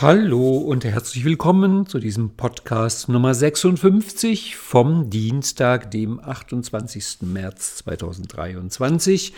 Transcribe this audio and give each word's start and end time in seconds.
Hallo 0.00 0.58
und 0.58 0.84
herzlich 0.84 1.24
willkommen 1.24 1.86
zu 1.86 1.98
diesem 1.98 2.36
Podcast 2.36 3.08
Nummer 3.08 3.34
56 3.34 4.54
vom 4.54 5.10
Dienstag, 5.10 5.90
dem 5.90 6.20
28. 6.20 7.22
März 7.22 7.78
2023 7.78 9.32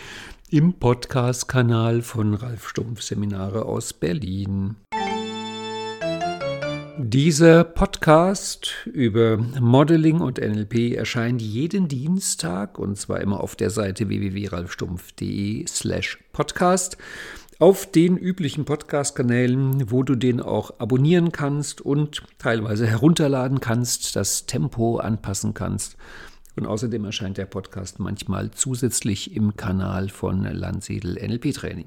im 0.51 0.73
Podcast-Kanal 0.73 2.03
von 2.03 2.35
Ralf 2.35 2.69
Stumpf 2.69 3.01
Seminare 3.01 3.65
aus 3.65 3.93
Berlin. 3.93 4.75
Dieser 6.99 7.63
Podcast 7.63 8.85
über 8.85 9.37
Modeling 9.37 10.19
und 10.19 10.37
NLP 10.37 10.95
erscheint 10.95 11.41
jeden 11.41 11.87
Dienstag 11.87 12.77
und 12.77 12.99
zwar 12.99 13.21
immer 13.21 13.41
auf 13.41 13.55
der 13.55 13.71
Seite 13.71 14.09
www.ralfstumpf.de 14.09 15.65
slash 15.67 16.19
podcast 16.31 16.97
auf 17.61 17.85
den 17.85 18.17
üblichen 18.17 18.65
Podcast-Kanälen, 18.65 19.91
wo 19.91 20.01
du 20.01 20.15
den 20.15 20.41
auch 20.41 20.79
abonnieren 20.79 21.31
kannst 21.31 21.79
und 21.79 22.23
teilweise 22.39 22.87
herunterladen 22.87 23.59
kannst, 23.59 24.15
das 24.15 24.47
Tempo 24.47 24.97
anpassen 24.97 25.53
kannst. 25.53 25.95
Und 26.55 26.65
außerdem 26.65 27.05
erscheint 27.05 27.37
der 27.37 27.45
Podcast 27.45 27.99
manchmal 27.99 28.49
zusätzlich 28.49 29.35
im 29.35 29.55
Kanal 29.57 30.09
von 30.09 30.43
Landsiedel 30.43 31.13
NLP 31.23 31.53
Training. 31.53 31.85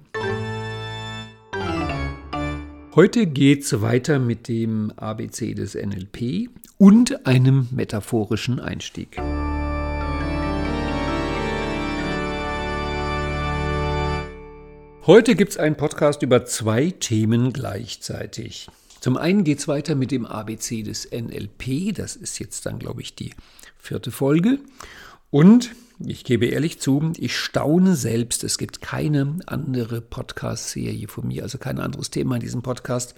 Heute 2.95 3.27
geht 3.27 3.65
es 3.65 3.82
weiter 3.82 4.20
mit 4.20 4.46
dem 4.46 4.93
ABC 4.95 5.54
des 5.54 5.74
NLP 5.74 6.51
und 6.79 7.27
einem 7.27 7.66
metaphorischen 7.73 8.60
Einstieg. 8.60 9.20
Heute 15.06 15.34
gibt 15.34 15.50
es 15.50 15.58
einen 15.58 15.76
Podcast 15.76 16.22
über 16.22 16.46
zwei 16.46 16.88
Themen 16.88 17.52
gleichzeitig. 17.52 18.68
Zum 19.00 19.18
einen 19.18 19.45
geht 19.45 19.58
es 19.58 19.68
weiter 19.68 19.95
mit 19.96 20.10
dem 20.10 20.24
ABC 20.24 20.82
des 20.82 21.10
NLP. 21.12 21.95
Das 21.95 22.16
ist 22.16 22.38
jetzt 22.38 22.65
dann, 22.65 22.79
glaube 22.79 23.02
ich, 23.02 23.14
die 23.14 23.34
vierte 23.76 24.10
Folge. 24.10 24.60
Und 25.30 25.73
ich 25.98 26.24
gebe 26.24 26.46
ehrlich 26.46 26.80
zu, 26.80 27.12
ich 27.18 27.37
staune 27.37 27.96
selbst. 27.96 28.45
Es 28.45 28.56
gibt 28.56 28.80
keine 28.80 29.40
andere 29.45 30.01
Podcast-Serie 30.01 31.07
von 31.07 31.29
mir, 31.29 31.42
also 31.42 31.59
kein 31.59 31.80
anderes 31.80 32.09
Thema 32.09 32.36
in 32.36 32.40
diesem 32.40 32.62
Podcast, 32.62 33.14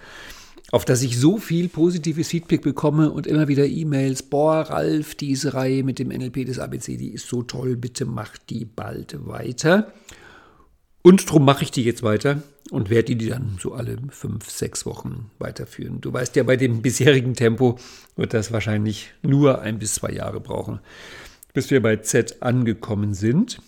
auf 0.72 0.84
das 0.84 1.02
ich 1.02 1.20
so 1.20 1.38
viel 1.38 1.68
positives 1.68 2.26
Feedback 2.26 2.62
bekomme 2.62 3.12
und 3.12 3.28
immer 3.28 3.46
wieder 3.46 3.64
E-Mails. 3.64 4.24
Boah, 4.24 4.62
Ralf, 4.62 5.14
diese 5.14 5.54
Reihe 5.54 5.84
mit 5.84 6.00
dem 6.00 6.08
NLP 6.08 6.46
des 6.46 6.58
ABC, 6.58 6.96
die 6.96 7.12
ist 7.12 7.28
so 7.28 7.44
toll. 7.44 7.76
Bitte 7.76 8.06
mach 8.06 8.36
die 8.38 8.64
bald 8.64 9.24
weiter. 9.28 9.92
Und 11.06 11.28
darum 11.28 11.44
mache 11.44 11.62
ich 11.62 11.70
die 11.70 11.84
jetzt 11.84 12.02
weiter 12.02 12.42
und 12.72 12.90
werde 12.90 13.14
die 13.14 13.28
dann 13.28 13.58
so 13.62 13.74
alle 13.74 13.96
fünf, 14.10 14.50
sechs 14.50 14.84
Wochen 14.86 15.30
weiterführen. 15.38 16.00
Du 16.00 16.12
weißt 16.12 16.34
ja, 16.34 16.42
bei 16.42 16.56
dem 16.56 16.82
bisherigen 16.82 17.34
Tempo 17.34 17.78
wird 18.16 18.34
das 18.34 18.50
wahrscheinlich 18.50 19.12
nur 19.22 19.60
ein 19.60 19.78
bis 19.78 19.94
zwei 19.94 20.10
Jahre 20.10 20.40
brauchen, 20.40 20.80
bis 21.52 21.70
wir 21.70 21.80
bei 21.80 21.98
Z 21.98 22.42
angekommen 22.42 23.14
sind. 23.14 23.62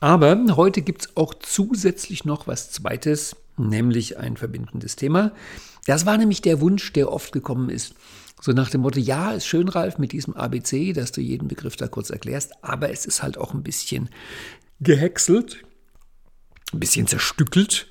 Aber 0.00 0.42
heute 0.56 0.80
gibt 0.80 1.02
es 1.02 1.16
auch 1.18 1.34
zusätzlich 1.34 2.24
noch 2.24 2.46
was 2.46 2.70
Zweites, 2.70 3.36
nämlich 3.58 4.16
ein 4.16 4.38
verbindendes 4.38 4.96
Thema. 4.96 5.32
Das 5.84 6.06
war 6.06 6.16
nämlich 6.16 6.40
der 6.40 6.62
Wunsch, 6.62 6.94
der 6.94 7.12
oft 7.12 7.32
gekommen 7.32 7.68
ist. 7.68 7.94
So 8.40 8.52
nach 8.52 8.70
dem 8.70 8.80
Motto, 8.80 8.98
ja, 8.98 9.32
ist 9.32 9.46
schön, 9.46 9.68
Ralf, 9.68 9.98
mit 9.98 10.12
diesem 10.12 10.32
ABC, 10.32 10.94
dass 10.94 11.12
du 11.12 11.20
jeden 11.20 11.48
Begriff 11.48 11.76
da 11.76 11.86
kurz 11.86 12.08
erklärst, 12.08 12.64
aber 12.64 12.90
es 12.90 13.04
ist 13.04 13.22
halt 13.22 13.36
auch 13.36 13.52
ein 13.52 13.62
bisschen 13.62 14.08
gehäckselt, 14.80 15.65
ein 16.76 16.80
bisschen 16.80 17.06
zerstückelt 17.06 17.88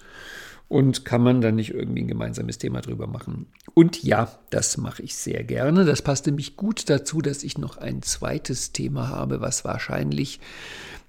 und 0.67 1.05
kann 1.05 1.21
man 1.21 1.41
dann 1.41 1.55
nicht 1.55 1.73
irgendwie 1.73 2.01
ein 2.01 2.07
gemeinsames 2.07 2.57
Thema 2.57 2.81
drüber 2.81 3.07
machen. 3.07 3.47
Und 3.73 4.03
ja, 4.03 4.31
das 4.49 4.77
mache 4.77 5.03
ich 5.03 5.15
sehr 5.15 5.43
gerne. 5.43 5.85
Das 5.85 6.01
passt 6.01 6.25
nämlich 6.25 6.55
gut 6.55 6.89
dazu, 6.89 7.21
dass 7.21 7.43
ich 7.43 7.57
noch 7.57 7.77
ein 7.77 8.01
zweites 8.01 8.71
Thema 8.71 9.09
habe, 9.09 9.41
was 9.41 9.63
wahrscheinlich 9.63 10.39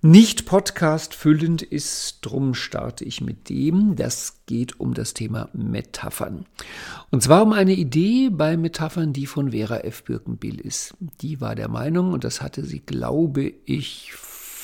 nicht 0.02 0.44
Podcast 0.44 1.14
füllend 1.14 1.62
ist. 1.62 2.18
Drum 2.20 2.54
starte 2.54 3.04
ich 3.04 3.22
mit 3.22 3.48
dem. 3.48 3.96
Das 3.96 4.40
geht 4.46 4.78
um 4.78 4.92
das 4.92 5.14
Thema 5.14 5.48
Metaphern. 5.54 6.44
Und 7.10 7.22
zwar 7.22 7.42
um 7.42 7.52
eine 7.52 7.72
Idee 7.72 8.28
bei 8.30 8.56
Metaphern, 8.56 9.12
die 9.12 9.26
von 9.26 9.52
Vera 9.52 9.78
F. 9.78 10.04
Birkenbill 10.04 10.60
ist. 10.60 10.94
Die 11.22 11.40
war 11.40 11.54
der 11.54 11.68
Meinung, 11.68 12.12
und 12.12 12.24
das 12.24 12.42
hatte 12.42 12.62
sie, 12.62 12.80
glaube 12.80 13.54
ich, 13.64 14.12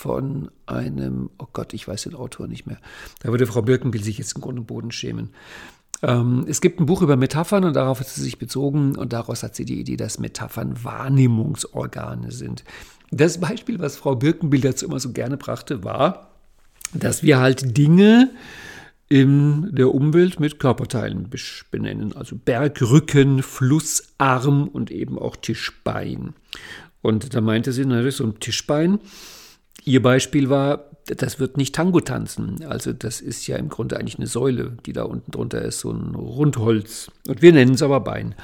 von 0.03 0.51
einem, 0.67 1.31
oh 1.39 1.47
Gott, 1.53 1.73
ich 1.75 1.87
weiß 1.87 2.03
den 2.03 2.17
Autor 2.17 2.49
nicht 2.49 2.67
mehr. 2.67 2.79
Da 3.21 3.29
würde 3.29 3.47
Frau 3.47 3.63
Birkenbill 3.63 4.03
sich 4.03 4.19
jetzt 4.19 4.35
im 4.35 4.43
Grund 4.43 4.59
und 4.59 4.67
Boden 4.67 4.91
schämen. 4.91 5.31
Ähm, 6.03 6.45
es 6.49 6.61
gibt 6.61 6.81
ein 6.81 6.87
Buch 6.87 7.03
über 7.03 7.17
Metaphern 7.17 7.63
und 7.63 7.77
darauf 7.77 8.01
hat 8.01 8.09
sie 8.09 8.21
sich 8.21 8.37
bezogen 8.37 8.97
und 8.97 9.13
daraus 9.13 9.45
hat 9.45 9.55
sie 9.55 9.65
die 9.65 9.79
Idee, 9.79 9.97
dass 9.97 10.19
Metaphern 10.19 10.83
Wahrnehmungsorgane 10.83 12.33
sind. 12.33 12.65
Das 13.13 13.39
Beispiel, 13.39 13.79
was 13.79 13.97
Frau 13.97 14.17
Birkenbill 14.17 14.63
dazu 14.63 14.87
immer 14.87 14.99
so 14.99 15.13
gerne 15.13 15.37
brachte, 15.37 15.85
war, 15.85 16.33
dass 16.93 17.23
wir 17.23 17.39
halt 17.39 17.79
Dinge 17.79 18.31
in 19.09 19.73
der 19.73 19.95
Umwelt 19.95 20.41
mit 20.41 20.59
Körperteilen 20.59 21.31
benennen, 21.71 22.17
also 22.17 22.35
Bergrücken, 22.35 23.45
Flussarm 23.45 24.67
und 24.67 24.91
eben 24.91 25.17
auch 25.17 25.37
Tischbein. 25.37 26.35
Und 27.03 27.35
da 27.35 27.41
meinte 27.41 27.73
sie, 27.73 27.85
na, 27.85 27.99
das 27.99 28.07
ist 28.07 28.17
so 28.17 28.25
ein 28.25 28.41
Tischbein 28.41 28.99
Ihr 29.85 30.03
Beispiel 30.03 30.49
war, 30.49 30.91
das 31.07 31.41
wird 31.41 31.57
nicht 31.57 31.75
Tango 31.75 32.01
tanzen. 32.01 32.65
Also 32.65 32.93
das 32.93 33.21
ist 33.21 33.47
ja 33.47 33.57
im 33.57 33.69
Grunde 33.69 33.99
eigentlich 33.99 34.19
eine 34.19 34.27
Säule, 34.27 34.77
die 34.87 34.93
da 34.93 35.03
unten 35.05 35.31
drunter 35.31 35.63
ist, 35.63 35.81
so 35.81 35.91
ein 35.91 36.15
Rundholz. 36.15 37.11
Und 37.27 37.43
wir 37.43 37.53
nennen 37.53 37.75
es 37.75 37.83
aber 37.83 38.01
Bein. 38.01 38.35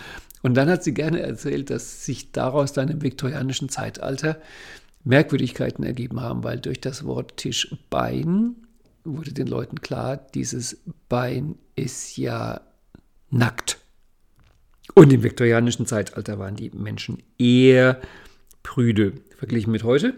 Und 0.42 0.54
dann 0.54 0.68
hat 0.68 0.84
sie 0.84 0.94
gerne 0.94 1.20
erzählt, 1.20 1.70
dass 1.70 2.04
sich 2.04 2.32
daraus 2.32 2.72
dann 2.72 2.88
im 2.88 3.02
viktorianischen 3.02 3.68
Zeitalter 3.68 4.40
Merkwürdigkeiten 5.04 5.84
ergeben 5.84 6.20
haben, 6.20 6.44
weil 6.44 6.58
durch 6.58 6.80
das 6.80 7.04
Wort 7.04 7.36
Tischbein 7.36 8.56
wurde 9.04 9.32
den 9.32 9.46
Leuten 9.46 9.80
klar, 9.80 10.16
dieses 10.34 10.78
Bein 11.08 11.56
ist 11.76 12.16
ja 12.16 12.60
nackt. 13.30 13.78
Und 14.94 15.12
im 15.12 15.22
viktorianischen 15.22 15.86
Zeitalter 15.86 16.38
waren 16.38 16.56
die 16.56 16.70
Menschen 16.70 17.22
eher 17.38 18.00
prüde 18.62 19.14
verglichen 19.36 19.70
mit 19.70 19.84
heute 19.84 20.14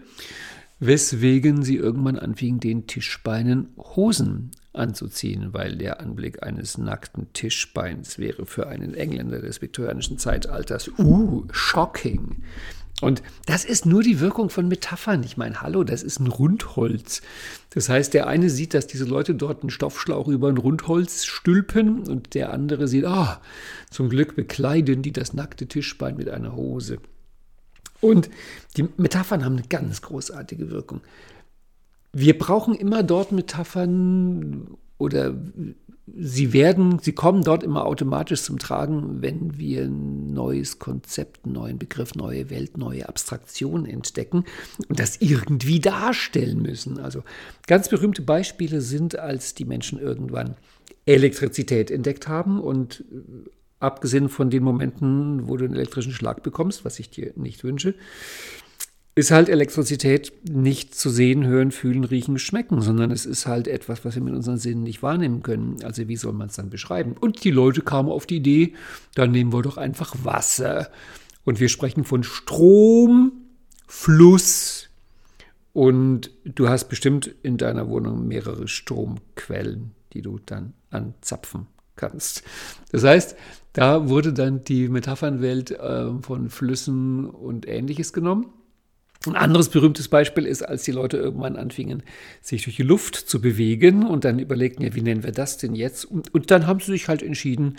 weswegen 0.81 1.63
sie 1.63 1.77
irgendwann 1.77 2.17
anfingen, 2.17 2.59
den 2.59 2.87
Tischbeinen 2.87 3.69
Hosen 3.77 4.51
anzuziehen, 4.73 5.53
weil 5.53 5.77
der 5.77 5.99
Anblick 5.99 6.43
eines 6.43 6.77
nackten 6.77 7.31
Tischbeins 7.33 8.17
wäre 8.17 8.45
für 8.45 8.67
einen 8.67 8.95
Engländer 8.95 9.39
des 9.41 9.61
viktorianischen 9.61 10.17
Zeitalters, 10.17 10.89
uh, 10.97 11.45
shocking. 11.51 12.41
Und 12.99 13.21
das 13.45 13.63
ist 13.63 13.85
nur 13.85 14.01
die 14.01 14.19
Wirkung 14.19 14.49
von 14.49 14.67
Metaphern. 14.67 15.23
Ich 15.23 15.37
meine, 15.37 15.61
hallo, 15.61 15.83
das 15.83 16.03
ist 16.03 16.19
ein 16.19 16.27
Rundholz. 16.27 17.21
Das 17.71 17.87
heißt, 17.87 18.13
der 18.13 18.27
eine 18.27 18.49
sieht, 18.49 18.73
dass 18.73 18.87
diese 18.87 19.05
Leute 19.05 19.35
dort 19.35 19.61
einen 19.61 19.69
Stoffschlauch 19.69 20.27
über 20.27 20.49
ein 20.49 20.57
Rundholz 20.57 21.25
stülpen 21.25 22.07
und 22.07 22.33
der 22.33 22.51
andere 22.51 22.87
sieht, 22.87 23.05
ah, 23.05 23.39
oh, 23.39 23.45
zum 23.91 24.09
Glück 24.09 24.35
bekleiden 24.35 25.03
die 25.03 25.13
das 25.13 25.33
nackte 25.33 25.67
Tischbein 25.67 26.15
mit 26.15 26.29
einer 26.29 26.55
Hose. 26.55 26.97
Und 28.01 28.29
die 28.75 28.87
Metaphern 28.97 29.45
haben 29.45 29.57
eine 29.57 29.67
ganz 29.67 30.01
großartige 30.01 30.69
Wirkung. 30.71 31.01
Wir 32.13 32.37
brauchen 32.37 32.75
immer 32.75 33.03
dort 33.03 33.31
Metaphern 33.31 34.75
oder 34.97 35.33
sie 36.13 36.53
werden, 36.53 36.99
sie 36.99 37.13
kommen 37.13 37.43
dort 37.43 37.63
immer 37.63 37.85
automatisch 37.85 38.41
zum 38.41 38.59
Tragen, 38.59 39.21
wenn 39.21 39.57
wir 39.57 39.83
ein 39.83 40.33
neues 40.33 40.79
Konzept, 40.79 41.45
einen 41.45 41.53
neuen 41.53 41.79
Begriff, 41.79 42.15
neue 42.15 42.49
Welt, 42.49 42.77
neue 42.77 43.07
Abstraktion 43.07 43.85
entdecken 43.85 44.43
und 44.89 44.99
das 44.99 45.21
irgendwie 45.21 45.79
darstellen 45.79 46.61
müssen. 46.61 46.99
Also 46.99 47.23
ganz 47.67 47.87
berühmte 47.89 48.23
Beispiele 48.23 48.81
sind, 48.81 49.17
als 49.17 49.53
die 49.53 49.65
Menschen 49.65 49.99
irgendwann 49.99 50.55
Elektrizität 51.05 51.91
entdeckt 51.91 52.27
haben 52.27 52.59
und 52.59 53.03
abgesehen 53.81 54.29
von 54.29 54.49
den 54.49 54.63
Momenten, 54.63 55.47
wo 55.47 55.57
du 55.57 55.65
einen 55.65 55.75
elektrischen 55.75 56.13
Schlag 56.13 56.43
bekommst, 56.43 56.85
was 56.85 56.99
ich 56.99 57.09
dir 57.09 57.33
nicht 57.35 57.63
wünsche, 57.63 57.95
ist 59.13 59.31
halt 59.31 59.49
Elektrizität 59.49 60.31
nicht 60.49 60.95
zu 60.95 61.09
sehen, 61.09 61.45
hören, 61.45 61.71
fühlen, 61.71 62.05
riechen, 62.05 62.39
schmecken, 62.39 62.81
sondern 62.81 63.11
es 63.11 63.25
ist 63.25 63.45
halt 63.45 63.67
etwas, 63.67 64.05
was 64.05 64.15
wir 64.15 64.21
mit 64.21 64.33
unseren 64.33 64.57
Sinnen 64.57 64.83
nicht 64.83 65.03
wahrnehmen 65.03 65.43
können. 65.43 65.83
Also 65.83 66.07
wie 66.07 66.15
soll 66.15 66.31
man 66.31 66.47
es 66.47 66.55
dann 66.55 66.69
beschreiben? 66.69 67.15
Und 67.19 67.43
die 67.43 67.51
Leute 67.51 67.81
kamen 67.81 68.09
auf 68.09 68.25
die 68.25 68.37
Idee, 68.37 68.73
dann 69.15 69.31
nehmen 69.31 69.51
wir 69.51 69.61
doch 69.63 69.77
einfach 69.77 70.15
Wasser. 70.23 70.89
Und 71.43 71.59
wir 71.59 71.67
sprechen 71.67 72.05
von 72.05 72.23
Strom, 72.23 73.33
Fluss. 73.85 74.87
Und 75.73 76.31
du 76.45 76.69
hast 76.69 76.87
bestimmt 76.87 77.29
in 77.43 77.57
deiner 77.57 77.89
Wohnung 77.89 78.27
mehrere 78.27 78.69
Stromquellen, 78.69 79.91
die 80.13 80.21
du 80.21 80.39
dann 80.45 80.73
anzapfen 80.89 81.67
kannst. 81.97 82.43
Das 82.91 83.03
heißt, 83.03 83.35
da 83.73 84.09
wurde 84.09 84.33
dann 84.33 84.63
die 84.63 84.89
Metaphernwelt 84.89 85.71
äh, 85.71 86.11
von 86.21 86.49
Flüssen 86.49 87.25
und 87.25 87.67
ähnliches 87.67 88.13
genommen. 88.13 88.47
Ein 89.27 89.35
anderes 89.35 89.69
berühmtes 89.69 90.07
Beispiel 90.07 90.47
ist, 90.47 90.63
als 90.63 90.83
die 90.83 90.91
Leute 90.91 91.17
irgendwann 91.17 91.55
anfingen, 91.55 92.01
sich 92.41 92.63
durch 92.63 92.77
die 92.77 92.83
Luft 92.83 93.15
zu 93.15 93.39
bewegen 93.39 94.03
und 94.05 94.25
dann 94.25 94.39
überlegten, 94.39 94.83
ja, 94.83 94.95
wie 94.95 95.03
nennen 95.03 95.23
wir 95.23 95.31
das 95.31 95.57
denn 95.57 95.75
jetzt? 95.75 96.05
Und, 96.05 96.33
und 96.33 96.49
dann 96.49 96.65
haben 96.65 96.79
sie 96.79 96.91
sich 96.91 97.07
halt 97.07 97.21
entschieden, 97.21 97.75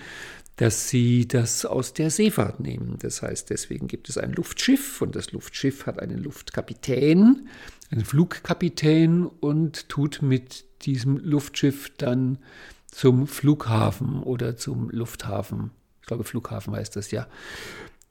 dass 0.57 0.89
sie 0.89 1.27
das 1.27 1.65
aus 1.65 1.95
der 1.95 2.11
Seefahrt 2.11 2.61
nehmen. 2.61 2.97
Das 3.01 3.23
heißt, 3.23 3.51
deswegen 3.51 3.89
gibt 3.89 4.09
es 4.09 4.19
ein 4.19 4.33
Luftschiff 4.33 5.03
und 5.03 5.17
das 5.17 5.33
Luftschiff 5.33 5.87
hat 5.87 5.99
einen 5.99 6.19
Luftkapitän, 6.19 7.49
einen 7.91 8.05
Flugkapitän 8.05 9.27
und 9.27 9.89
tut 9.89 10.23
mit 10.23 10.65
diesem 10.83 11.17
Luftschiff 11.17 11.91
dann 11.97 12.39
zum 12.87 13.27
Flughafen 13.27 14.23
oder 14.23 14.57
zum 14.57 14.91
Lufthafen, 14.91 15.73
ich 16.03 16.07
glaube 16.07 16.25
Flughafen 16.25 16.75
heißt 16.75 16.97
das 16.97 17.13
ja, 17.13 17.27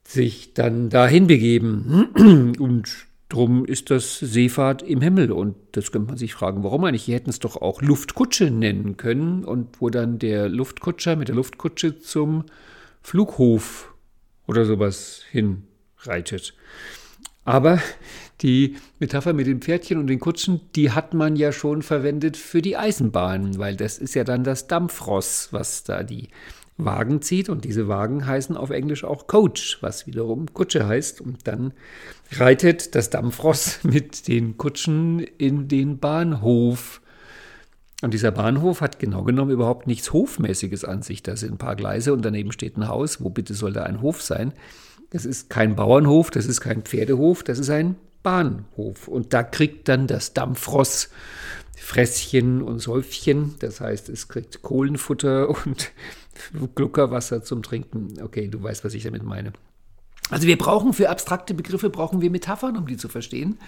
sich 0.02 0.54
dann 0.54 0.88
dahin 0.88 1.26
begeben. 1.26 2.54
Und 2.58 3.06
drum 3.28 3.64
ist 3.64 3.90
das 3.90 4.18
Seefahrt 4.18 4.82
im 4.82 5.02
Himmel. 5.02 5.30
Und 5.30 5.56
das 5.72 5.92
könnte 5.92 6.08
man 6.08 6.16
sich 6.16 6.34
fragen, 6.34 6.64
warum 6.64 6.84
eigentlich? 6.84 7.04
Die 7.04 7.14
hätten 7.14 7.30
es 7.30 7.38
doch 7.38 7.56
auch 7.56 7.82
Luftkutsche 7.82 8.50
nennen 8.50 8.96
können. 8.96 9.44
Und 9.44 9.80
wo 9.80 9.90
dann 9.90 10.18
der 10.18 10.48
Luftkutscher 10.48 11.16
mit 11.16 11.28
der 11.28 11.34
Luftkutsche 11.36 12.00
zum 12.00 12.44
Flughof 13.02 13.94
oder 14.46 14.64
sowas 14.64 15.22
hinreitet. 15.30 16.54
Aber 17.44 17.80
die 18.40 18.76
Metapher 19.00 19.32
mit 19.32 19.46
den 19.46 19.60
Pferdchen 19.60 19.98
und 19.98 20.06
den 20.06 20.20
Kutschen, 20.20 20.60
die 20.74 20.92
hat 20.92 21.12
man 21.12 21.36
ja 21.36 21.52
schon 21.52 21.82
verwendet 21.82 22.36
für 22.36 22.62
die 22.62 22.76
Eisenbahn, 22.76 23.58
weil 23.58 23.76
das 23.76 23.98
ist 23.98 24.14
ja 24.14 24.24
dann 24.24 24.44
das 24.44 24.66
Dampfross, 24.66 25.48
was 25.52 25.84
da 25.84 26.02
die 26.02 26.28
Wagen 26.76 27.22
zieht. 27.22 27.48
Und 27.48 27.64
diese 27.64 27.88
Wagen 27.88 28.26
heißen 28.26 28.56
auf 28.56 28.70
Englisch 28.70 29.04
auch 29.04 29.26
Coach, 29.26 29.78
was 29.80 30.06
wiederum 30.06 30.52
Kutsche 30.52 30.86
heißt. 30.86 31.20
Und 31.20 31.46
dann 31.46 31.72
reitet 32.32 32.94
das 32.94 33.10
Dampfross 33.10 33.80
mit 33.82 34.28
den 34.28 34.56
Kutschen 34.56 35.20
in 35.20 35.68
den 35.68 35.98
Bahnhof. 35.98 37.00
Und 38.02 38.14
dieser 38.14 38.32
Bahnhof 38.32 38.80
hat 38.80 38.98
genau 38.98 39.22
genommen 39.22 39.52
überhaupt 39.52 39.86
nichts 39.86 40.12
Hofmäßiges 40.12 40.84
an 40.84 41.02
sich. 41.02 41.22
Da 41.22 41.36
sind 41.36 41.52
ein 41.52 41.58
paar 41.58 41.76
Gleise 41.76 42.12
und 42.12 42.24
daneben 42.24 42.50
steht 42.50 42.76
ein 42.76 42.88
Haus. 42.88 43.22
Wo 43.22 43.30
bitte 43.30 43.54
soll 43.54 43.72
da 43.72 43.84
ein 43.84 44.02
Hof 44.02 44.22
sein? 44.22 44.52
Das 45.10 45.24
ist 45.24 45.50
kein 45.50 45.76
Bauernhof, 45.76 46.30
das 46.30 46.46
ist 46.46 46.62
kein 46.62 46.82
Pferdehof, 46.82 47.42
das 47.42 47.58
ist 47.58 47.68
ein 47.68 47.96
Bahnhof. 48.22 49.08
Und 49.08 49.34
da 49.34 49.42
kriegt 49.42 49.88
dann 49.88 50.06
das 50.06 50.32
Dampfross 50.32 51.10
Fresschen 51.82 52.62
und 52.62 52.78
Säufchen. 52.78 53.56
Das 53.58 53.80
heißt, 53.80 54.08
es 54.08 54.28
kriegt 54.28 54.62
Kohlenfutter 54.62 55.48
und 55.66 55.92
Gluckerwasser 56.74 57.42
zum 57.42 57.62
Trinken. 57.62 58.14
Okay, 58.22 58.48
du 58.48 58.62
weißt, 58.62 58.84
was 58.84 58.94
ich 58.94 59.02
damit 59.02 59.24
meine. 59.24 59.52
Also 60.30 60.46
wir 60.46 60.56
brauchen 60.56 60.92
für 60.92 61.10
abstrakte 61.10 61.54
Begriffe 61.54 61.90
brauchen 61.90 62.22
wir 62.22 62.30
Metaphern, 62.30 62.76
um 62.76 62.86
die 62.86 62.96
zu 62.96 63.08
verstehen. 63.08 63.58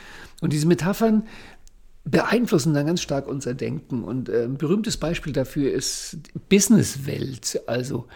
Und 0.40 0.52
diese 0.52 0.66
Metaphern 0.66 1.26
beeinflussen 2.05 2.72
dann 2.72 2.87
ganz 2.87 3.02
stark 3.02 3.26
unser 3.26 3.52
Denken. 3.52 4.05
Und 4.05 4.28
äh, 4.28 4.44
ein 4.44 4.58
berühmtes 4.58 4.96
Beispiel 4.96 5.32
dafür 5.32 5.72
ist 5.72 6.19
Businesswelt. 6.49 7.62
Also 7.67 8.06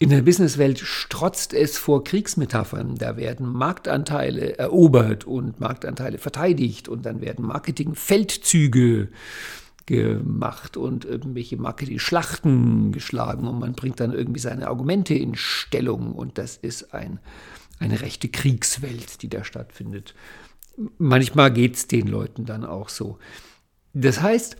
in 0.00 0.08
der 0.08 0.22
Businesswelt 0.22 0.78
strotzt 0.78 1.52
es 1.52 1.76
vor 1.76 2.02
Kriegsmetaphern. 2.04 2.94
Da 2.94 3.18
werden 3.18 3.46
Marktanteile 3.46 4.56
erobert 4.56 5.26
und 5.26 5.60
Marktanteile 5.60 6.16
verteidigt 6.16 6.88
und 6.88 7.04
dann 7.04 7.20
werden 7.20 7.44
Marketingfeldzüge 7.44 9.08
gemacht 9.84 10.78
und 10.78 11.04
irgendwelche 11.04 11.58
Marketing-Schlachten 11.58 12.92
geschlagen 12.92 13.46
und 13.46 13.58
man 13.58 13.74
bringt 13.74 14.00
dann 14.00 14.14
irgendwie 14.14 14.40
seine 14.40 14.68
Argumente 14.68 15.12
in 15.12 15.34
Stellung 15.34 16.12
und 16.12 16.38
das 16.38 16.56
ist 16.56 16.94
ein, 16.94 17.20
eine 17.78 18.00
rechte 18.00 18.30
Kriegswelt, 18.30 19.20
die 19.20 19.28
da 19.28 19.44
stattfindet. 19.44 20.14
Manchmal 20.96 21.52
geht 21.52 21.76
es 21.76 21.88
den 21.88 22.06
Leuten 22.06 22.46
dann 22.46 22.64
auch 22.64 22.88
so. 22.88 23.18
Das 23.92 24.22
heißt, 24.22 24.56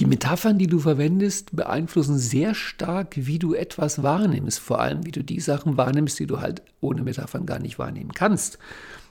die 0.00 0.06
Metaphern, 0.06 0.56
die 0.56 0.66
du 0.66 0.78
verwendest, 0.78 1.54
beeinflussen 1.54 2.16
sehr 2.16 2.54
stark, 2.54 3.12
wie 3.16 3.38
du 3.38 3.52
etwas 3.52 4.02
wahrnimmst. 4.02 4.58
Vor 4.58 4.80
allem, 4.80 5.04
wie 5.04 5.10
du 5.10 5.22
die 5.22 5.40
Sachen 5.40 5.76
wahrnimmst, 5.76 6.18
die 6.18 6.26
du 6.26 6.40
halt 6.40 6.62
ohne 6.80 7.02
Metaphern 7.02 7.44
gar 7.44 7.58
nicht 7.58 7.78
wahrnehmen 7.78 8.14
kannst. 8.14 8.58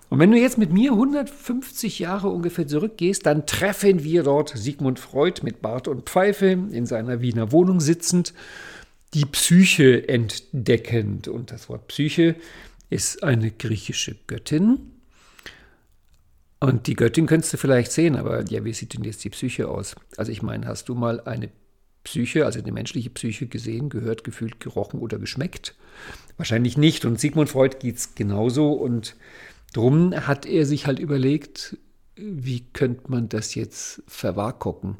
Und 0.09 0.17
wenn 0.17 0.31
du 0.31 0.39
jetzt 0.39 0.57
mit 0.57 0.73
mir 0.73 0.93
150 0.93 1.99
Jahre 1.99 2.29
ungefähr 2.29 2.67
zurückgehst, 2.67 3.27
dann 3.27 3.45
treffen 3.45 4.03
wir 4.03 4.23
dort 4.23 4.51
Sigmund 4.55 4.97
Freud 4.97 5.41
mit 5.43 5.61
Bart 5.61 5.87
und 5.87 6.09
Pfeife 6.09 6.47
in 6.47 6.87
seiner 6.87 7.21
Wiener 7.21 7.51
Wohnung 7.51 7.79
sitzend, 7.79 8.33
die 9.13 9.25
Psyche 9.25 10.09
entdeckend. 10.09 11.27
Und 11.27 11.51
das 11.51 11.69
Wort 11.69 11.87
Psyche 11.87 12.35
ist 12.89 13.21
eine 13.21 13.51
griechische 13.51 14.15
Göttin, 14.25 14.79
und 16.59 16.87
die 16.87 16.95
Göttin 16.95 17.25
könntest 17.25 17.53
du 17.53 17.57
vielleicht 17.57 17.91
sehen, 17.91 18.15
aber 18.15 18.43
ja, 18.45 18.65
wie 18.65 18.73
sieht 18.73 18.93
denn 18.93 19.03
jetzt 19.03 19.23
die 19.23 19.29
Psyche 19.29 19.69
aus? 19.69 19.95
Also 20.17 20.31
ich 20.31 20.41
meine, 20.41 20.67
hast 20.67 20.89
du 20.89 20.95
mal 20.95 21.21
eine 21.21 21.49
Psyche, 22.03 22.45
also 22.45 22.59
eine 22.59 22.71
menschliche 22.71 23.09
Psyche 23.09 23.47
gesehen, 23.47 23.89
gehört, 23.89 24.23
gefühlt, 24.23 24.59
gerochen 24.59 24.99
oder 24.99 25.19
geschmeckt? 25.19 25.75
Wahrscheinlich 26.37 26.77
nicht. 26.77 27.05
Und 27.05 27.19
Sigmund 27.19 27.49
Freud 27.49 27.77
geht 27.79 27.97
es 27.97 28.15
genauso. 28.15 28.73
Und 28.73 29.15
drum 29.73 30.13
hat 30.13 30.45
er 30.45 30.65
sich 30.65 30.85
halt 30.85 30.99
überlegt, 30.99 31.77
wie 32.15 32.61
könnte 32.73 33.09
man 33.09 33.29
das 33.29 33.55
jetzt 33.55 34.03
verwahrkocken? 34.07 34.97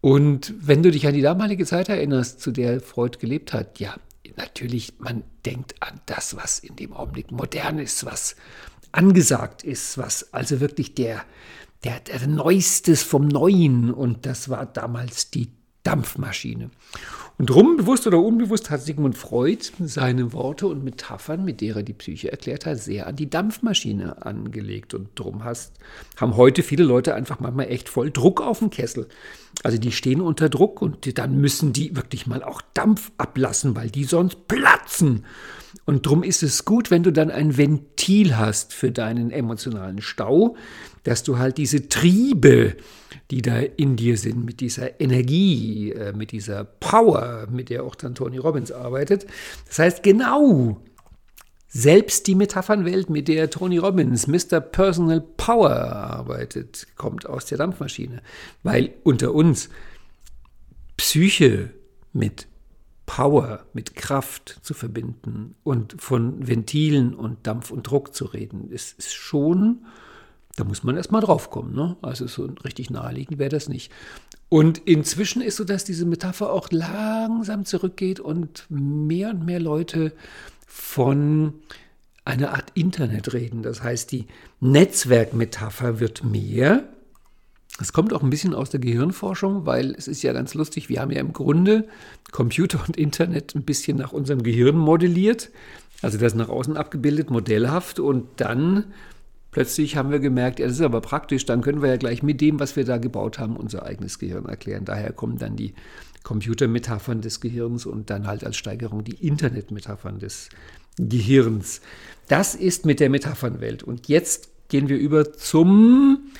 Und 0.00 0.54
wenn 0.60 0.82
du 0.84 0.92
dich 0.92 1.06
an 1.08 1.14
die 1.14 1.22
damalige 1.22 1.64
Zeit 1.64 1.88
erinnerst, 1.88 2.40
zu 2.40 2.52
der 2.52 2.80
Freud 2.80 3.18
gelebt 3.18 3.52
hat, 3.52 3.80
ja, 3.80 3.96
natürlich, 4.36 4.94
man 4.98 5.24
denkt 5.44 5.74
an 5.80 6.00
das, 6.06 6.36
was 6.36 6.58
in 6.58 6.76
dem 6.76 6.92
Augenblick 6.92 7.32
modern 7.32 7.78
ist, 7.78 8.04
was 8.04 8.36
angesagt 8.92 9.64
ist, 9.64 9.98
was 9.98 10.32
also 10.32 10.60
wirklich 10.60 10.94
der, 10.94 11.22
der, 11.84 12.00
der 12.00 12.26
Neuestes 12.26 13.02
vom 13.02 13.28
Neuen 13.28 13.92
und 13.92 14.26
das 14.26 14.48
war 14.48 14.66
damals 14.66 15.30
die 15.30 15.50
Dampfmaschine. 15.82 16.70
Und 17.38 17.50
drum, 17.50 17.76
bewusst 17.76 18.06
oder 18.06 18.18
unbewusst, 18.18 18.70
hat 18.70 18.80
Sigmund 18.80 19.16
Freud 19.16 19.58
seine 19.84 20.32
Worte 20.32 20.66
und 20.66 20.82
Metaphern, 20.82 21.44
mit 21.44 21.60
der 21.60 21.76
er 21.76 21.82
die 21.82 21.92
Psyche 21.92 22.32
erklärt 22.32 22.64
hat, 22.64 22.78
sehr 22.78 23.06
an 23.06 23.14
die 23.14 23.28
Dampfmaschine 23.28 24.24
angelegt. 24.24 24.94
Und 24.94 25.10
drum 25.14 25.44
hast, 25.44 25.74
haben 26.16 26.36
heute 26.36 26.62
viele 26.62 26.82
Leute 26.82 27.14
einfach 27.14 27.38
manchmal 27.38 27.68
echt 27.68 27.90
voll 27.90 28.10
Druck 28.10 28.40
auf 28.40 28.60
dem 28.60 28.70
Kessel. 28.70 29.06
Also 29.62 29.78
die 29.78 29.92
stehen 29.92 30.20
unter 30.20 30.48
Druck 30.48 30.82
und 30.82 31.18
dann 31.18 31.40
müssen 31.40 31.72
die 31.72 31.96
wirklich 31.96 32.26
mal 32.26 32.42
auch 32.42 32.62
Dampf 32.74 33.10
ablassen, 33.18 33.74
weil 33.74 33.90
die 33.90 34.04
sonst 34.04 34.48
platzen. 34.48 35.24
Und 35.84 36.06
drum 36.06 36.22
ist 36.22 36.42
es 36.42 36.64
gut, 36.64 36.90
wenn 36.90 37.02
du 37.02 37.12
dann 37.12 37.30
ein 37.30 37.56
Ventil 37.56 38.36
hast 38.36 38.72
für 38.72 38.90
deinen 38.90 39.30
emotionalen 39.30 40.00
Stau, 40.00 40.56
dass 41.04 41.22
du 41.22 41.38
halt 41.38 41.58
diese 41.58 41.88
Triebe, 41.88 42.76
die 43.30 43.42
da 43.42 43.58
in 43.58 43.96
dir 43.96 44.16
sind, 44.16 44.44
mit 44.44 44.60
dieser 44.60 45.00
Energie, 45.00 45.92
äh, 45.92 46.12
mit 46.12 46.32
dieser 46.32 46.64
Power, 46.64 47.46
mit 47.50 47.70
der 47.70 47.84
auch 47.84 47.94
dann 47.94 48.14
Tony 48.14 48.38
Robbins 48.38 48.72
arbeitet. 48.72 49.26
Das 49.68 49.78
heißt, 49.78 50.02
genau 50.02 50.80
selbst 51.76 52.26
die 52.26 52.34
Metaphernwelt, 52.34 53.10
mit 53.10 53.28
der 53.28 53.50
Tony 53.50 53.76
Robbins, 53.76 54.26
Mr. 54.26 54.60
Personal 54.60 55.20
Power 55.20 55.70
arbeitet, 55.70 56.86
kommt 56.96 57.26
aus 57.26 57.44
der 57.44 57.58
Dampfmaschine. 57.58 58.22
Weil 58.62 58.94
unter 59.04 59.34
uns 59.34 59.68
Psyche 60.96 61.70
mit 62.14 62.46
Power, 63.04 63.66
mit 63.74 63.94
Kraft 63.94 64.58
zu 64.62 64.72
verbinden 64.72 65.54
und 65.64 66.00
von 66.00 66.48
Ventilen 66.48 67.14
und 67.14 67.46
Dampf 67.46 67.70
und 67.70 67.82
Druck 67.82 68.14
zu 68.14 68.24
reden, 68.24 68.70
ist, 68.70 68.98
ist 68.98 69.12
schon, 69.12 69.84
da 70.56 70.64
muss 70.64 70.82
man 70.82 70.96
erstmal 70.96 71.20
drauf 71.20 71.50
kommen. 71.50 71.74
Ne? 71.74 71.96
Also 72.00 72.26
so 72.26 72.48
richtig 72.64 72.88
naheliegend 72.88 73.38
wäre 73.38 73.50
das 73.50 73.68
nicht. 73.68 73.92
Und 74.48 74.78
inzwischen 74.78 75.42
ist 75.42 75.56
so, 75.56 75.64
dass 75.64 75.84
diese 75.84 76.06
Metapher 76.06 76.50
auch 76.50 76.70
langsam 76.70 77.66
zurückgeht 77.66 78.18
und 78.18 78.64
mehr 78.70 79.30
und 79.30 79.44
mehr 79.44 79.60
Leute 79.60 80.12
von 80.66 81.54
einer 82.24 82.52
Art 82.52 82.72
Internet 82.74 83.32
reden. 83.32 83.62
Das 83.62 83.82
heißt, 83.82 84.12
die 84.12 84.26
Netzwerkmetapher 84.60 86.00
wird 86.00 86.24
mehr 86.24 86.84
es 87.80 87.92
kommt 87.92 88.12
auch 88.14 88.22
ein 88.22 88.30
bisschen 88.30 88.54
aus 88.54 88.70
der 88.70 88.80
Gehirnforschung, 88.80 89.66
weil 89.66 89.94
es 89.96 90.08
ist 90.08 90.22
ja 90.22 90.32
ganz 90.32 90.54
lustig, 90.54 90.88
wir 90.88 91.00
haben 91.00 91.10
ja 91.10 91.20
im 91.20 91.32
Grunde 91.32 91.86
Computer 92.32 92.82
und 92.86 92.96
Internet 92.96 93.54
ein 93.54 93.64
bisschen 93.64 93.98
nach 93.98 94.12
unserem 94.12 94.42
Gehirn 94.42 94.76
modelliert, 94.76 95.50
also 96.00 96.16
das 96.16 96.34
nach 96.34 96.48
außen 96.48 96.76
abgebildet, 96.76 97.30
modellhaft 97.30 98.00
und 98.00 98.26
dann 98.36 98.84
plötzlich 99.50 99.96
haben 99.96 100.10
wir 100.10 100.20
gemerkt, 100.20 100.58
ja, 100.58 100.66
das 100.66 100.76
ist 100.76 100.82
aber 100.82 101.00
praktisch, 101.02 101.44
dann 101.44 101.60
können 101.60 101.82
wir 101.82 101.90
ja 101.90 101.96
gleich 101.96 102.22
mit 102.22 102.40
dem, 102.40 102.60
was 102.60 102.76
wir 102.76 102.84
da 102.84 102.96
gebaut 102.96 103.38
haben, 103.38 103.56
unser 103.56 103.84
eigenes 103.84 104.18
Gehirn 104.18 104.46
erklären. 104.46 104.84
Daher 104.84 105.12
kommen 105.12 105.38
dann 105.38 105.56
die 105.56 105.74
Computermetaphern 106.26 107.20
des 107.20 107.40
Gehirns 107.40 107.86
und 107.86 108.10
dann 108.10 108.26
halt 108.26 108.42
als 108.42 108.56
Steigerung 108.56 109.04
die 109.04 109.24
Internetmetaphern 109.24 110.18
des 110.18 110.48
Gehirns. 110.98 111.80
Das 112.26 112.56
ist 112.56 112.84
mit 112.84 112.98
der 112.98 113.10
Metaphernwelt. 113.10 113.84
Und 113.84 114.08
jetzt 114.08 114.48
gehen 114.68 114.88
wir 114.88 114.98
über 114.98 115.32
zum 115.32 116.32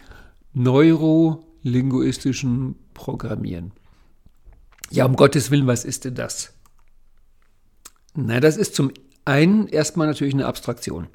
neurolinguistischen 0.54 2.74
Programmieren. 2.94 3.70
Ja, 4.90 5.04
um 5.04 5.14
Gottes 5.14 5.52
Willen, 5.52 5.68
was 5.68 5.84
ist 5.84 6.04
denn 6.04 6.16
das? 6.16 6.52
Na, 8.14 8.40
das 8.40 8.56
ist 8.56 8.74
zum 8.74 8.90
einen 9.24 9.68
erstmal 9.68 10.08
natürlich 10.08 10.34
eine 10.34 10.46
Abstraktion. 10.46 11.06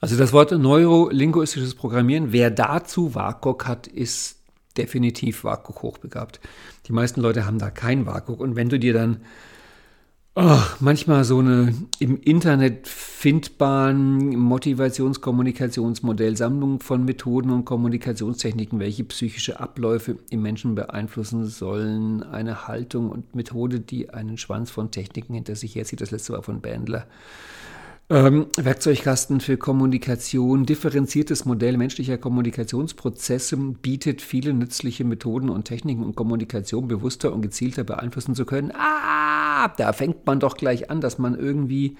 Also 0.00 0.16
das 0.16 0.32
Wort 0.32 0.52
neurolinguistisches 0.52 1.74
Programmieren, 1.74 2.32
wer 2.32 2.50
dazu 2.50 3.14
WAKOK 3.14 3.66
hat, 3.66 3.88
ist 3.88 4.38
definitiv 4.78 5.44
WAKOK 5.44 5.82
hochbegabt. 5.82 6.40
Die 6.86 6.92
meisten 6.92 7.20
Leute 7.20 7.46
haben 7.46 7.58
da 7.58 7.70
kein 7.70 8.06
WAKOK. 8.06 8.40
Und 8.40 8.56
wenn 8.56 8.68
du 8.68 8.78
dir 8.78 8.92
dann 8.92 9.18
oh, 10.34 10.62
manchmal 10.80 11.24
so 11.24 11.38
eine 11.38 11.74
im 11.98 12.20
Internet 12.20 12.88
findbaren 12.88 14.36
Motivationskommunikationsmodell, 14.38 16.36
Sammlung 16.36 16.80
von 16.80 17.04
Methoden 17.04 17.50
und 17.50 17.64
Kommunikationstechniken, 17.64 18.78
welche 18.80 19.04
psychische 19.04 19.60
Abläufe 19.60 20.16
im 20.30 20.42
Menschen 20.42 20.74
beeinflussen 20.74 21.46
sollen, 21.46 22.22
eine 22.22 22.66
Haltung 22.66 23.10
und 23.10 23.34
Methode, 23.34 23.80
die 23.80 24.10
einen 24.10 24.38
Schwanz 24.38 24.70
von 24.70 24.90
Techniken 24.90 25.34
hinter 25.34 25.56
sich 25.56 25.74
herzieht. 25.74 26.00
Das 26.00 26.10
letzte 26.10 26.32
war 26.32 26.42
von 26.42 26.60
Bandler. 26.60 27.06
Ähm, 28.10 28.48
Werkzeugkasten 28.56 29.38
für 29.38 29.56
Kommunikation, 29.56 30.66
differenziertes 30.66 31.44
Modell 31.44 31.76
menschlicher 31.76 32.18
Kommunikationsprozesse 32.18 33.56
bietet 33.56 34.20
viele 34.20 34.52
nützliche 34.52 35.04
Methoden 35.04 35.48
und 35.48 35.66
Techniken, 35.66 36.02
um 36.02 36.16
Kommunikation 36.16 36.88
bewusster 36.88 37.32
und 37.32 37.40
gezielter 37.40 37.84
beeinflussen 37.84 38.34
zu 38.34 38.44
können. 38.44 38.72
Ah, 38.76 39.68
da 39.76 39.92
fängt 39.92 40.26
man 40.26 40.40
doch 40.40 40.56
gleich 40.56 40.90
an, 40.90 41.00
dass 41.00 41.18
man 41.18 41.38
irgendwie 41.38 41.96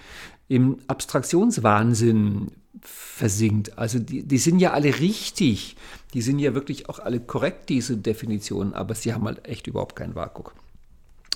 im 0.48 0.78
Abstraktionswahnsinn 0.88 2.48
versinkt. 2.80 3.78
Also 3.78 4.00
die, 4.00 4.24
die 4.24 4.38
sind 4.38 4.58
ja 4.58 4.72
alle 4.72 4.98
richtig, 4.98 5.76
die 6.12 6.22
sind 6.22 6.40
ja 6.40 6.54
wirklich 6.54 6.88
auch 6.88 6.98
alle 6.98 7.20
korrekt, 7.20 7.68
diese 7.68 7.96
Definitionen, 7.96 8.74
aber 8.74 8.96
sie 8.96 9.14
haben 9.14 9.26
halt 9.26 9.46
echt 9.46 9.68
überhaupt 9.68 9.94
keinen 9.94 10.16
Vakuum. 10.16 10.50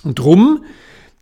Und 0.03 0.19
drum 0.19 0.65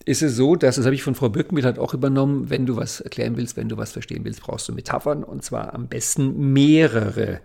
ist 0.06 0.22
es 0.22 0.36
so, 0.36 0.56
dass, 0.56 0.76
das 0.76 0.86
habe 0.86 0.96
ich 0.96 1.04
von 1.04 1.16
Frau 1.16 1.30
Birkenbild 1.30 1.66
halt 1.66 1.80
auch 1.80 1.94
übernommen, 1.94 2.50
wenn 2.50 2.66
du 2.66 2.76
was 2.76 3.00
erklären 3.00 3.38
willst, 3.38 3.58
wenn 3.58 3.70
du 3.70 3.78
was 3.78 3.92
verstehen 3.92 4.24
willst, 4.24 4.42
brauchst 4.42 4.68
du 4.68 4.74
Metaphern 4.74 5.24
und 5.24 5.44
zwar 5.44 5.74
am 5.74 5.88
besten 5.88 6.54
mehrere. 6.54 7.42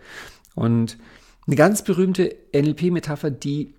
Und 0.54 0.98
eine 1.46 1.56
ganz 1.56 1.82
berühmte 1.82 2.34
NLP-Metapher, 2.52 3.30
die 3.30 3.74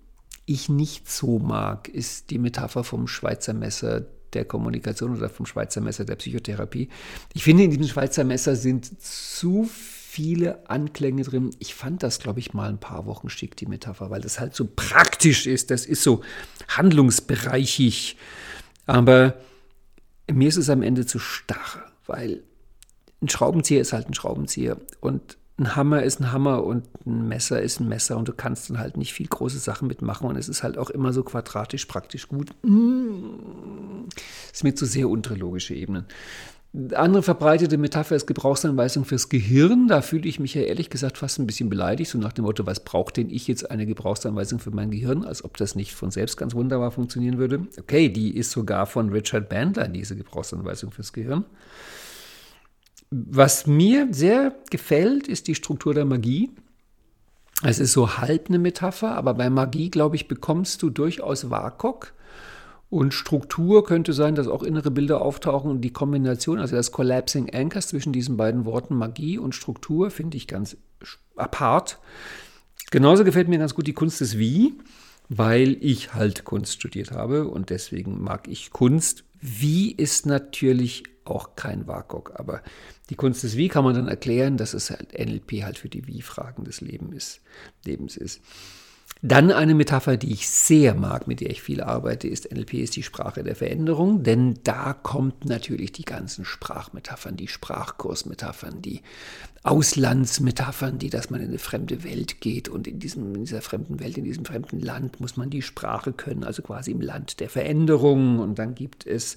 ich 0.46 0.68
nicht 0.68 1.10
so 1.10 1.38
mag, 1.38 1.88
ist 1.88 2.30
die 2.30 2.38
Metapher 2.38 2.82
vom 2.82 3.06
Schweizer 3.06 3.52
Messer 3.52 4.06
der 4.32 4.44
Kommunikation 4.44 5.16
oder 5.16 5.28
vom 5.28 5.46
Schweizer 5.46 5.80
Messer 5.80 6.04
der 6.04 6.16
Psychotherapie. 6.16 6.88
Ich 7.34 7.44
finde, 7.44 7.64
in 7.64 7.70
diesem 7.70 7.86
Schweizer 7.86 8.24
Messer 8.24 8.56
sind 8.56 9.00
zu 9.02 9.68
viele 10.10 10.68
Anklänge 10.68 11.22
drin. 11.22 11.50
Ich 11.60 11.74
fand 11.74 12.02
das, 12.02 12.18
glaube 12.18 12.40
ich, 12.40 12.52
mal 12.52 12.68
ein 12.68 12.80
paar 12.80 13.06
Wochen 13.06 13.28
schick, 13.28 13.56
die 13.56 13.66
Metapher, 13.66 14.10
weil 14.10 14.20
das 14.20 14.40
halt 14.40 14.56
so 14.56 14.68
praktisch 14.74 15.46
ist. 15.46 15.70
Das 15.70 15.86
ist 15.86 16.02
so 16.02 16.22
handlungsbereichig. 16.68 18.16
Aber 18.86 19.34
mir 20.30 20.48
ist 20.48 20.56
es 20.56 20.70
am 20.70 20.82
Ende 20.82 21.06
zu 21.06 21.18
starr, 21.18 21.84
weil 22.06 22.42
ein 23.22 23.28
Schraubenzieher 23.28 23.80
ist 23.80 23.92
halt 23.92 24.08
ein 24.08 24.14
Schraubenzieher 24.14 24.76
und 25.00 25.36
ein 25.58 25.76
Hammer 25.76 26.02
ist 26.02 26.20
ein 26.20 26.32
Hammer 26.32 26.64
und 26.64 26.86
ein 27.06 27.28
Messer 27.28 27.60
ist 27.60 27.80
ein 27.80 27.88
Messer 27.88 28.16
und 28.16 28.26
du 28.26 28.32
kannst 28.32 28.70
dann 28.70 28.78
halt 28.78 28.96
nicht 28.96 29.12
viel 29.12 29.26
große 29.26 29.58
Sachen 29.58 29.88
mitmachen 29.88 30.26
und 30.26 30.36
es 30.36 30.48
ist 30.48 30.62
halt 30.62 30.78
auch 30.78 30.88
immer 30.88 31.12
so 31.12 31.22
quadratisch 31.22 31.84
praktisch 31.84 32.28
gut. 32.28 32.50
Mm. 32.62 34.08
ist 34.50 34.64
mir 34.64 34.74
zu 34.74 34.86
sehr 34.86 35.08
untere 35.08 35.36
Ebenen. 35.74 36.06
Andere 36.94 37.24
verbreitete 37.24 37.78
Metapher 37.78 38.14
ist 38.14 38.28
Gebrauchsanweisung 38.28 39.04
fürs 39.04 39.28
Gehirn. 39.28 39.88
Da 39.88 40.02
fühle 40.02 40.28
ich 40.28 40.38
mich 40.38 40.54
ja 40.54 40.62
ehrlich 40.62 40.88
gesagt 40.88 41.18
fast 41.18 41.40
ein 41.40 41.46
bisschen 41.46 41.68
beleidigt, 41.68 42.12
so 42.12 42.18
nach 42.18 42.32
dem 42.32 42.44
Motto, 42.44 42.64
was 42.64 42.84
braucht 42.84 43.16
denn 43.16 43.28
ich 43.28 43.48
jetzt 43.48 43.68
eine 43.72 43.86
Gebrauchsanweisung 43.86 44.60
für 44.60 44.70
mein 44.70 44.92
Gehirn, 44.92 45.24
als 45.24 45.44
ob 45.44 45.56
das 45.56 45.74
nicht 45.74 45.94
von 45.94 46.12
selbst 46.12 46.36
ganz 46.36 46.54
wunderbar 46.54 46.92
funktionieren 46.92 47.38
würde. 47.38 47.66
Okay, 47.80 48.08
die 48.08 48.36
ist 48.36 48.52
sogar 48.52 48.86
von 48.86 49.10
Richard 49.10 49.48
Bandler, 49.48 49.88
diese 49.88 50.14
Gebrauchsanweisung 50.14 50.92
fürs 50.92 51.12
Gehirn. 51.12 51.44
Was 53.10 53.66
mir 53.66 54.06
sehr 54.12 54.54
gefällt, 54.70 55.26
ist 55.26 55.48
die 55.48 55.56
Struktur 55.56 55.92
der 55.92 56.04
Magie. 56.04 56.50
Es 57.64 57.80
ist 57.80 57.92
so 57.92 58.18
halb 58.18 58.48
eine 58.48 58.60
Metapher, 58.60 59.16
aber 59.16 59.34
bei 59.34 59.50
Magie, 59.50 59.90
glaube 59.90 60.14
ich, 60.14 60.28
bekommst 60.28 60.80
du 60.82 60.90
durchaus 60.90 61.50
WAKOK 61.50 62.14
und 62.90 63.14
Struktur 63.14 63.84
könnte 63.84 64.12
sein, 64.12 64.34
dass 64.34 64.48
auch 64.48 64.64
innere 64.64 64.90
Bilder 64.90 65.22
auftauchen 65.22 65.70
und 65.70 65.80
die 65.80 65.92
Kombination, 65.92 66.58
also 66.58 66.74
das 66.74 66.90
Collapsing 66.90 67.54
Anchors 67.54 67.88
zwischen 67.88 68.12
diesen 68.12 68.36
beiden 68.36 68.64
Worten 68.64 68.96
Magie 68.96 69.38
und 69.38 69.54
Struktur, 69.54 70.10
finde 70.10 70.36
ich 70.36 70.48
ganz 70.48 70.76
apart. 71.36 72.00
Genauso 72.90 73.22
gefällt 73.22 73.48
mir 73.48 73.58
ganz 73.58 73.76
gut 73.76 73.86
die 73.86 73.92
Kunst 73.92 74.20
des 74.20 74.38
Wie, 74.38 74.74
weil 75.28 75.76
ich 75.80 76.14
halt 76.14 76.44
Kunst 76.44 76.72
studiert 76.74 77.12
habe 77.12 77.46
und 77.46 77.70
deswegen 77.70 78.20
mag 78.20 78.48
ich 78.48 78.70
Kunst. 78.70 79.22
Wie 79.40 79.92
ist 79.92 80.26
natürlich 80.26 81.04
auch 81.24 81.54
kein 81.54 81.86
WAKOK, 81.86 82.32
aber 82.34 82.60
die 83.08 83.14
Kunst 83.14 83.44
des 83.44 83.56
Wie 83.56 83.68
kann 83.68 83.84
man 83.84 83.94
dann 83.94 84.08
erklären, 84.08 84.56
dass 84.56 84.74
es 84.74 84.90
halt 84.90 85.16
NLP 85.16 85.62
halt 85.62 85.78
für 85.78 85.88
die 85.88 86.08
Wie-Fragen 86.08 86.64
des 86.64 86.80
Lebens 86.80 87.38
ist. 88.16 88.40
Dann 89.22 89.52
eine 89.52 89.74
Metapher, 89.74 90.16
die 90.16 90.32
ich 90.32 90.48
sehr 90.48 90.94
mag, 90.94 91.26
mit 91.26 91.40
der 91.40 91.50
ich 91.50 91.60
viel 91.60 91.82
arbeite, 91.82 92.26
ist 92.26 92.50
NLP 92.50 92.74
ist 92.74 92.96
die 92.96 93.02
Sprache 93.02 93.42
der 93.42 93.54
Veränderung, 93.54 94.22
denn 94.22 94.58
da 94.64 94.94
kommt 94.94 95.44
natürlich 95.44 95.92
die 95.92 96.06
ganzen 96.06 96.46
Sprachmetaphern, 96.46 97.36
die 97.36 97.48
Sprachkursmetaphern, 97.48 98.80
die 98.80 99.02
Auslandsmetaphern, 99.62 100.98
die, 100.98 101.10
dass 101.10 101.28
man 101.28 101.42
in 101.42 101.48
eine 101.48 101.58
fremde 101.58 102.02
Welt 102.02 102.40
geht 102.40 102.70
und 102.70 102.86
in, 102.86 102.98
diesem, 102.98 103.34
in 103.34 103.44
dieser 103.44 103.60
fremden 103.60 104.00
Welt, 104.00 104.16
in 104.16 104.24
diesem 104.24 104.46
fremden 104.46 104.80
Land 104.80 105.20
muss 105.20 105.36
man 105.36 105.50
die 105.50 105.60
Sprache 105.60 106.14
können, 106.14 106.42
also 106.42 106.62
quasi 106.62 106.90
im 106.90 107.02
Land 107.02 107.40
der 107.40 107.50
Veränderung 107.50 108.38
und 108.38 108.58
dann 108.58 108.74
gibt 108.74 109.06
es 109.06 109.36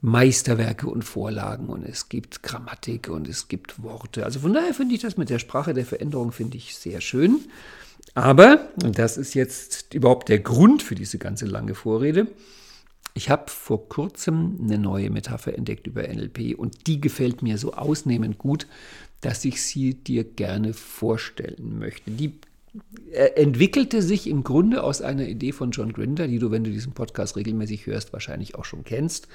Meisterwerke 0.00 0.88
und 0.88 1.02
Vorlagen 1.02 1.66
und 1.66 1.84
es 1.84 2.08
gibt 2.08 2.42
Grammatik 2.42 3.10
und 3.10 3.28
es 3.28 3.48
gibt 3.48 3.82
Worte. 3.82 4.24
Also 4.24 4.40
von 4.40 4.54
daher 4.54 4.72
finde 4.72 4.94
ich 4.94 5.02
das 5.02 5.18
mit 5.18 5.28
der 5.28 5.38
Sprache 5.38 5.74
der 5.74 5.84
Veränderung 5.84 6.32
finde 6.32 6.56
ich 6.56 6.74
sehr 6.74 7.02
schön. 7.02 7.40
Aber, 8.14 8.68
und 8.82 8.98
das 8.98 9.16
ist 9.16 9.34
jetzt 9.34 9.94
überhaupt 9.94 10.28
der 10.28 10.40
Grund 10.40 10.82
für 10.82 10.94
diese 10.94 11.18
ganze 11.18 11.46
lange 11.46 11.74
Vorrede, 11.74 12.28
ich 13.14 13.30
habe 13.30 13.50
vor 13.50 13.88
kurzem 13.88 14.58
eine 14.62 14.78
neue 14.78 15.10
Metapher 15.10 15.52
entdeckt 15.56 15.88
über 15.88 16.06
NLP 16.06 16.56
und 16.56 16.86
die 16.86 17.00
gefällt 17.00 17.42
mir 17.42 17.58
so 17.58 17.72
ausnehmend 17.72 18.38
gut, 18.38 18.68
dass 19.20 19.44
ich 19.44 19.62
sie 19.62 19.94
dir 19.94 20.22
gerne 20.22 20.72
vorstellen 20.72 21.80
möchte. 21.80 22.12
Die 22.12 22.38
äh, 23.10 23.30
entwickelte 23.42 24.02
sich 24.02 24.28
im 24.28 24.44
Grunde 24.44 24.84
aus 24.84 25.02
einer 25.02 25.26
Idee 25.26 25.52
von 25.52 25.72
John 25.72 25.92
Grinder, 25.92 26.28
die 26.28 26.38
du, 26.38 26.50
wenn 26.50 26.64
du 26.64 26.70
diesen 26.70 26.92
Podcast 26.92 27.36
regelmäßig 27.36 27.86
hörst, 27.86 28.12
wahrscheinlich 28.12 28.54
auch 28.54 28.64
schon 28.64 28.84
kennst, 28.84 29.26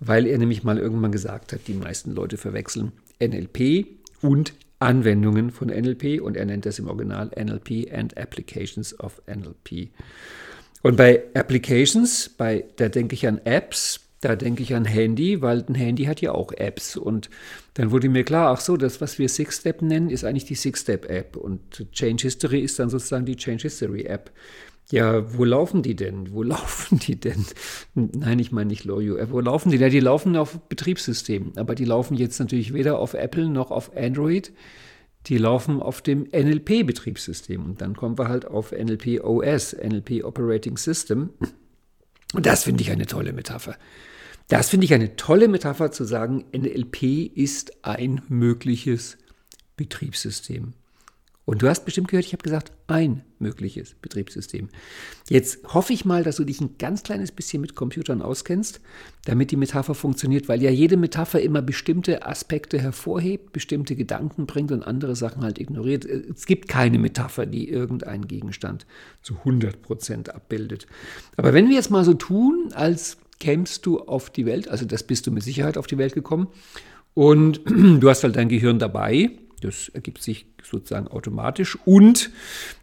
weil 0.00 0.26
er 0.26 0.36
nämlich 0.36 0.62
mal 0.62 0.78
irgendwann 0.78 1.12
gesagt 1.12 1.52
hat, 1.52 1.60
die 1.68 1.74
meisten 1.74 2.14
Leute 2.14 2.36
verwechseln 2.36 2.92
NLP 3.18 3.86
und 4.20 4.52
Anwendungen 4.82 5.50
von 5.50 5.68
NLP 5.68 6.20
und 6.20 6.36
er 6.36 6.44
nennt 6.44 6.66
das 6.66 6.78
im 6.78 6.88
Original 6.88 7.30
NLP 7.38 7.92
and 7.92 8.16
Applications 8.16 8.98
of 9.00 9.22
NLP. 9.26 9.90
Und 10.82 10.96
bei 10.96 11.22
Applications, 11.34 12.28
bei, 12.28 12.64
da 12.76 12.88
denke 12.88 13.14
ich 13.14 13.26
an 13.26 13.40
Apps, 13.44 14.00
da 14.20 14.36
denke 14.36 14.62
ich 14.62 14.74
an 14.74 14.84
Handy, 14.84 15.42
weil 15.42 15.64
ein 15.68 15.74
Handy 15.74 16.04
hat 16.04 16.20
ja 16.20 16.32
auch 16.32 16.52
Apps. 16.52 16.96
Und 16.96 17.28
dann 17.74 17.90
wurde 17.90 18.08
mir 18.08 18.24
klar, 18.24 18.52
ach 18.52 18.60
so, 18.60 18.76
das, 18.76 19.00
was 19.00 19.18
wir 19.18 19.28
Six-Step 19.28 19.82
nennen, 19.82 20.10
ist 20.10 20.24
eigentlich 20.24 20.44
die 20.44 20.54
Six-Step-App. 20.54 21.36
Und 21.36 21.90
Change 21.92 22.22
History 22.22 22.60
ist 22.60 22.78
dann 22.78 22.88
sozusagen 22.88 23.26
die 23.26 23.36
Change 23.36 23.62
History-App. 23.62 24.30
Ja, 24.90 25.36
wo 25.36 25.44
laufen 25.44 25.82
die 25.82 25.96
denn? 25.96 26.32
Wo 26.32 26.42
laufen 26.42 26.98
die 26.98 27.18
denn? 27.18 27.46
Nein, 27.94 28.38
ich 28.38 28.52
meine 28.52 28.68
nicht 28.68 28.84
Loyo. 28.84 29.16
Wo 29.30 29.40
laufen 29.40 29.70
die? 29.70 29.78
Ja, 29.78 29.88
die 29.88 30.00
laufen 30.00 30.36
auf 30.36 30.60
Betriebssystemen, 30.68 31.56
aber 31.56 31.74
die 31.74 31.84
laufen 31.84 32.16
jetzt 32.16 32.38
natürlich 32.38 32.72
weder 32.74 32.98
auf 32.98 33.14
Apple 33.14 33.48
noch 33.48 33.70
auf 33.70 33.96
Android. 33.96 34.52
Die 35.26 35.38
laufen 35.38 35.80
auf 35.80 36.02
dem 36.02 36.26
NLP-Betriebssystem. 36.32 37.64
Und 37.64 37.80
dann 37.80 37.94
kommen 37.94 38.18
wir 38.18 38.28
halt 38.28 38.44
auf 38.44 38.72
NLP 38.72 39.22
OS, 39.22 39.72
NLP 39.74 40.24
Operating 40.24 40.76
System. 40.76 41.30
Und 42.34 42.46
das 42.46 42.64
finde 42.64 42.82
ich 42.82 42.90
eine 42.90 43.06
tolle 43.06 43.32
Metapher. 43.32 43.76
Das 44.48 44.68
finde 44.68 44.84
ich 44.84 44.94
eine 44.94 45.16
tolle 45.16 45.48
Metapher 45.48 45.92
zu 45.92 46.04
sagen, 46.04 46.44
NLP 46.52 47.02
ist 47.34 47.84
ein 47.84 48.22
mögliches 48.28 49.16
Betriebssystem. 49.76 50.74
Und 51.44 51.60
du 51.60 51.68
hast 51.68 51.84
bestimmt 51.84 52.06
gehört, 52.08 52.24
ich 52.24 52.32
habe 52.32 52.42
gesagt, 52.42 52.72
ein 52.86 53.24
mögliches 53.40 53.94
Betriebssystem. 53.94 54.68
Jetzt 55.28 55.74
hoffe 55.74 55.92
ich 55.92 56.04
mal, 56.04 56.22
dass 56.22 56.36
du 56.36 56.44
dich 56.44 56.60
ein 56.60 56.76
ganz 56.78 57.02
kleines 57.02 57.32
bisschen 57.32 57.60
mit 57.60 57.74
Computern 57.74 58.22
auskennst, 58.22 58.80
damit 59.24 59.50
die 59.50 59.56
Metapher 59.56 59.94
funktioniert, 59.94 60.48
weil 60.48 60.62
ja 60.62 60.70
jede 60.70 60.96
Metapher 60.96 61.40
immer 61.40 61.60
bestimmte 61.60 62.24
Aspekte 62.24 62.80
hervorhebt, 62.80 63.52
bestimmte 63.52 63.96
Gedanken 63.96 64.46
bringt 64.46 64.70
und 64.70 64.84
andere 64.84 65.16
Sachen 65.16 65.42
halt 65.42 65.58
ignoriert. 65.58 66.04
Es 66.04 66.46
gibt 66.46 66.68
keine 66.68 66.98
Metapher, 67.00 67.44
die 67.44 67.68
irgendeinen 67.68 68.28
Gegenstand 68.28 68.86
zu 69.22 69.38
100 69.38 69.82
Prozent 69.82 70.32
abbildet. 70.32 70.86
Aber 71.36 71.52
wenn 71.52 71.68
wir 71.68 71.74
jetzt 71.74 71.90
mal 71.90 72.04
so 72.04 72.14
tun, 72.14 72.68
als 72.72 73.16
kämst 73.40 73.84
du 73.86 73.98
auf 73.98 74.30
die 74.30 74.46
Welt, 74.46 74.68
also 74.68 74.84
das 74.84 75.02
bist 75.02 75.26
du 75.26 75.32
mit 75.32 75.42
Sicherheit 75.42 75.76
auf 75.76 75.88
die 75.88 75.98
Welt 75.98 76.14
gekommen, 76.14 76.46
und 77.14 77.60
du 77.66 78.08
hast 78.08 78.22
halt 78.22 78.36
dein 78.36 78.48
Gehirn 78.48 78.78
dabei, 78.78 79.30
Das 79.64 79.88
ergibt 79.88 80.22
sich 80.22 80.46
sozusagen 80.62 81.08
automatisch. 81.08 81.78
Und 81.84 82.30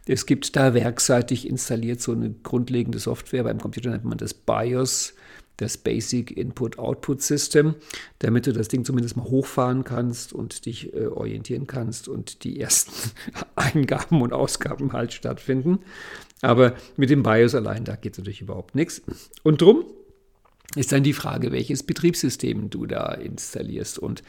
es 0.06 0.26
gibt 0.26 0.56
da 0.56 0.74
werkseitig 0.74 1.48
installiert 1.48 2.00
so 2.00 2.12
eine 2.12 2.30
grundlegende 2.30 2.98
Software. 2.98 3.44
Beim 3.44 3.60
Computer 3.60 3.90
nennt 3.90 4.04
man 4.04 4.18
das 4.18 4.34
BIOS, 4.34 5.14
das 5.56 5.76
Basic 5.76 6.36
Input-Output 6.36 7.20
System, 7.20 7.74
damit 8.20 8.46
du 8.46 8.52
das 8.52 8.68
Ding 8.68 8.84
zumindest 8.84 9.16
mal 9.16 9.24
hochfahren 9.24 9.84
kannst 9.84 10.32
und 10.32 10.64
dich 10.64 10.94
äh, 10.94 11.06
orientieren 11.06 11.66
kannst 11.66 12.08
und 12.08 12.44
die 12.44 12.58
ersten 12.58 12.92
Eingaben 13.56 14.22
und 14.22 14.32
Ausgaben 14.32 14.92
halt 14.92 15.12
stattfinden. 15.12 15.80
Aber 16.40 16.74
mit 16.96 17.10
dem 17.10 17.22
BIOS 17.22 17.54
allein, 17.54 17.84
da 17.84 17.96
geht 17.96 18.16
natürlich 18.16 18.40
überhaupt 18.40 18.74
nichts. 18.74 19.02
Und 19.42 19.60
drum 19.60 19.84
ist 20.76 20.92
dann 20.92 21.02
die 21.02 21.12
Frage, 21.12 21.52
welches 21.52 21.82
Betriebssystem 21.82 22.70
du 22.70 22.86
da 22.86 23.12
installierst. 23.12 23.98
Und 23.98 24.22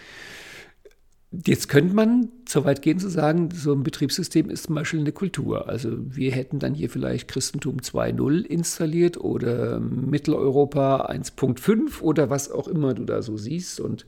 Jetzt 1.33 1.69
könnte 1.69 1.95
man 1.95 2.27
so 2.47 2.65
weit 2.65 2.81
gehen 2.81 3.00
zu 3.00 3.09
sagen, 3.09 3.51
so 3.53 3.71
ein 3.71 3.83
Betriebssystem 3.83 4.50
ist 4.50 4.65
zum 4.65 4.75
Beispiel 4.75 5.00
eine 5.00 5.13
Kultur. 5.13 5.69
Also 5.69 5.91
wir 5.97 6.33
hätten 6.33 6.59
dann 6.59 6.73
hier 6.73 6.89
vielleicht 6.89 7.29
Christentum 7.29 7.77
2.0 7.77 8.45
installiert 8.45 9.17
oder 9.17 9.79
Mitteleuropa 9.79 11.05
1.5 11.05 12.01
oder 12.01 12.29
was 12.29 12.51
auch 12.51 12.67
immer 12.67 12.93
du 12.93 13.05
da 13.05 13.21
so 13.21 13.38
siehst. 13.38 13.79
Und 13.79 14.05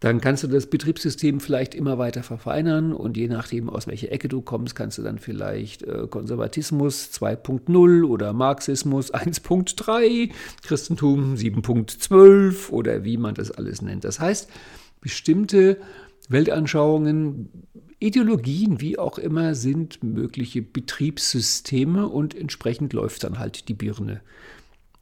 dann 0.00 0.20
kannst 0.20 0.42
du 0.42 0.48
das 0.48 0.66
Betriebssystem 0.66 1.40
vielleicht 1.40 1.74
immer 1.74 1.96
weiter 1.96 2.22
verfeinern 2.22 2.92
und 2.92 3.16
je 3.16 3.28
nachdem, 3.28 3.70
aus 3.70 3.86
welcher 3.86 4.12
Ecke 4.12 4.28
du 4.28 4.42
kommst, 4.42 4.74
kannst 4.74 4.98
du 4.98 5.02
dann 5.02 5.18
vielleicht 5.18 5.82
äh, 5.82 6.06
Konservatismus 6.10 7.10
2.0 7.12 8.04
oder 8.04 8.34
Marxismus 8.34 9.14
1.3, 9.14 10.30
Christentum 10.62 11.36
7.12 11.36 12.70
oder 12.70 13.02
wie 13.04 13.16
man 13.16 13.34
das 13.34 13.50
alles 13.50 13.80
nennt. 13.80 14.04
Das 14.04 14.20
heißt, 14.20 14.50
bestimmte 15.00 15.78
Weltanschauungen, 16.30 17.50
Ideologien, 17.98 18.80
wie 18.80 18.98
auch 18.98 19.18
immer, 19.18 19.54
sind 19.54 20.02
mögliche 20.02 20.62
Betriebssysteme 20.62 22.08
und 22.08 22.34
entsprechend 22.34 22.92
läuft 22.92 23.24
dann 23.24 23.38
halt 23.38 23.68
die 23.68 23.74
Birne. 23.74 24.22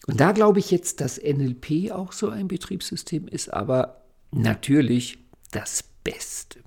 Und 0.06 0.20
da 0.20 0.32
glaube 0.32 0.58
ich 0.58 0.70
jetzt, 0.70 1.00
dass 1.00 1.22
NLP 1.22 1.92
auch 1.92 2.12
so 2.12 2.30
ein 2.30 2.48
Betriebssystem 2.48 3.28
ist, 3.28 3.52
aber 3.52 4.02
natürlich 4.32 5.18
das 5.52 5.84
Beste. 6.02 6.60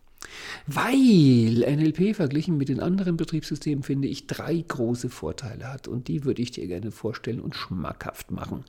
Weil 0.68 1.66
NLP 1.68 2.16
verglichen 2.16 2.58
mit 2.58 2.70
den 2.70 2.80
anderen 2.80 3.18
Betriebssystemen, 3.18 3.84
finde 3.84 4.08
ich, 4.08 4.28
drei 4.28 4.64
große 4.66 5.10
Vorteile 5.10 5.72
hat. 5.72 5.88
Und 5.88 6.08
die 6.08 6.24
würde 6.24 6.42
ich 6.42 6.52
dir 6.52 6.68
gerne 6.68 6.92
vorstellen 6.92 7.42
und 7.42 7.56
schmackhaft 7.56 8.32
machen. 8.32 8.64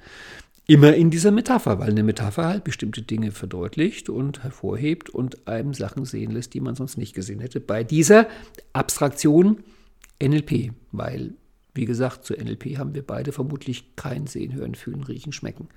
Immer 0.66 0.94
in 0.94 1.10
dieser 1.10 1.32
Metapher, 1.32 1.80
weil 1.80 1.90
eine 1.90 2.04
Metapher 2.04 2.46
halt 2.46 2.64
bestimmte 2.64 3.02
Dinge 3.02 3.32
verdeutlicht 3.32 4.08
und 4.08 4.44
hervorhebt 4.44 5.10
und 5.10 5.48
einem 5.48 5.74
Sachen 5.74 6.04
sehen 6.04 6.30
lässt, 6.30 6.54
die 6.54 6.60
man 6.60 6.76
sonst 6.76 6.96
nicht 6.96 7.14
gesehen 7.14 7.40
hätte. 7.40 7.60
Bei 7.60 7.82
dieser 7.82 8.28
Abstraktion 8.72 9.64
NLP, 10.22 10.72
weil, 10.92 11.34
wie 11.74 11.84
gesagt, 11.84 12.24
zu 12.24 12.34
NLP 12.34 12.78
haben 12.78 12.94
wir 12.94 13.04
beide 13.04 13.32
vermutlich 13.32 13.96
kein 13.96 14.28
Sehen, 14.28 14.54
Hören, 14.54 14.76
Fühlen, 14.76 15.02
Riechen, 15.02 15.32
Schmecken. 15.32 15.68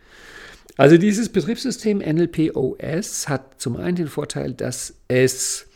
Also 0.77 0.97
dieses 0.97 1.29
Betriebssystem 1.29 1.97
NLP 1.97 2.55
OS 2.55 3.27
hat 3.27 3.59
zum 3.59 3.77
einen 3.77 3.95
den 3.95 4.07
Vorteil, 4.07 4.53
dass 4.53 4.95
es 5.07 5.67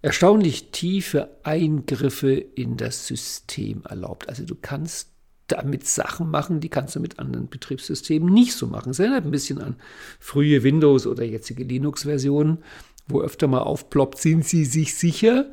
erstaunlich 0.00 0.70
tiefe 0.70 1.28
Eingriffe 1.42 2.32
in 2.32 2.76
das 2.76 3.06
System 3.06 3.82
erlaubt. 3.88 4.28
Also 4.28 4.44
du 4.44 4.54
kannst 4.54 5.08
damit 5.48 5.86
Sachen 5.86 6.30
machen, 6.30 6.60
die 6.60 6.68
kannst 6.68 6.94
du 6.96 7.00
mit 7.00 7.18
anderen 7.18 7.48
Betriebssystemen 7.48 8.32
nicht 8.32 8.54
so 8.54 8.66
machen. 8.66 8.90
Es 8.90 8.98
erinnert 8.98 9.24
ein 9.24 9.30
bisschen 9.30 9.60
an 9.60 9.76
frühe 10.20 10.62
Windows- 10.62 11.06
oder 11.06 11.24
jetzige 11.24 11.64
Linux-Versionen, 11.64 12.58
wo 13.08 13.22
öfter 13.22 13.48
mal 13.48 13.60
aufploppt, 13.60 14.18
sind 14.18 14.44
sie 14.44 14.64
sich 14.64 14.94
sicher? 14.94 15.46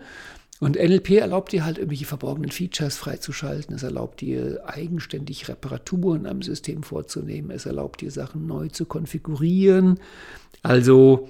Und 0.60 0.78
NLP 0.78 1.12
erlaubt 1.18 1.52
dir 1.52 1.66
halt 1.66 1.78
irgendwelche 1.78 2.06
verborgenen 2.06 2.52
Features 2.52 2.96
freizuschalten. 2.96 3.76
Es 3.76 3.84
erlaubt 3.84 4.22
dir 4.22 4.64
eigenständig 4.66 5.50
Reparaturen 5.50 6.26
am 6.26 6.42
System 6.42 6.84
vorzunehmen. 6.84 7.52
Es 7.52 7.66
erlaubt 7.66 8.02
dir 8.02 8.12
Sachen 8.12 8.48
neu 8.48 8.70
zu 8.70 8.86
konfigurieren. 8.86 10.00
Also 10.64 11.30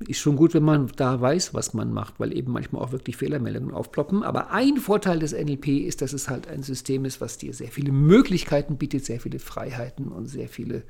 ist 0.00 0.20
schon 0.20 0.36
gut, 0.36 0.52
wenn 0.52 0.62
man 0.62 0.88
da 0.96 1.20
weiß, 1.20 1.54
was 1.54 1.72
man 1.72 1.92
macht, 1.92 2.20
weil 2.20 2.36
eben 2.36 2.52
manchmal 2.52 2.82
auch 2.82 2.92
wirklich 2.92 3.16
Fehlermeldungen 3.16 3.72
aufploppen. 3.72 4.22
Aber 4.22 4.50
ein 4.50 4.76
Vorteil 4.76 5.18
des 5.18 5.32
NLP 5.32 5.68
ist, 5.68 6.02
dass 6.02 6.12
es 6.12 6.28
halt 6.28 6.48
ein 6.48 6.62
System 6.62 7.04
ist, 7.04 7.20
was 7.20 7.38
dir 7.38 7.54
sehr 7.54 7.68
viele 7.68 7.92
Möglichkeiten 7.92 8.76
bietet, 8.76 9.06
sehr 9.06 9.20
viele 9.20 9.38
Freiheiten 9.38 10.08
und 10.08 10.26
sehr 10.26 10.48
viele 10.48 10.82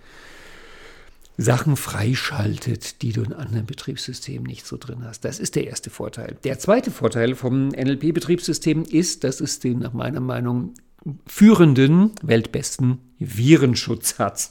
Sachen 1.39 1.77
freischaltet, 1.77 3.03
die 3.03 3.13
du 3.13 3.23
in 3.23 3.33
anderen 3.33 3.67
Betriebssystemen 3.67 4.47
nicht 4.47 4.67
so 4.67 4.77
drin 4.79 5.05
hast. 5.05 5.25
Das 5.25 5.39
ist 5.39 5.55
der 5.55 5.67
erste 5.67 5.91
Vorteil. 5.91 6.39
Der 6.45 6.59
zweite 6.59 6.91
Vorteil 6.91 7.35
vom 7.35 7.69
NLP-Betriebssystem 7.69 8.85
ist, 8.85 9.23
dass 9.23 9.41
es 9.41 9.61
den 9.61 9.81
nach 9.81 9.93
meiner 9.93 10.21
Meinung 10.21 10.75
führenden, 11.27 12.13
weltbesten 12.23 12.99
Virenschutz 13.19 14.19
hat. 14.19 14.49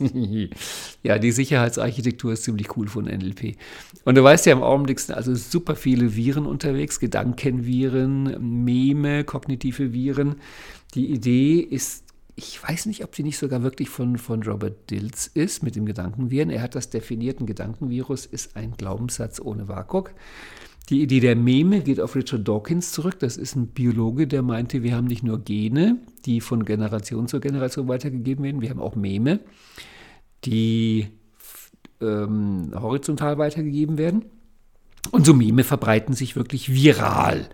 ja, 1.03 1.19
die 1.19 1.31
Sicherheitsarchitektur 1.31 2.33
ist 2.33 2.43
ziemlich 2.43 2.75
cool 2.77 2.87
von 2.87 3.05
NLP. 3.05 3.57
Und 4.05 4.15
du 4.15 4.23
weißt 4.23 4.45
ja 4.45 4.53
im 4.53 4.63
Augenblick 4.63 4.99
sind 4.99 5.15
also 5.15 5.35
super 5.35 5.75
viele 5.75 6.15
Viren 6.15 6.45
unterwegs, 6.45 6.99
Gedankenviren, 6.99 8.63
Meme, 8.63 9.23
kognitive 9.23 9.93
Viren. 9.93 10.35
Die 10.95 11.11
Idee 11.11 11.59
ist, 11.59 12.05
ich 12.35 12.61
weiß 12.61 12.87
nicht, 12.87 13.03
ob 13.03 13.11
die 13.11 13.23
nicht 13.23 13.37
sogar 13.37 13.61
wirklich 13.61 13.89
von, 13.89 14.17
von 14.17 14.41
Robert 14.43 14.89
Dills 14.89 15.27
ist 15.27 15.61
mit 15.61 15.75
dem 15.75 15.85
Gedankenviren. 15.85 16.49
Er 16.49 16.61
hat 16.61 16.75
das 16.75 16.89
definiert, 16.89 17.39
ein 17.39 17.45
Gedankenvirus 17.45 18.25
ist 18.25 18.55
ein 18.55 18.75
Glaubenssatz 18.77 19.39
ohne 19.39 19.67
WAKOK. 19.67 20.13
Die 20.89 21.01
Idee 21.01 21.19
der 21.19 21.35
Meme 21.35 21.81
geht 21.81 21.99
auf 21.99 22.15
Richard 22.15 22.47
Dawkins 22.47 22.91
zurück. 22.91 23.19
Das 23.19 23.37
ist 23.37 23.55
ein 23.55 23.67
Biologe, 23.67 24.27
der 24.27 24.43
meinte, 24.43 24.83
wir 24.83 24.95
haben 24.95 25.07
nicht 25.07 25.23
nur 25.23 25.39
Gene, 25.39 25.97
die 26.25 26.41
von 26.41 26.63
Generation 26.63 27.27
zu 27.27 27.39
Generation 27.39 27.87
weitergegeben 27.87 28.43
werden, 28.43 28.61
wir 28.61 28.69
haben 28.69 28.81
auch 28.81 28.95
Meme, 28.95 29.39
die 30.43 31.07
ähm, 32.01 32.71
horizontal 32.75 33.37
weitergegeben 33.39 33.97
werden. 33.97 34.25
Und 35.11 35.25
so 35.25 35.33
Meme 35.33 35.63
verbreiten 35.63 36.13
sich 36.13 36.35
wirklich 36.35 36.73
viral. 36.73 37.49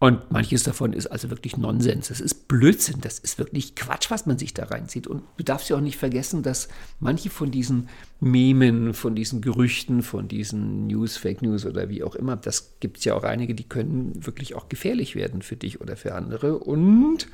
Und 0.00 0.30
manches 0.30 0.62
davon 0.62 0.94
ist 0.94 1.08
also 1.08 1.28
wirklich 1.28 1.58
Nonsens. 1.58 2.08
Das 2.08 2.22
ist 2.22 2.48
Blödsinn. 2.48 3.02
Das 3.02 3.18
ist 3.18 3.38
wirklich 3.38 3.74
Quatsch, 3.74 4.10
was 4.10 4.24
man 4.24 4.38
sich 4.38 4.54
da 4.54 4.64
reinzieht. 4.64 5.06
Und 5.06 5.22
du 5.36 5.44
darfst 5.44 5.68
ja 5.68 5.76
auch 5.76 5.82
nicht 5.82 5.98
vergessen, 5.98 6.42
dass 6.42 6.68
manche 7.00 7.28
von 7.28 7.50
diesen 7.50 7.90
Memen, 8.18 8.94
von 8.94 9.14
diesen 9.14 9.42
Gerüchten, 9.42 10.02
von 10.02 10.26
diesen 10.26 10.86
News, 10.86 11.18
Fake 11.18 11.42
News 11.42 11.66
oder 11.66 11.90
wie 11.90 12.02
auch 12.02 12.14
immer, 12.14 12.36
das 12.36 12.76
gibt 12.80 12.96
es 12.96 13.04
ja 13.04 13.14
auch 13.14 13.24
einige, 13.24 13.54
die 13.54 13.68
können 13.68 14.24
wirklich 14.24 14.54
auch 14.54 14.70
gefährlich 14.70 15.16
werden 15.16 15.42
für 15.42 15.56
dich 15.56 15.82
oder 15.82 15.98
für 15.98 16.14
andere. 16.14 16.58
Und 16.58 17.28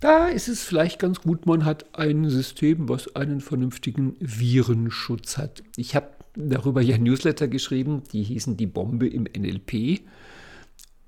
da 0.00 0.26
ist 0.26 0.48
es 0.48 0.64
vielleicht 0.64 0.98
ganz 0.98 1.20
gut, 1.20 1.46
man 1.46 1.64
hat 1.64 1.96
ein 1.96 2.28
System, 2.28 2.88
was 2.88 3.14
einen 3.14 3.40
vernünftigen 3.40 4.16
Virenschutz 4.18 5.38
hat. 5.38 5.62
Ich 5.76 5.94
habe 5.94 6.08
darüber 6.34 6.82
ja 6.82 6.98
Newsletter 6.98 7.46
geschrieben, 7.46 8.02
die 8.12 8.24
hießen 8.24 8.56
Die 8.56 8.66
Bombe 8.66 9.06
im 9.06 9.28
NLP. 9.32 10.02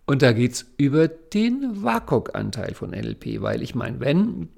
Und 0.08 0.22
da 0.22 0.32
geht 0.32 0.52
es 0.52 0.66
über 0.76 1.08
den 1.08 1.82
WAKOK-Anteil 1.82 2.74
von 2.74 2.90
NLP, 2.90 3.40
weil 3.42 3.60
ich 3.60 3.74
meine, 3.74 3.98
wenn 3.98 4.48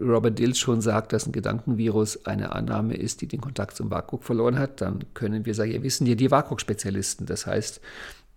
Robert 0.00 0.36
Dills 0.36 0.58
schon 0.58 0.80
sagt, 0.80 1.12
dass 1.12 1.26
ein 1.26 1.32
Gedankenvirus 1.32 2.26
eine 2.26 2.52
Annahme 2.52 2.94
ist, 2.96 3.20
die 3.20 3.28
den 3.28 3.40
Kontakt 3.40 3.76
zum 3.76 3.88
WAKOK 3.88 4.24
verloren 4.24 4.58
hat, 4.58 4.80
dann 4.80 5.04
können 5.14 5.46
wir 5.46 5.54
sagen, 5.54 5.70
ja, 5.70 5.82
wissen 5.84 6.06
ja 6.08 6.16
die 6.16 6.32
WAKOK-Spezialisten. 6.32 7.24
Das 7.24 7.46
heißt, 7.46 7.80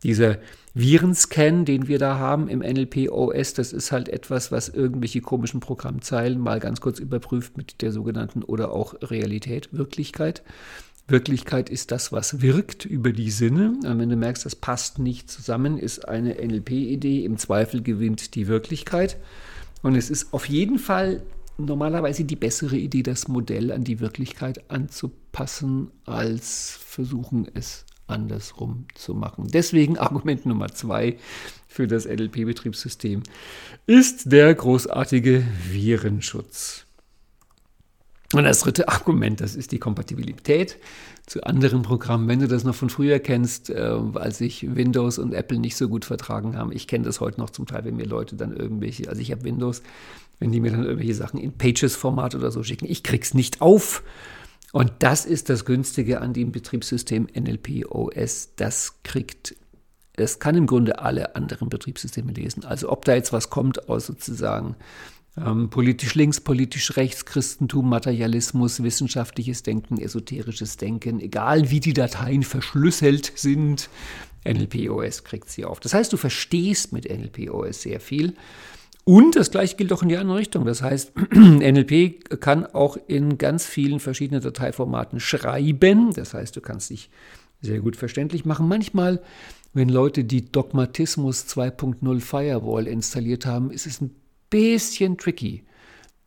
dieser 0.04 0.38
Virenscan, 0.76 1.66
den 1.66 1.88
wir 1.88 1.98
da 1.98 2.20
haben 2.20 2.48
im 2.48 2.60
NLP-OS, 2.60 3.56
das 3.56 3.74
ist 3.74 3.92
halt 3.92 4.08
etwas, 4.08 4.52
was 4.52 4.70
irgendwelche 4.70 5.22
komischen 5.22 5.62
Programmzeilen 5.62 6.40
mal 6.40 6.60
ganz 6.60 6.82
kurz 6.82 7.00
überprüft 7.00 7.58
mit 7.58 7.82
der 7.82 7.92
sogenannten 7.92 8.44
oder 8.44 8.72
auch 8.72 8.94
Realität, 9.02 9.70
Wirklichkeit. 9.72 10.44
Wirklichkeit 11.10 11.70
ist 11.70 11.92
das, 11.92 12.12
was 12.12 12.42
wirkt 12.42 12.86
über 12.86 13.12
die 13.12 13.32
Sinne. 13.32 13.74
Und 13.84 14.00
wenn 14.00 14.10
du 14.10 14.16
merkst, 14.16 14.46
das 14.46 14.56
passt 14.56 15.00
nicht 15.00 15.30
zusammen, 15.30 15.78
ist 15.78 16.08
eine 16.08 16.36
NLP-Idee. 16.36 17.26
Im 17.26 17.38
Zweifel 17.38 17.82
gewinnt 17.82 18.36
die 18.36 18.48
Wirklichkeit. 18.48 19.18
Und 19.82 19.96
es 19.96 20.10
ist 20.10 20.34
auf 20.34 20.46
jeden 20.46 20.80
Fall 20.80 21.24
normalerweise 21.58 22.24
die 22.24 22.36
bessere 22.36 22.78
Idee, 22.78 23.04
das 23.04 23.28
Modell 23.28 23.72
an 23.72 23.84
die 23.84 24.00
Wirklichkeit 24.00 24.70
anzupassen, 24.70 25.92
als 26.06 26.78
versuchen 26.82 27.48
es 27.54 27.86
andersrum 28.08 28.86
zu 28.96 29.14
machen. 29.14 29.48
Deswegen 29.50 29.98
Argument 29.98 30.46
Nummer 30.46 30.70
zwei 30.70 31.18
für 31.68 31.88
das 31.88 32.06
NLP-Betriebssystem 32.06 33.24
ist 33.86 34.32
der 34.32 34.54
großartige 34.56 35.44
Virenschutz. 35.70 36.86
Und 38.34 38.44
das 38.44 38.60
dritte 38.60 38.88
Argument, 38.88 39.42
das 39.42 39.56
ist 39.56 39.72
die 39.72 39.80
Kompatibilität 39.80 40.78
zu 41.26 41.44
anderen 41.44 41.82
Programmen. 41.82 42.28
Wenn 42.28 42.40
du 42.40 42.48
das 42.48 42.64
noch 42.64 42.76
von 42.76 42.90
früher 42.90 43.20
kennst, 43.20 43.70
äh, 43.70 43.98
als 44.14 44.38
sich 44.38 44.76
Windows 44.76 45.18
und 45.18 45.34
Apple 45.34 45.60
nicht 45.60 45.78
so 45.78 45.90
gut 45.90 46.06
vertragen 46.06 46.58
haben, 46.58 46.72
ich 46.72 46.88
kenne 46.88 47.06
das 47.06 47.20
heute 47.20 47.40
noch 47.40 47.50
zum 47.50 47.66
Teil, 47.66 47.86
wenn 47.86 47.96
mir 47.96 48.06
Leute 48.06 48.36
dann 48.36 48.56
irgendwelche, 48.56 49.10
also 49.10 49.22
ich 49.22 49.32
habe 49.32 49.44
Windows, 49.44 49.82
wenn 50.40 50.52
die 50.52 50.60
mir 50.60 50.72
dann 50.72 50.84
irgendwelche 50.84 51.16
Sachen 51.16 51.40
in 51.40 51.58
Pages-Format 51.58 52.36
oder 52.36 52.52
so 52.52 52.64
schicken, 52.64 52.86
ich 52.86 53.04
krieg's 53.04 53.34
nicht 53.34 53.62
auf. 53.62 54.04
Und 54.72 54.92
das 55.00 55.26
ist 55.26 55.50
das 55.50 55.66
Günstige 55.66 56.22
an 56.22 56.34
dem 56.34 56.52
Betriebssystem 56.52 57.28
NLP 57.34 57.86
OS. 57.90 58.50
Das 58.56 59.02
kriegt 59.04 59.56
es 60.20 60.40
kann 60.40 60.56
im 60.56 60.68
Grunde 60.68 61.00
alle 61.00 61.36
anderen 61.36 61.70
Betriebssysteme 61.70 62.34
lesen. 62.34 62.66
Also 62.66 62.92
ob 62.92 63.06
da 63.06 63.16
jetzt 63.16 63.32
was 63.32 63.50
kommt 63.50 63.90
aus 63.90 64.06
sozusagen 64.06 64.76
ähm, 65.46 65.70
politisch 65.70 66.16
links, 66.16 66.40
politisch 66.40 66.98
rechts, 66.98 67.26
Christentum, 67.26 67.90
Materialismus, 67.90 68.84
wissenschaftliches 68.84 69.64
Denken, 69.64 70.00
esoterisches 70.00 70.78
Denken, 70.78 71.20
egal 71.20 71.70
wie 71.72 71.80
die 71.80 71.94
Dateien 71.94 72.44
verschlüsselt 72.44 73.32
sind, 73.36 73.90
NLP-OS 74.46 75.24
kriegt 75.24 75.50
sie 75.50 75.66
auf. 75.66 75.80
Das 75.80 75.94
heißt, 75.94 76.14
du 76.14 76.18
verstehst 76.18 76.94
mit 76.94 77.10
NLP-OS 77.10 77.82
sehr 77.82 78.00
viel. 78.00 78.34
Und 79.04 79.36
das 79.36 79.50
gleiche 79.50 79.76
gilt 79.76 79.92
auch 79.92 80.04
in 80.04 80.10
die 80.10 80.18
andere 80.18 80.38
Richtung. 80.38 80.66
Das 80.66 80.82
heißt, 80.82 81.14
NLP 81.34 82.40
kann 82.40 82.66
auch 82.66 82.98
in 83.08 83.38
ganz 83.38 83.66
vielen 83.66 84.00
verschiedenen 84.00 84.42
Dateiformaten 84.42 85.20
schreiben. 85.20 86.14
Das 86.14 86.34
heißt, 86.34 86.56
du 86.56 86.62
kannst 86.62 86.90
dich 86.92 87.10
sehr 87.62 87.80
gut 87.80 87.96
verständlich 87.96 88.46
machen. 88.46 88.68
Manchmal, 88.68 89.22
wenn 89.74 89.90
Leute 89.90 90.24
die 90.24 90.52
Dogmatismus 90.52 91.46
2.0 91.48 92.20
Firewall 92.20 92.88
installiert 92.88 93.46
haben, 93.46 93.72
ist 93.72 93.88
es 93.88 94.00
ein 94.00 94.16
bisschen 94.50 95.18
tricky, 95.18 95.64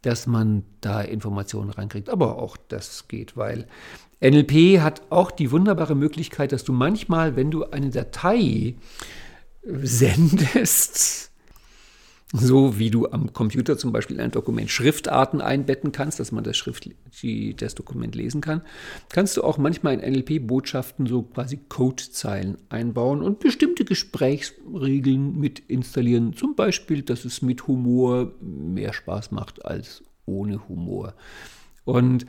dass 0.02 0.26
man 0.26 0.64
da 0.80 1.00
Informationen 1.00 1.70
reinkriegt. 1.70 2.08
Aber 2.08 2.38
auch 2.38 2.56
das 2.68 3.08
geht, 3.08 3.36
weil 3.36 3.66
NLP 4.20 4.80
hat 4.80 5.02
auch 5.10 5.32
die 5.32 5.50
wunderbare 5.50 5.96
Möglichkeit, 5.96 6.52
dass 6.52 6.62
du 6.64 6.72
manchmal, 6.72 7.34
wenn 7.34 7.50
du 7.50 7.64
eine 7.64 7.90
Datei 7.90 8.76
sendest, 9.64 11.31
so 12.32 12.78
wie 12.78 12.90
du 12.90 13.10
am 13.10 13.32
Computer 13.34 13.76
zum 13.76 13.92
Beispiel 13.92 14.18
ein 14.18 14.30
Dokument 14.30 14.70
Schriftarten 14.70 15.42
einbetten 15.42 15.92
kannst, 15.92 16.18
dass 16.18 16.32
man 16.32 16.42
das, 16.42 16.56
Schrift, 16.56 16.88
die, 17.22 17.54
das 17.54 17.74
Dokument 17.74 18.14
lesen 18.14 18.40
kann, 18.40 18.62
kannst 19.10 19.36
du 19.36 19.44
auch 19.44 19.58
manchmal 19.58 19.94
in 19.94 20.12
NLP-Botschaften 20.12 21.06
so 21.06 21.22
quasi 21.22 21.60
Codezeilen 21.68 22.56
einbauen 22.70 23.22
und 23.22 23.40
bestimmte 23.40 23.84
Gesprächsregeln 23.84 25.38
mit 25.38 25.58
installieren. 25.58 26.32
Zum 26.34 26.56
Beispiel, 26.56 27.02
dass 27.02 27.26
es 27.26 27.42
mit 27.42 27.66
Humor 27.66 28.32
mehr 28.40 28.94
Spaß 28.94 29.30
macht 29.30 29.64
als 29.66 30.02
ohne 30.24 30.68
Humor. 30.68 31.14
Und 31.84 32.26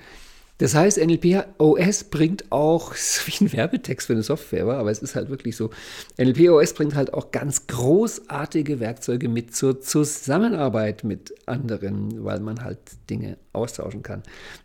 das 0.60 0.76
heißt, 0.76 0.98
NLP 0.98 1.46
OS 1.58 2.06
bringt 2.06 2.52
auch, 2.52 2.94
wie 3.26 3.46
ein 3.46 3.54
Werbetext 3.54 4.08
für 4.08 4.14
eine 4.14 4.24
Software 4.24 4.68
war, 4.68 4.78
aber 4.78 4.92
es 4.92 5.00
ist 5.00 5.16
halt 5.16 5.30
wirklich 5.30 5.56
so, 5.56 5.72
NLP 6.18 6.50
OS 6.50 6.74
bringt 6.74 6.96
halt 6.96 7.14
auch 7.14 7.32
ganz 7.32 7.68
großartige 7.68 8.80
Werkzeuge 8.80 9.30
mit 9.30 9.56
zur 9.56 9.82
Zusammenarbeit 9.82 11.04
mit 11.04 11.34
anderen, 11.48 12.24
weil 12.24 12.40
man 12.40 12.64
halt 12.64 12.80
Dinge 13.10 13.38
austauschen 13.52 14.04
kann. 14.04 14.24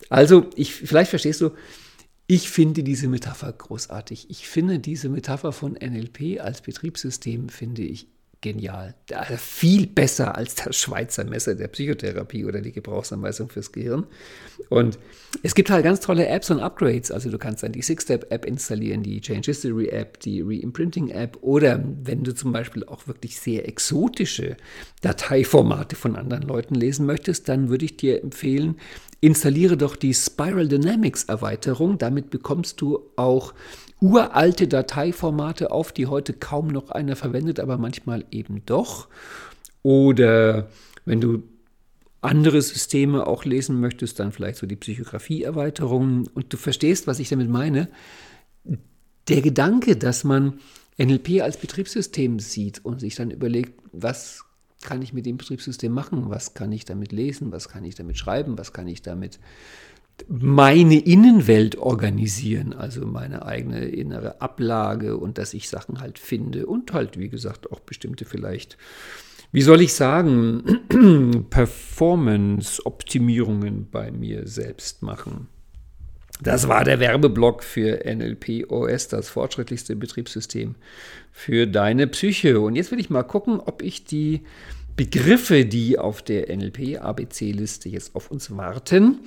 Also, 0.09 0.47
ich, 0.55 0.75
vielleicht 0.75 1.11
verstehst 1.11 1.41
du, 1.41 1.51
ich 2.27 2.51
finde 2.51 2.83
diese 2.83 3.09
Metapher 3.09 3.51
großartig. 3.51 4.29
Ich 4.29 4.47
finde 4.47 4.79
diese 4.79 5.09
Metapher 5.09 5.53
von 5.53 5.73
NLP 5.73 6.41
als 6.41 6.61
Betriebssystem, 6.61 7.49
finde 7.49 7.83
ich 7.83 8.07
genial. 8.41 8.95
Viel 9.37 9.87
besser 9.87 10.37
als 10.37 10.55
das 10.55 10.77
Schweizer 10.77 11.25
Messer 11.25 11.55
der 11.55 11.69
Psychotherapie 11.69 12.45
oder 12.45 12.61
die 12.61 12.73
Gebrauchsanweisung 12.73 13.49
fürs 13.49 13.73
Gehirn. 13.73 14.07
Und 14.69 14.99
es 15.43 15.55
gibt 15.55 15.71
halt 15.71 15.85
ganz 15.85 16.01
tolle 16.01 16.27
Apps 16.29 16.51
und 16.51 16.61
Upgrades. 16.61 17.11
Also 17.11 17.31
du 17.31 17.39
kannst 17.39 17.63
dann 17.63 17.73
die 17.73 17.83
Six-Step-App 17.83 18.45
installieren, 18.45 19.03
die 19.03 19.21
Change 19.21 19.47
History-App, 19.47 20.21
die 20.21 20.43
Reimprinting-App 20.43 21.39
oder 21.41 21.83
wenn 22.03 22.23
du 22.23 22.35
zum 22.35 22.53
Beispiel 22.53 22.85
auch 22.85 23.09
wirklich 23.09 23.41
sehr 23.41 23.67
exotische 23.69 24.57
Dateiformate 25.03 25.97
von 25.97 26.15
anderen 26.17 26.45
Leuten 26.45 26.75
lesen 26.75 27.07
möchtest, 27.07 27.49
dann 27.49 27.69
würde 27.69 27.87
ich 27.87 27.97
dir 27.97 28.23
empfehlen, 28.23 28.77
installiere 29.21 29.77
doch 29.77 29.97
die 29.97 30.15
Spiral 30.15 30.69
Dynamics 30.69 31.25
Erweiterung. 31.25 31.99
Damit 31.99 32.31
bekommst 32.31 32.81
du 32.81 33.01
auch 33.17 33.53
uralte 34.01 34.69
Dateiformate 34.69 35.71
auf, 35.71 35.93
die 35.93 36.07
heute 36.07 36.33
kaum 36.33 36.69
noch 36.69 36.91
einer 36.91 37.17
verwendet, 37.17 37.61
aber 37.61 37.79
manchmal 37.79 38.25
eben 38.31 38.65
doch. 38.67 39.09
Oder 39.83 40.69
wenn 41.05 41.21
du 41.21 41.43
andere 42.21 42.61
Systeme 42.63 43.27
auch 43.27 43.45
lesen 43.45 43.81
möchtest, 43.81 44.19
dann 44.19 44.33
vielleicht 44.33 44.59
so 44.59 44.67
die 44.67 44.77
Psychografie-Erweiterungen. 44.77 46.27
Und 46.29 46.53
du 46.53 46.57
verstehst, 46.57 47.07
was 47.07 47.21
ich 47.21 47.29
damit 47.29 47.49
meine. 47.49 47.89
Der 49.29 49.41
Gedanke, 49.41 49.97
dass 49.97 50.25
man 50.25 50.59
NLP 50.99 51.43
als 51.43 51.57
Betriebssystem 51.57 52.41
sieht 52.41 52.85
und 52.85 53.01
sich 53.01 53.15
dann 53.15 53.31
überlegt, 53.31 53.81
was 53.93 54.45
kann 54.83 55.03
ich 55.03 55.13
mit 55.13 55.27
dem 55.27 55.37
Betriebssystem 55.37 55.93
machen, 55.93 56.31
was 56.31 56.55
kann 56.55 56.73
ich 56.73 56.85
damit 56.85 57.13
lesen, 57.13 57.53
was 57.53 57.69
kann 57.69 57.85
ich 57.85 57.95
damit 57.95 58.17
schreiben, 58.17 58.59
was 58.59 58.73
kann 58.73 58.89
ich 58.89 59.03
damit 59.03 59.39
meine 60.29 60.99
Innenwelt 60.99 61.77
organisieren, 61.77 62.73
also 62.73 63.07
meine 63.07 63.47
eigene 63.47 63.87
innere 63.87 64.41
Ablage 64.41 65.17
und 65.17 65.39
dass 65.39 65.55
ich 65.55 65.69
Sachen 65.69 66.01
halt 66.01 66.19
finde 66.19 66.67
und 66.67 66.93
halt, 66.93 67.17
wie 67.19 67.29
gesagt, 67.29 67.71
auch 67.71 67.79
bestimmte 67.81 68.25
vielleicht, 68.25 68.77
wie 69.53 69.63
soll 69.63 69.81
ich 69.81 69.95
sagen, 69.95 70.81
Performance-Optimierungen 71.51 73.89
bei 73.91 74.11
mir 74.11 74.47
selbst 74.47 75.03
machen. 75.03 75.49
Das 76.41 76.69
war 76.69 76.85
der 76.85 77.01
Werbeblock 77.01 77.65
für 77.65 78.05
NLP 78.05 78.71
OS, 78.71 79.09
das 79.09 79.29
fortschrittlichste 79.29 79.97
Betriebssystem 79.97 80.77
für 81.33 81.67
deine 81.67 82.07
Psyche. 82.07 82.61
Und 82.61 82.77
jetzt 82.77 82.93
will 82.93 83.01
ich 83.01 83.11
mal 83.11 83.25
gucken, 83.25 83.59
ob 83.59 83.83
ich 83.83 84.05
die 84.05 84.43
Begriffe, 84.97 85.65
die 85.65 85.99
auf 85.99 86.23
der 86.23 86.57
NLP-ABC-Liste 86.57 87.89
jetzt 87.89 88.15
auf 88.15 88.31
uns 88.31 88.57
warten, 88.57 89.19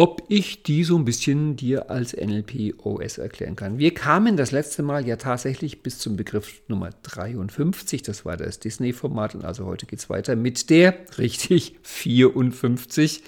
ob 0.00 0.22
ich 0.28 0.62
die 0.62 0.82
so 0.82 0.96
ein 0.96 1.04
bisschen 1.04 1.56
dir 1.56 1.90
als 1.90 2.16
NLP-OS 2.16 3.18
erklären 3.18 3.54
kann. 3.54 3.76
Wir 3.76 3.92
kamen 3.92 4.38
das 4.38 4.50
letzte 4.50 4.82
Mal 4.82 5.06
ja 5.06 5.16
tatsächlich 5.16 5.82
bis 5.82 5.98
zum 5.98 6.16
Begriff 6.16 6.62
Nummer 6.68 6.88
53, 7.02 8.00
das 8.00 8.24
war 8.24 8.38
das 8.38 8.60
Disney-Format 8.60 9.34
und 9.34 9.44
also 9.44 9.66
heute 9.66 9.84
geht 9.84 9.98
es 9.98 10.08
weiter 10.08 10.36
mit 10.36 10.70
der, 10.70 10.94
richtig, 11.18 11.76
54. 11.82 13.22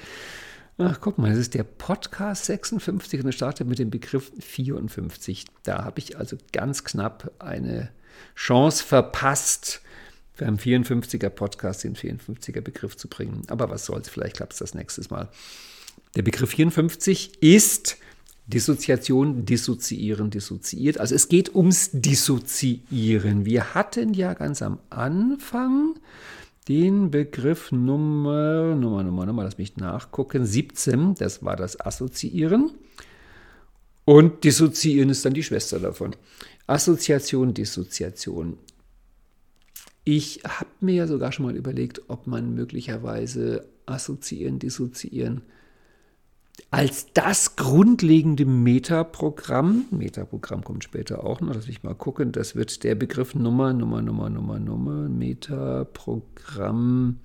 Ach, 0.78 0.98
guck 0.98 1.18
mal, 1.18 1.28
das 1.28 1.40
ist 1.40 1.52
der 1.52 1.64
Podcast 1.64 2.46
56 2.46 3.20
und 3.20 3.26
er 3.26 3.32
startet 3.32 3.68
mit 3.68 3.78
dem 3.78 3.90
Begriff 3.90 4.32
54. 4.40 5.44
Da 5.64 5.84
habe 5.84 5.98
ich 5.98 6.16
also 6.16 6.38
ganz 6.52 6.84
knapp 6.84 7.32
eine 7.38 7.90
Chance 8.34 8.82
verpasst, 8.82 9.82
beim 10.38 10.56
54er 10.56 11.28
Podcast 11.28 11.84
den 11.84 11.96
54er 11.96 12.62
Begriff 12.62 12.96
zu 12.96 13.08
bringen. 13.08 13.42
Aber 13.48 13.68
was 13.68 13.84
soll's, 13.84 14.08
vielleicht 14.08 14.36
klappt 14.36 14.54
es 14.54 14.60
das 14.60 14.72
nächstes 14.72 15.10
Mal. 15.10 15.28
Der 16.14 16.22
Begriff 16.22 16.50
54 16.50 17.42
ist 17.42 17.96
Dissoziation, 18.46 19.46
dissoziieren, 19.46 20.28
dissoziiert. 20.28 20.98
Also 20.98 21.14
es 21.14 21.28
geht 21.28 21.54
ums 21.54 21.90
Dissoziieren. 21.92 23.46
Wir 23.46 23.74
hatten 23.74 24.12
ja 24.12 24.34
ganz 24.34 24.60
am 24.60 24.78
Anfang 24.90 25.94
den 26.68 27.10
Begriff 27.10 27.72
Nummer, 27.72 28.74
Nummer, 28.74 29.02
Nummer, 29.02 29.26
Nummer, 29.26 29.44
lass 29.44 29.58
mich 29.58 29.76
nachgucken, 29.76 30.44
17, 30.44 31.14
das 31.14 31.42
war 31.42 31.56
das 31.56 31.80
Assoziieren. 31.80 32.72
Und 34.04 34.44
Dissoziieren 34.44 35.08
ist 35.08 35.24
dann 35.24 35.34
die 35.34 35.42
Schwester 35.42 35.80
davon. 35.80 36.14
Assoziation, 36.66 37.54
Dissoziation. 37.54 38.58
Ich 40.04 40.42
habe 40.44 40.70
mir 40.80 40.94
ja 40.94 41.06
sogar 41.06 41.32
schon 41.32 41.46
mal 41.46 41.56
überlegt, 41.56 42.02
ob 42.08 42.26
man 42.26 42.54
möglicherweise 42.54 43.66
Assoziieren, 43.86 44.58
Dissoziieren 44.58 45.42
als 46.70 47.12
das 47.12 47.56
grundlegende 47.56 48.46
Metaprogramm, 48.46 49.86
Metaprogramm 49.90 50.64
kommt 50.64 50.84
später 50.84 51.24
auch 51.24 51.40
noch, 51.40 51.54
lass 51.54 51.66
mich 51.66 51.82
mal 51.82 51.94
gucken, 51.94 52.32
das 52.32 52.56
wird 52.56 52.84
der 52.84 52.94
Begriff 52.94 53.34
Nummer, 53.34 53.72
Nummer, 53.72 54.00
Nummer, 54.00 54.30
Nummer, 54.30 54.58
Nummer, 54.58 55.08
Metaprogramm 55.08 57.18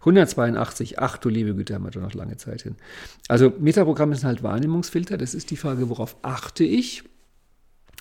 182, 0.00 0.98
ach 0.98 1.18
du 1.18 1.28
liebe 1.28 1.54
Güte, 1.54 1.74
haben 1.74 1.84
wir 1.84 1.90
da 1.90 2.00
noch 2.00 2.14
lange 2.14 2.36
Zeit 2.36 2.62
hin. 2.62 2.76
Also 3.28 3.52
Metaprogramm 3.58 4.12
ist 4.12 4.24
halt 4.24 4.42
Wahrnehmungsfilter, 4.42 5.18
das 5.18 5.34
ist 5.34 5.50
die 5.50 5.56
Frage, 5.56 5.88
worauf 5.88 6.16
achte 6.22 6.64
ich? 6.64 7.04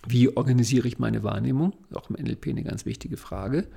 Wie 0.08 0.38
organisiere 0.38 0.88
ich 0.88 1.00
meine 1.00 1.24
Wahrnehmung? 1.24 1.74
Auch 1.94 2.10
im 2.10 2.24
NLP 2.24 2.50
eine 2.50 2.64
ganz 2.64 2.86
wichtige 2.86 3.18
Frage. 3.18 3.68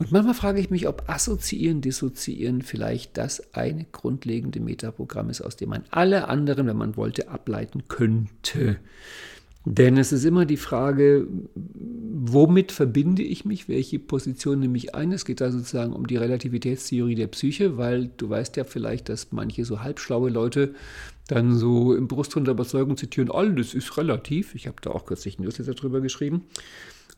Und 0.00 0.12
manchmal 0.12 0.32
frage 0.32 0.60
ich 0.60 0.70
mich, 0.70 0.88
ob 0.88 1.10
Assoziieren, 1.10 1.82
Dissoziieren 1.82 2.62
vielleicht 2.62 3.18
das 3.18 3.52
eine 3.52 3.84
grundlegende 3.92 4.58
Metaprogramm 4.58 5.28
ist, 5.28 5.42
aus 5.42 5.56
dem 5.56 5.68
man 5.68 5.84
alle 5.90 6.28
anderen, 6.28 6.66
wenn 6.66 6.78
man 6.78 6.96
wollte, 6.96 7.28
ableiten 7.28 7.82
könnte. 7.86 8.78
Denn 9.66 9.98
es 9.98 10.10
ist 10.10 10.24
immer 10.24 10.46
die 10.46 10.56
Frage, 10.56 11.26
womit 11.54 12.72
verbinde 12.72 13.22
ich 13.22 13.44
mich, 13.44 13.68
welche 13.68 13.98
Position 13.98 14.60
nehme 14.60 14.78
ich 14.78 14.94
ein? 14.94 15.12
Es 15.12 15.26
geht 15.26 15.42
da 15.42 15.52
sozusagen 15.52 15.92
um 15.92 16.06
die 16.06 16.16
Relativitätstheorie 16.16 17.14
der 17.14 17.26
Psyche, 17.26 17.76
weil 17.76 18.10
du 18.16 18.30
weißt 18.30 18.56
ja 18.56 18.64
vielleicht, 18.64 19.10
dass 19.10 19.32
manche 19.32 19.66
so 19.66 19.82
halbschlaue 19.82 20.30
Leute 20.30 20.74
dann 21.28 21.54
so 21.54 21.94
im 21.94 22.08
Brustton 22.08 22.46
der 22.46 22.54
Überzeugung 22.54 22.96
zitieren, 22.96 23.30
alles 23.30 23.74
ist 23.74 23.98
relativ. 23.98 24.54
Ich 24.54 24.66
habe 24.66 24.78
da 24.80 24.92
auch 24.92 25.04
kürzlich 25.04 25.38
ein 25.38 25.42
Newsletter 25.42 25.74
drüber 25.74 26.00
geschrieben. 26.00 26.46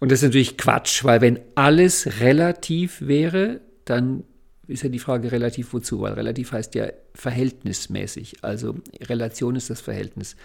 Und 0.01 0.11
das 0.11 0.21
ist 0.21 0.29
natürlich 0.29 0.57
Quatsch, 0.57 1.05
weil 1.05 1.21
wenn 1.21 1.39
alles 1.55 2.21
relativ 2.21 3.01
wäre, 3.01 3.61
dann 3.85 4.25
ist 4.69 4.83
ja 4.83 4.89
die 4.89 4.99
Frage 4.99 5.33
relativ 5.33 5.73
wozu, 5.73 6.01
weil 6.01 6.13
relativ 6.15 6.53
heißt 6.53 6.75
ja 6.75 6.89
verhältnismäßig. 7.15 8.43
Also 8.43 8.77
Relation 9.03 9.57
ist 9.57 9.71
das 9.71 9.81
Verhältnis. 9.81 10.37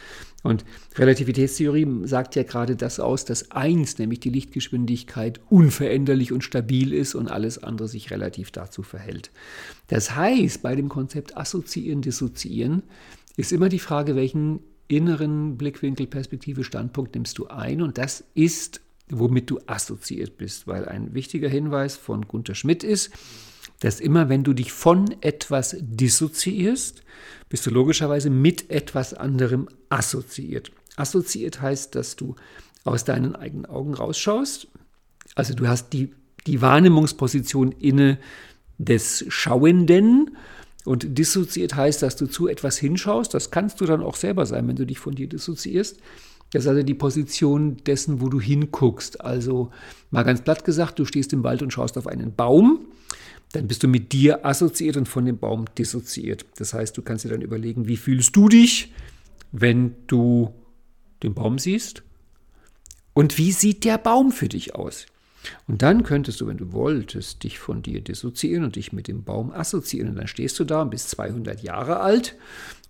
Und 0.44 0.66
Relativitätstheorie 0.96 1.88
sagt 2.04 2.36
ja 2.36 2.44
gerade 2.44 2.76
das 2.76 3.00
aus, 3.00 3.26
dass 3.26 3.52
eins, 3.52 3.98
nämlich 4.00 4.20
die 4.20 4.30
Lichtgeschwindigkeit, 4.30 5.40
unveränderlich 5.50 6.32
und 6.32 6.44
stabil 6.44 6.94
ist 6.94 7.16
und 7.16 7.30
alles 7.30 7.64
andere 7.64 7.88
sich 7.88 8.12
relativ 8.12 8.52
dazu 8.52 8.84
verhält. 8.84 9.32
Das 9.88 10.16
heißt, 10.16 10.62
bei 10.62 10.76
dem 10.76 10.90
Konzept 10.90 11.38
Assoziieren, 11.38 12.02
Dissoziieren 12.02 12.84
ist 13.38 13.52
immer 13.52 13.70
die 13.70 13.80
Frage, 13.80 14.16
welchen 14.16 14.60
inneren 14.88 15.58
Blickwinkel, 15.58 16.08
Perspektive, 16.08 16.64
Standpunkt 16.64 17.14
nimmst 17.14 17.38
du 17.38 17.48
ein. 17.48 17.82
Und 17.82 17.98
das 17.98 18.24
ist 18.34 18.82
womit 19.10 19.50
du 19.50 19.60
assoziiert 19.68 20.38
bist, 20.38 20.68
weil 20.68 20.86
ein 20.86 21.14
wichtiger 21.14 21.50
Hinweis 21.50 21.96
von 21.96 22.28
Gunther 22.28 22.56
Schmidt 22.56 22.84
ist, 22.84 23.12
dass 23.80 24.00
immer 24.00 24.30
wenn 24.30 24.44
du 24.44 24.54
dich 24.54 24.72
von 24.72 25.16
etwas 25.22 25.76
dissoziierst, 25.80 27.04
bist 27.50 27.66
du 27.66 27.70
logischerweise 27.70 28.30
mit 28.30 28.70
etwas 28.70 29.14
anderem 29.14 29.70
assoziiert. 29.90 30.72
Assoziiert 30.96 31.62
heißt, 31.62 31.96
dass 31.96 32.16
du 32.16 32.36
aus 32.84 33.04
deinen 33.04 33.36
eigenen 33.36 33.66
Augen 33.66 33.94
rausschaust. 33.94 34.68
Also 35.36 35.54
du 35.54 35.68
hast 35.68 35.94
die, 35.94 36.14
die 36.48 36.62
Wahrnehmungsposition 36.62 37.72
inne 37.72 38.18
des 38.78 39.26
Schauenden. 39.28 40.38
Und 40.86 41.18
dissoziiert 41.18 41.76
heißt, 41.76 42.02
dass 42.02 42.16
du 42.16 42.28
zu 42.28 42.48
etwas 42.48 42.78
hinschaust. 42.78 43.34
Das 43.34 43.52
kannst 43.52 43.82
du 43.82 43.86
dann 43.86 44.02
auch 44.02 44.16
selber 44.16 44.46
sein, 44.46 44.68
wenn 44.68 44.78
du 44.78 44.86
dich 44.86 45.00
von 45.00 45.16
dir 45.16 45.28
dissoziierst. 45.28 46.00
Das 46.52 46.64
ist 46.64 46.70
also 46.70 46.84
die 46.84 46.94
Position 46.94 47.78
dessen, 47.86 48.22
wo 48.22 48.30
du 48.30 48.40
hinguckst. 48.40 49.22
Also 49.22 49.72
mal 50.12 50.24
ganz 50.24 50.42
platt 50.42 50.64
gesagt, 50.64 51.00
du 51.00 51.06
stehst 51.06 51.34
im 51.34 51.44
Wald 51.44 51.62
und 51.62 51.72
schaust 51.72 51.98
auf 51.98 52.08
einen 52.08 52.34
Baum, 52.34 52.86
dann 53.52 53.68
bist 53.68 53.84
du 53.84 53.88
mit 53.88 54.12
dir 54.12 54.46
assoziiert 54.46 54.98
und 54.98 55.08
von 55.08 55.26
dem 55.26 55.38
Baum 55.38 55.66
dissoziiert. 55.78 56.46
Das 56.58 56.74
heißt, 56.74 56.98
du 56.98 57.02
kannst 57.02 57.26
dir 57.26 57.30
dann 57.30 57.42
überlegen, 57.42 57.88
wie 57.88 57.98
fühlst 57.98 58.36
du 58.36 58.50
dich, 58.50 58.94
wenn 59.52 59.96
du 60.08 60.54
den 61.24 61.34
Baum 61.34 61.58
siehst? 61.58 62.04
Und 63.14 63.38
wie 63.38 63.52
sieht 63.52 63.84
der 63.84 63.98
Baum 63.98 64.32
für 64.32 64.48
dich 64.48 64.76
aus? 64.76 65.06
Und 65.68 65.82
dann 65.82 66.04
könntest 66.04 66.42
du, 66.42 66.48
wenn 66.48 66.58
du 66.58 66.72
wolltest, 66.72 67.44
dich 67.44 67.60
von 67.60 67.82
dir 67.82 68.02
dissoziieren 68.02 68.64
und 68.64 68.76
dich 68.76 68.94
mit 68.94 69.08
dem 69.08 69.24
Baum 69.24 69.52
assoziieren. 69.52 70.10
Und 70.10 70.16
dann 70.16 70.28
stehst 70.28 70.60
du 70.60 70.64
da 70.64 70.82
und 70.82 70.92
bist 70.92 71.10
200 71.10 71.62
Jahre 71.62 72.00
alt 72.00 72.36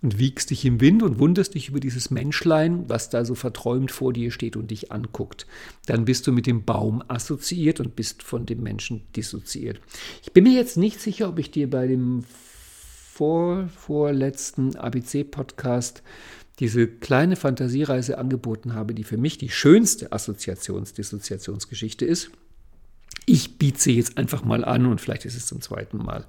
und 0.02 0.18
wiegst 0.18 0.50
dich 0.50 0.64
im 0.64 0.80
Wind 0.80 1.02
und 1.02 1.18
wunderst 1.18 1.54
dich 1.54 1.68
über 1.68 1.80
dieses 1.80 2.10
Menschlein, 2.10 2.88
was 2.88 3.10
da 3.10 3.24
so 3.24 3.34
verträumt 3.34 3.90
vor 3.90 4.12
dir 4.12 4.30
steht 4.30 4.56
und 4.56 4.70
dich 4.70 4.92
anguckt. 4.92 5.46
Dann 5.86 6.04
bist 6.04 6.26
du 6.26 6.32
mit 6.32 6.46
dem 6.46 6.64
Baum 6.64 7.02
assoziiert 7.08 7.80
und 7.80 7.96
bist 7.96 8.22
von 8.22 8.46
dem 8.46 8.62
Menschen 8.62 9.02
dissoziiert. 9.16 9.80
Ich 10.22 10.32
bin 10.32 10.44
mir 10.44 10.54
jetzt 10.54 10.76
nicht 10.76 11.00
sicher, 11.00 11.28
ob 11.28 11.38
ich 11.38 11.50
dir 11.50 11.68
bei 11.68 11.86
dem 11.86 12.24
vor, 13.18 13.68
vorletzten 13.68 14.76
ABC-Podcast 14.76 16.02
diese 16.60 16.86
kleine 16.86 17.36
Fantasiereise 17.36 18.18
angeboten 18.18 18.74
habe, 18.74 18.94
die 18.94 19.04
für 19.04 19.16
mich 19.16 19.38
die 19.38 19.48
schönste 19.48 20.12
Assoziations-Dissoziationsgeschichte 20.12 22.04
ist. 22.04 22.30
Ich 23.28 23.58
biete 23.58 23.78
sie 23.78 23.96
jetzt 23.96 24.16
einfach 24.16 24.42
mal 24.42 24.64
an 24.64 24.86
und 24.86 25.02
vielleicht 25.02 25.26
ist 25.26 25.36
es 25.36 25.44
zum 25.44 25.60
zweiten 25.60 25.98
Mal. 25.98 26.26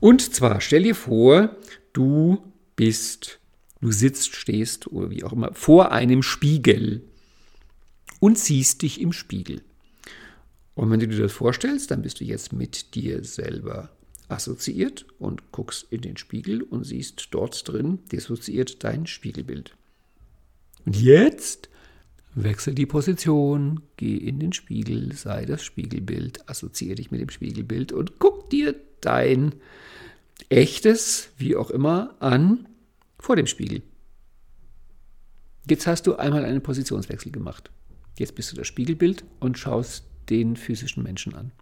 Und 0.00 0.34
zwar 0.34 0.62
stell 0.62 0.84
dir 0.84 0.94
vor, 0.94 1.54
du 1.92 2.42
bist, 2.76 3.40
du 3.82 3.92
sitzt, 3.92 4.34
stehst 4.34 4.86
oder 4.86 5.10
wie 5.10 5.22
auch 5.22 5.34
immer 5.34 5.52
vor 5.52 5.92
einem 5.92 6.22
Spiegel 6.22 7.02
und 8.20 8.38
siehst 8.38 8.80
dich 8.80 9.02
im 9.02 9.12
Spiegel. 9.12 9.60
Und 10.74 10.90
wenn 10.90 11.00
du 11.00 11.08
dir 11.08 11.18
das 11.20 11.32
vorstellst, 11.32 11.90
dann 11.90 12.00
bist 12.00 12.20
du 12.20 12.24
jetzt 12.24 12.54
mit 12.54 12.94
dir 12.94 13.22
selber 13.22 13.90
assoziiert 14.28 15.04
und 15.18 15.52
guckst 15.52 15.88
in 15.90 16.00
den 16.00 16.16
Spiegel 16.16 16.62
und 16.62 16.84
siehst 16.84 17.28
dort 17.32 17.68
drin 17.68 17.98
dissoziiert 18.10 18.82
dein 18.82 19.06
Spiegelbild. 19.06 19.76
Und 20.86 20.96
jetzt 20.96 21.68
wechsel 22.34 22.74
die 22.74 22.86
Position, 22.86 23.82
geh 23.96 24.16
in 24.16 24.38
den 24.38 24.52
Spiegel, 24.52 25.12
sei 25.12 25.44
das 25.44 25.62
Spiegelbild, 25.62 26.48
assoziiere 26.48 26.96
dich 26.96 27.10
mit 27.10 27.20
dem 27.20 27.30
Spiegelbild 27.30 27.92
und 27.92 28.18
guck 28.18 28.50
dir 28.50 28.74
dein 29.00 29.54
echtes, 30.48 31.30
wie 31.38 31.56
auch 31.56 31.70
immer, 31.70 32.14
an 32.20 32.68
vor 33.18 33.36
dem 33.36 33.46
Spiegel. 33.46 33.82
Jetzt 35.68 35.86
hast 35.86 36.06
du 36.06 36.16
einmal 36.16 36.44
einen 36.44 36.62
Positionswechsel 36.62 37.30
gemacht. 37.30 37.70
Jetzt 38.18 38.34
bist 38.34 38.50
du 38.52 38.56
das 38.56 38.66
Spiegelbild 38.66 39.24
und 39.38 39.58
schaust 39.58 40.04
den 40.28 40.56
physischen 40.56 41.02
Menschen 41.02 41.34
an. 41.34 41.52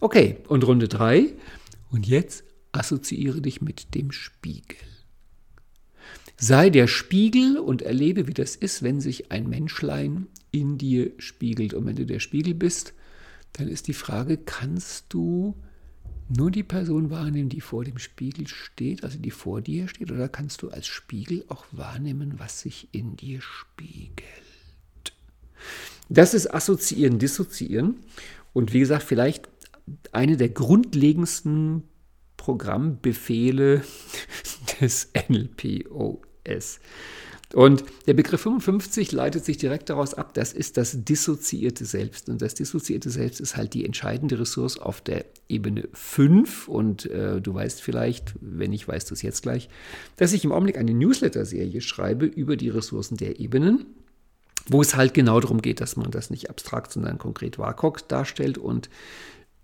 Okay, 0.00 0.38
und 0.48 0.64
Runde 0.64 0.88
3. 0.88 1.32
Und 1.90 2.06
jetzt 2.06 2.44
assoziiere 2.72 3.40
dich 3.40 3.60
mit 3.60 3.94
dem 3.94 4.12
Spiegel. 4.12 4.76
Sei 6.36 6.70
der 6.70 6.86
Spiegel 6.86 7.58
und 7.58 7.82
erlebe, 7.82 8.26
wie 8.26 8.34
das 8.34 8.56
ist, 8.56 8.82
wenn 8.82 9.00
sich 9.00 9.30
ein 9.30 9.48
Menschlein 9.48 10.26
in 10.50 10.78
dir 10.78 11.12
spiegelt. 11.18 11.74
Und 11.74 11.86
wenn 11.86 11.96
du 11.96 12.06
der 12.06 12.20
Spiegel 12.20 12.54
bist, 12.54 12.94
dann 13.52 13.68
ist 13.68 13.86
die 13.88 13.92
Frage, 13.92 14.38
kannst 14.38 15.06
du 15.10 15.54
nur 16.28 16.50
die 16.50 16.62
Person 16.62 17.10
wahrnehmen, 17.10 17.48
die 17.48 17.60
vor 17.60 17.84
dem 17.84 17.98
Spiegel 17.98 18.46
steht, 18.46 19.04
also 19.04 19.18
die 19.18 19.30
vor 19.30 19.60
dir 19.60 19.88
steht, 19.88 20.10
oder 20.10 20.28
kannst 20.28 20.62
du 20.62 20.70
als 20.70 20.86
Spiegel 20.86 21.44
auch 21.48 21.66
wahrnehmen, 21.72 22.34
was 22.38 22.60
sich 22.60 22.88
in 22.92 23.16
dir 23.16 23.40
spiegelt? 23.42 24.26
Das 26.08 26.34
ist 26.34 26.52
Assoziieren, 26.52 27.18
Dissoziieren. 27.18 27.96
Und 28.52 28.72
wie 28.72 28.80
gesagt, 28.80 29.02
vielleicht 29.02 29.48
eine 30.12 30.36
der 30.36 30.48
grundlegendsten 30.48 31.84
Programmbefehle 32.42 33.82
des 34.80 35.12
NLPOS. 35.28 36.80
Und 37.54 37.84
der 38.08 38.14
Begriff 38.14 38.40
55 38.40 39.12
leitet 39.12 39.44
sich 39.44 39.58
direkt 39.58 39.90
daraus 39.90 40.14
ab, 40.14 40.34
das 40.34 40.52
ist 40.52 40.76
das 40.76 41.04
dissoziierte 41.04 41.84
Selbst. 41.84 42.28
Und 42.28 42.42
das 42.42 42.54
dissoziierte 42.54 43.10
Selbst 43.10 43.40
ist 43.40 43.56
halt 43.56 43.74
die 43.74 43.84
entscheidende 43.84 44.40
Ressource 44.40 44.76
auf 44.76 45.00
der 45.02 45.24
Ebene 45.48 45.88
5. 45.92 46.66
Und 46.66 47.06
äh, 47.06 47.40
du 47.40 47.54
weißt 47.54 47.80
vielleicht, 47.80 48.34
wenn 48.40 48.70
nicht, 48.70 48.88
weißt 48.88 49.10
du 49.10 49.14
es 49.14 49.22
jetzt 49.22 49.42
gleich, 49.42 49.68
dass 50.16 50.32
ich 50.32 50.44
im 50.44 50.50
Augenblick 50.50 50.78
eine 50.78 50.94
Newsletter-Serie 50.94 51.80
schreibe 51.80 52.26
über 52.26 52.56
die 52.56 52.70
Ressourcen 52.70 53.16
der 53.16 53.38
Ebenen 53.38 53.86
wo 54.66 54.80
es 54.80 54.94
halt 54.94 55.12
genau 55.12 55.40
darum 55.40 55.60
geht, 55.60 55.80
dass 55.80 55.96
man 55.96 56.12
das 56.12 56.30
nicht 56.30 56.48
abstrakt, 56.48 56.92
sondern 56.92 57.18
konkret 57.18 57.58
WAKOK 57.58 58.06
darstellt 58.06 58.58
und 58.58 58.88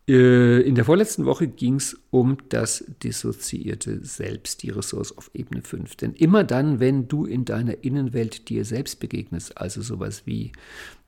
in 0.09 0.75
der 0.75 0.87
vorletzten 0.87 1.27
Woche 1.27 1.49
ging 1.49 1.75
es 1.75 2.01
um 2.11 2.38
das 2.49 2.83
dissoziierte 3.03 4.03
Selbst, 4.03 4.62
die 4.62 4.71
Ressource 4.71 5.16
auf 5.16 5.31
Ebene 5.35 5.61
5. 5.61 5.97
Denn 5.97 6.14
immer 6.14 6.44
dann, 6.44 6.81
wenn 6.81 7.09
du 7.09 7.27
in 7.27 7.44
deiner 7.44 7.85
Innenwelt 7.85 8.49
dir 8.49 8.64
selbst 8.64 9.01
begegnest, 9.01 9.59
also 9.59 9.83
sowas 9.83 10.23
wie 10.25 10.53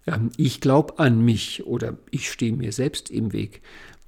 ähm, 0.07 0.31
ich 0.37 0.61
glaube 0.61 0.99
an 0.99 1.23
mich 1.23 1.65
oder 1.65 1.97
ich 2.11 2.31
stehe 2.31 2.53
mir 2.53 2.73
selbst 2.73 3.11
im 3.11 3.33
Weg, 3.33 3.63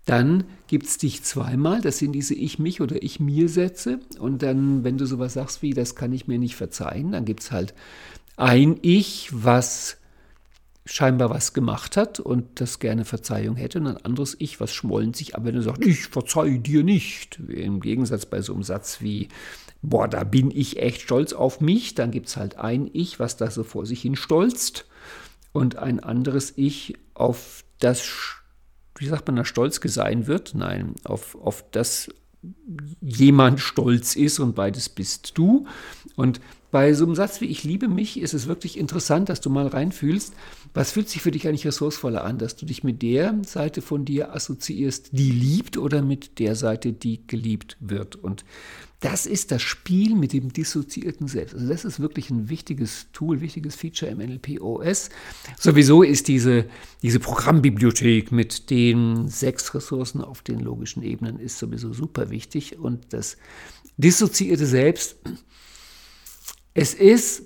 dann 0.04 0.44
gibt 0.66 0.86
es 0.86 0.98
dich 0.98 1.22
zweimal, 1.22 1.80
das 1.80 1.98
sind 1.98 2.12
diese 2.12 2.34
Ich-Mich- 2.34 2.82
oder 2.82 3.02
Ich-Mir-Sätze. 3.02 4.00
Und 4.18 4.42
dann, 4.42 4.84
wenn 4.84 4.98
du 4.98 5.06
sowas 5.06 5.34
sagst 5.34 5.62
wie, 5.62 5.72
das 5.72 5.94
kann 5.94 6.12
ich 6.12 6.26
mir 6.26 6.38
nicht 6.38 6.56
verzeihen, 6.56 7.12
dann 7.12 7.24
gibt 7.24 7.40
es 7.40 7.50
halt 7.50 7.72
ein 8.36 8.78
Ich, 8.82 9.30
was 9.32 9.96
scheinbar 10.84 11.30
was 11.30 11.52
gemacht 11.52 11.96
hat 11.96 12.18
und 12.18 12.60
das 12.60 12.78
gerne 12.78 13.04
Verzeihung 13.04 13.56
hätte 13.56 13.78
und 13.78 13.86
ein 13.86 14.04
anderes 14.04 14.36
Ich, 14.38 14.60
was 14.60 14.72
schmollen 14.72 15.14
sich 15.14 15.36
aber 15.36 15.52
er 15.52 15.62
sagt, 15.62 15.86
ich 15.86 16.06
verzeihe 16.06 16.58
dir 16.58 16.82
nicht. 16.82 17.38
Im 17.48 17.80
Gegensatz 17.80 18.26
bei 18.26 18.42
so 18.42 18.52
einem 18.52 18.64
Satz 18.64 19.00
wie, 19.00 19.28
boah, 19.80 20.08
da 20.08 20.24
bin 20.24 20.50
ich 20.50 20.80
echt 20.80 21.02
stolz 21.02 21.32
auf 21.32 21.60
mich, 21.60 21.94
dann 21.94 22.10
gibt 22.10 22.28
es 22.28 22.36
halt 22.36 22.56
ein 22.56 22.90
Ich, 22.92 23.20
was 23.20 23.36
da 23.36 23.50
so 23.50 23.62
vor 23.62 23.86
sich 23.86 24.02
hin 24.02 24.16
stolzt 24.16 24.86
und 25.52 25.76
ein 25.76 26.00
anderes 26.00 26.52
Ich, 26.56 26.94
auf 27.14 27.64
das, 27.78 28.02
wie 28.96 29.06
sagt 29.06 29.26
man 29.28 29.36
da, 29.36 29.44
stolz 29.44 29.80
sein 29.84 30.26
wird, 30.26 30.54
nein, 30.54 30.94
auf, 31.04 31.36
auf 31.36 31.64
das 31.70 32.08
jemand 33.00 33.60
stolz 33.60 34.16
ist 34.16 34.40
und 34.40 34.54
beides 34.54 34.88
bist 34.88 35.38
du. 35.38 35.66
Und 36.16 36.40
bei 36.72 36.94
so 36.94 37.04
einem 37.04 37.14
Satz 37.14 37.40
wie 37.42 37.46
Ich 37.46 37.64
liebe 37.64 37.86
mich 37.86 38.18
ist 38.18 38.32
es 38.32 38.48
wirklich 38.48 38.78
interessant, 38.78 39.28
dass 39.28 39.42
du 39.42 39.50
mal 39.50 39.66
reinfühlst, 39.66 40.32
was 40.72 40.90
fühlt 40.90 41.08
sich 41.08 41.20
für 41.20 41.30
dich 41.30 41.46
eigentlich 41.46 41.66
ressourcevoller 41.66 42.24
an, 42.24 42.38
dass 42.38 42.56
du 42.56 42.64
dich 42.64 42.82
mit 42.82 43.02
der 43.02 43.38
Seite 43.44 43.82
von 43.82 44.06
dir 44.06 44.34
assoziierst, 44.34 45.10
die 45.12 45.30
liebt 45.30 45.76
oder 45.76 46.00
mit 46.00 46.38
der 46.38 46.56
Seite, 46.56 46.94
die 46.94 47.26
geliebt 47.26 47.76
wird. 47.78 48.16
Und 48.16 48.46
das 49.00 49.26
ist 49.26 49.50
das 49.50 49.60
Spiel 49.60 50.14
mit 50.14 50.32
dem 50.32 50.50
dissoziierten 50.50 51.28
Selbst. 51.28 51.54
Also 51.54 51.68
das 51.68 51.84
ist 51.84 52.00
wirklich 52.00 52.30
ein 52.30 52.48
wichtiges 52.48 53.08
Tool, 53.12 53.42
wichtiges 53.42 53.74
Feature 53.74 54.10
im 54.10 54.18
NLP-OS. 54.18 55.10
Sowieso 55.58 56.02
ist 56.02 56.26
diese, 56.26 56.64
diese 57.02 57.20
Programmbibliothek 57.20 58.32
mit 58.32 58.70
den 58.70 59.28
sechs 59.28 59.74
Ressourcen 59.74 60.22
auf 60.22 60.40
den 60.40 60.60
logischen 60.60 61.02
Ebenen 61.02 61.38
ist 61.38 61.58
sowieso 61.58 61.92
super 61.92 62.30
wichtig. 62.30 62.78
Und 62.78 63.12
das 63.12 63.36
dissoziierte 63.98 64.64
Selbst 64.64 65.16
es 66.74 66.94
ist, 66.94 67.42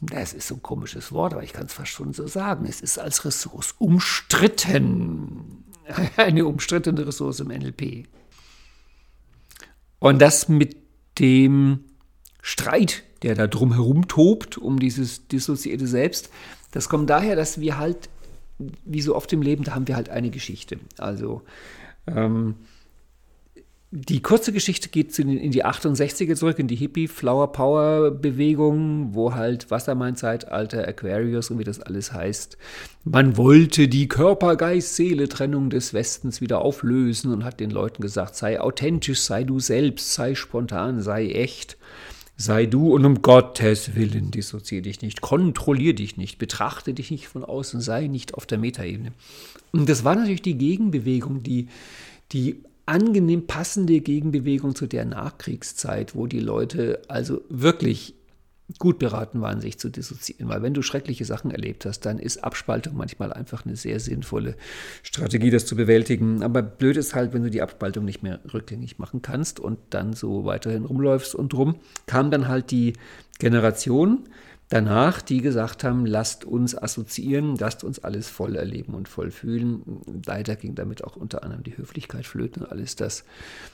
das 0.00 0.32
ist 0.32 0.48
so 0.48 0.56
ein 0.56 0.62
komisches 0.62 1.12
Wort, 1.12 1.32
aber 1.32 1.42
ich 1.42 1.52
kann 1.52 1.66
es 1.66 1.74
fast 1.74 1.92
schon 1.92 2.12
so 2.12 2.26
sagen, 2.26 2.66
es 2.66 2.80
ist 2.80 2.98
als 2.98 3.24
Ressource 3.24 3.74
umstritten. 3.78 5.64
Eine 6.16 6.46
umstrittene 6.46 7.06
Ressource 7.06 7.40
im 7.40 7.48
NLP. 7.48 8.06
Und 9.98 10.20
das 10.20 10.48
mit 10.48 10.76
dem 11.18 11.84
Streit, 12.40 13.04
der 13.22 13.36
da 13.36 13.46
drumherum 13.46 14.08
tobt, 14.08 14.58
um 14.58 14.80
dieses 14.80 15.28
dissoziierte 15.28 15.86
Selbst, 15.86 16.30
das 16.72 16.88
kommt 16.88 17.08
daher, 17.08 17.36
dass 17.36 17.60
wir 17.60 17.78
halt, 17.78 18.08
wie 18.58 19.02
so 19.02 19.14
oft 19.14 19.32
im 19.32 19.42
Leben, 19.42 19.62
da 19.62 19.74
haben 19.74 19.86
wir 19.86 19.94
halt 19.94 20.08
eine 20.08 20.30
Geschichte. 20.30 20.80
Also 20.98 21.42
ähm, 22.06 22.56
die 23.94 24.22
kurze 24.22 24.54
Geschichte 24.54 24.88
geht 24.88 25.18
in 25.18 25.50
die 25.50 25.66
68er 25.66 26.34
zurück, 26.34 26.58
in 26.58 26.66
die 26.66 26.76
Hippie 26.76 27.08
Flower 27.08 27.52
Power 27.52 28.10
Bewegung, 28.10 29.14
wo 29.14 29.34
halt 29.34 29.70
Wassermann-Zeitalter, 29.70 30.88
Aquarius 30.88 31.50
und 31.50 31.58
wie 31.58 31.64
das 31.64 31.78
alles 31.78 32.10
heißt. 32.10 32.56
Man 33.04 33.36
wollte 33.36 33.88
die 33.88 34.08
Körper-Geist-Seele-Trennung 34.08 35.68
des 35.68 35.92
Westens 35.92 36.40
wieder 36.40 36.62
auflösen 36.62 37.34
und 37.34 37.44
hat 37.44 37.60
den 37.60 37.70
Leuten 37.70 38.00
gesagt, 38.00 38.34
sei 38.34 38.62
authentisch, 38.62 39.20
sei 39.20 39.44
du 39.44 39.60
selbst, 39.60 40.14
sei 40.14 40.34
spontan, 40.34 41.02
sei 41.02 41.28
echt. 41.28 41.76
Sei 42.38 42.64
du 42.64 42.94
und 42.94 43.04
um 43.04 43.20
Gottes 43.20 43.94
Willen 43.94 44.30
dissozier 44.30 44.80
dich 44.80 45.02
nicht, 45.02 45.20
kontrollier 45.20 45.94
dich 45.94 46.16
nicht, 46.16 46.38
betrachte 46.38 46.94
dich 46.94 47.10
nicht 47.10 47.28
von 47.28 47.44
außen, 47.44 47.82
sei 47.82 48.06
nicht 48.06 48.32
auf 48.32 48.46
der 48.46 48.56
Metaebene. 48.56 49.12
Und 49.70 49.86
das 49.90 50.02
war 50.02 50.14
natürlich 50.14 50.40
die 50.40 50.56
Gegenbewegung, 50.56 51.42
die, 51.42 51.68
die 52.32 52.62
angenehm 52.86 53.46
passende 53.46 54.00
Gegenbewegung 54.00 54.74
zu 54.74 54.86
der 54.86 55.04
Nachkriegszeit, 55.04 56.14
wo 56.14 56.26
die 56.26 56.40
Leute 56.40 57.02
also 57.08 57.42
wirklich 57.48 58.14
gut 58.78 58.98
beraten 58.98 59.40
waren, 59.40 59.60
sich 59.60 59.78
zu 59.78 59.90
dissoziieren. 59.90 60.48
Weil 60.48 60.62
wenn 60.62 60.74
du 60.74 60.82
schreckliche 60.82 61.24
Sachen 61.24 61.50
erlebt 61.50 61.84
hast, 61.84 62.00
dann 62.00 62.18
ist 62.18 62.42
Abspaltung 62.42 62.96
manchmal 62.96 63.32
einfach 63.32 63.66
eine 63.66 63.76
sehr 63.76 64.00
sinnvolle 64.00 64.56
Strategie, 65.02 65.50
das 65.50 65.66
zu 65.66 65.76
bewältigen. 65.76 66.42
Aber 66.42 66.62
blöd 66.62 66.96
ist 66.96 67.14
halt, 67.14 67.32
wenn 67.32 67.42
du 67.42 67.50
die 67.50 67.62
Abspaltung 67.62 68.04
nicht 68.04 68.22
mehr 68.22 68.40
rückgängig 68.52 68.98
machen 68.98 69.22
kannst 69.22 69.60
und 69.60 69.78
dann 69.90 70.12
so 70.12 70.44
weiterhin 70.44 70.84
rumläufst 70.84 71.34
und 71.34 71.52
drum, 71.52 71.76
kam 72.06 72.30
dann 72.30 72.48
halt 72.48 72.70
die 72.70 72.94
Generation, 73.38 74.24
danach, 74.72 75.20
die 75.20 75.42
gesagt 75.42 75.84
haben, 75.84 76.06
lasst 76.06 76.44
uns 76.44 76.76
assoziieren, 76.76 77.56
lasst 77.56 77.84
uns 77.84 77.98
alles 77.98 78.28
voll 78.28 78.56
erleben 78.56 78.94
und 78.94 79.06
voll 79.06 79.30
fühlen. 79.30 80.00
Leider 80.24 80.56
ging 80.56 80.74
damit 80.74 81.04
auch 81.04 81.16
unter 81.16 81.42
anderem 81.42 81.62
die 81.62 81.76
Höflichkeit 81.76 82.26
flöten 82.26 82.62
und 82.62 82.72
alles 82.72 82.96
das. 82.96 83.24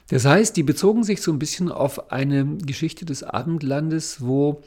Das 0.09 0.25
heißt, 0.25 0.57
die 0.57 0.65
bezogen 0.65 1.05
sich 1.05 1.23
so 1.23 1.33
ein 1.33 1.39
bisschen 1.39 1.71
auf 1.71 2.11
eine 2.11 2.57
Geschichte 2.57 3.05
des 3.05 3.23
Abendlandes, 3.23 4.23
wo 4.23 4.63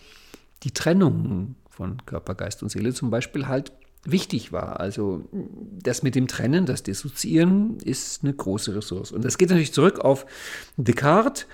die 0.63 0.71
Trennung 0.71 1.55
von 1.69 2.05
Körper, 2.05 2.35
Geist 2.35 2.63
und 2.63 2.69
Seele 2.69 2.93
zum 2.93 3.09
Beispiel 3.09 3.47
halt 3.47 3.73
wichtig 4.03 4.51
war. 4.51 4.79
Also 4.79 5.27
das 5.31 6.01
mit 6.01 6.15
dem 6.15 6.27
Trennen, 6.27 6.65
das 6.65 6.83
Dissoziieren 6.83 7.77
ist 7.79 8.23
eine 8.23 8.33
große 8.33 8.73
Ressource. 8.73 9.11
Und 9.11 9.25
das 9.25 9.37
geht 9.37 9.49
natürlich 9.49 9.73
zurück 9.73 9.99
auf 9.99 10.25
Descartes, 10.77 11.45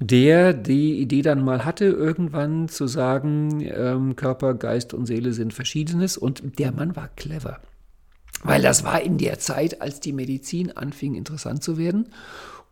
der 0.00 0.52
die 0.52 1.00
Idee 1.00 1.22
dann 1.22 1.44
mal 1.44 1.64
hatte, 1.64 1.86
irgendwann 1.86 2.68
zu 2.68 2.86
sagen, 2.86 3.60
ähm, 3.60 4.16
Körper, 4.16 4.54
Geist 4.54 4.94
und 4.94 5.06
Seele 5.06 5.32
sind 5.32 5.52
verschiedenes. 5.52 6.16
Und 6.16 6.58
der 6.58 6.72
Mann 6.72 6.94
war 6.94 7.08
clever. 7.16 7.60
Weil 8.44 8.62
das 8.62 8.84
war 8.84 9.00
in 9.00 9.18
der 9.18 9.38
Zeit, 9.38 9.82
als 9.82 9.98
die 10.00 10.12
Medizin 10.12 10.70
anfing 10.70 11.14
interessant 11.14 11.62
zu 11.64 11.76
werden 11.76 12.08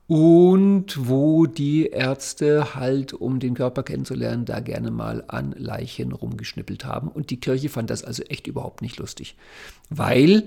und 0.07 1.09
wo 1.09 1.47
die 1.47 1.87
Ärzte 1.87 2.77
halt, 2.77 3.13
um 3.13 3.41
den 3.41 3.55
Körper 3.55 3.83
kennenzulernen, 3.83 4.45
da 4.45 4.61
gerne 4.61 4.93
mal 4.93 5.25
an 5.27 5.53
Leichen 5.59 6.13
rumgeschnippelt 6.13 6.85
haben. 6.85 7.09
Und 7.09 7.31
die 7.31 7.41
Kirche 7.41 7.69
fand 7.69 7.91
das 7.91 8.05
also 8.05 8.23
echt 8.25 8.47
überhaupt 8.47 8.83
nicht 8.83 8.99
lustig, 8.99 9.37
weil 9.91 10.47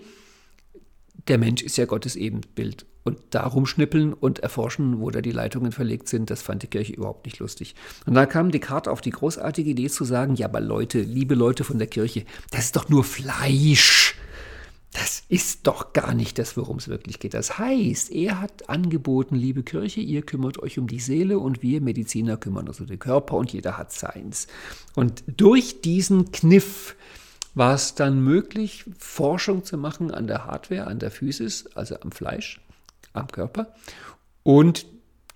der 1.28 1.38
Mensch 1.38 1.62
ist 1.62 1.78
ja 1.78 1.86
Gottes 1.86 2.16
Ebenbild. 2.16 2.86
Und 3.04 3.18
darum 3.32 3.66
schnippeln 3.66 4.14
und 4.14 4.40
erforschen, 4.40 5.00
wo 5.00 5.10
da 5.10 5.22
die 5.22 5.32
Leitungen 5.32 5.72
verlegt 5.72 6.08
sind, 6.08 6.30
das 6.30 6.42
fand 6.42 6.64
die 6.64 6.68
Kirche 6.68 6.94
überhaupt 6.94 7.26
nicht 7.26 7.40
lustig. 7.40 7.74
Und 8.06 8.14
da 8.14 8.26
kam 8.26 8.52
Descartes 8.52 8.92
auf 8.92 9.02
die 9.02 9.10
großartige 9.10 9.72
Idee 9.72 9.90
zu 9.90 10.06
sagen, 10.06 10.36
ja, 10.36 10.48
aber 10.48 10.60
Leute, 10.60 11.02
liebe 11.02 11.34
Leute 11.34 11.64
von 11.64 11.80
der 11.80 11.88
Kirche, 11.88 12.26
das 12.52 12.66
ist 12.66 12.76
doch 12.76 12.90
nur 12.90 13.04
Fleisch. 13.04 14.16
Das 14.92 15.24
ist 15.30 15.68
doch 15.68 15.94
gar 15.94 16.14
nicht 16.14 16.40
das, 16.40 16.58
worum 16.58 16.78
es 16.78 16.88
wirklich 16.88 17.20
geht. 17.20 17.36
Das 17.36 17.60
heißt, 17.60 18.12
er 18.12 18.42
hat 18.42 18.70
angeboten, 18.70 19.36
liebe 19.36 19.64
Kirche, 19.64 20.02
ihr 20.02 20.24
kümmert 20.24 20.60
euch 20.60 20.80
um 20.80 20.88
die 20.88 21.00
Seele 21.00 21.38
und 21.40 21.62
wir 21.62 21.80
Mediziner 21.80 22.38
kümmern 22.38 22.68
uns 22.68 22.80
um 22.80 22.88
den 22.88 22.98
Körper 22.98 23.36
und 23.36 23.54
jeder 23.54 23.78
hat 23.78 23.94
seins. 23.94 24.48
Und 24.96 25.24
durch 25.28 25.82
diesen 25.82 26.32
Kniff 26.32 26.96
war 27.60 27.76
es 27.76 27.94
dann 27.94 28.22
möglich, 28.24 28.86
Forschung 28.98 29.66
zu 29.66 29.78
machen 29.78 30.12
an 30.12 30.28
der 30.28 30.46
Hardware, 30.46 30.88
an 30.88 30.98
der 30.98 31.12
Physis, 31.12 31.68
also 31.76 32.00
am 32.00 32.12
Fleisch 32.12 32.62
am 33.12 33.28
Körper. 33.28 33.74
Und 34.44 34.86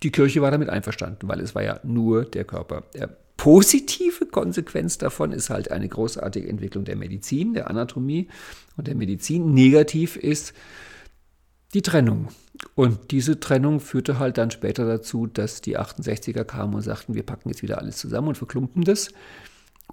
die 0.02 0.10
Kirche 0.10 0.40
war 0.40 0.50
damit 0.50 0.70
einverstanden, 0.70 1.28
weil 1.28 1.40
es 1.40 1.54
war 1.54 1.62
ja 1.62 1.78
nur 1.82 2.24
der 2.24 2.44
Körper. 2.44 2.84
Der 2.94 3.14
positive 3.36 4.24
Konsequenz 4.24 4.96
davon 4.96 5.32
ist 5.32 5.50
halt 5.50 5.70
eine 5.70 5.86
großartige 5.86 6.48
Entwicklung 6.48 6.84
der 6.84 6.96
Medizin, 6.96 7.52
der 7.52 7.68
Anatomie 7.68 8.28
und 8.78 8.86
der 8.86 8.94
Medizin. 8.94 9.52
Negativ 9.52 10.16
ist 10.16 10.54
die 11.74 11.82
Trennung. 11.82 12.28
Und 12.74 13.10
diese 13.10 13.38
Trennung 13.38 13.80
führte 13.80 14.18
halt 14.18 14.38
dann 14.38 14.50
später 14.50 14.86
dazu, 14.86 15.26
dass 15.26 15.60
die 15.60 15.78
68er 15.78 16.44
kamen 16.44 16.74
und 16.74 16.82
sagten, 16.82 17.14
wir 17.14 17.22
packen 17.22 17.50
jetzt 17.50 17.62
wieder 17.62 17.78
alles 17.78 17.98
zusammen 17.98 18.28
und 18.28 18.38
verklumpen 18.38 18.82
das. 18.82 19.10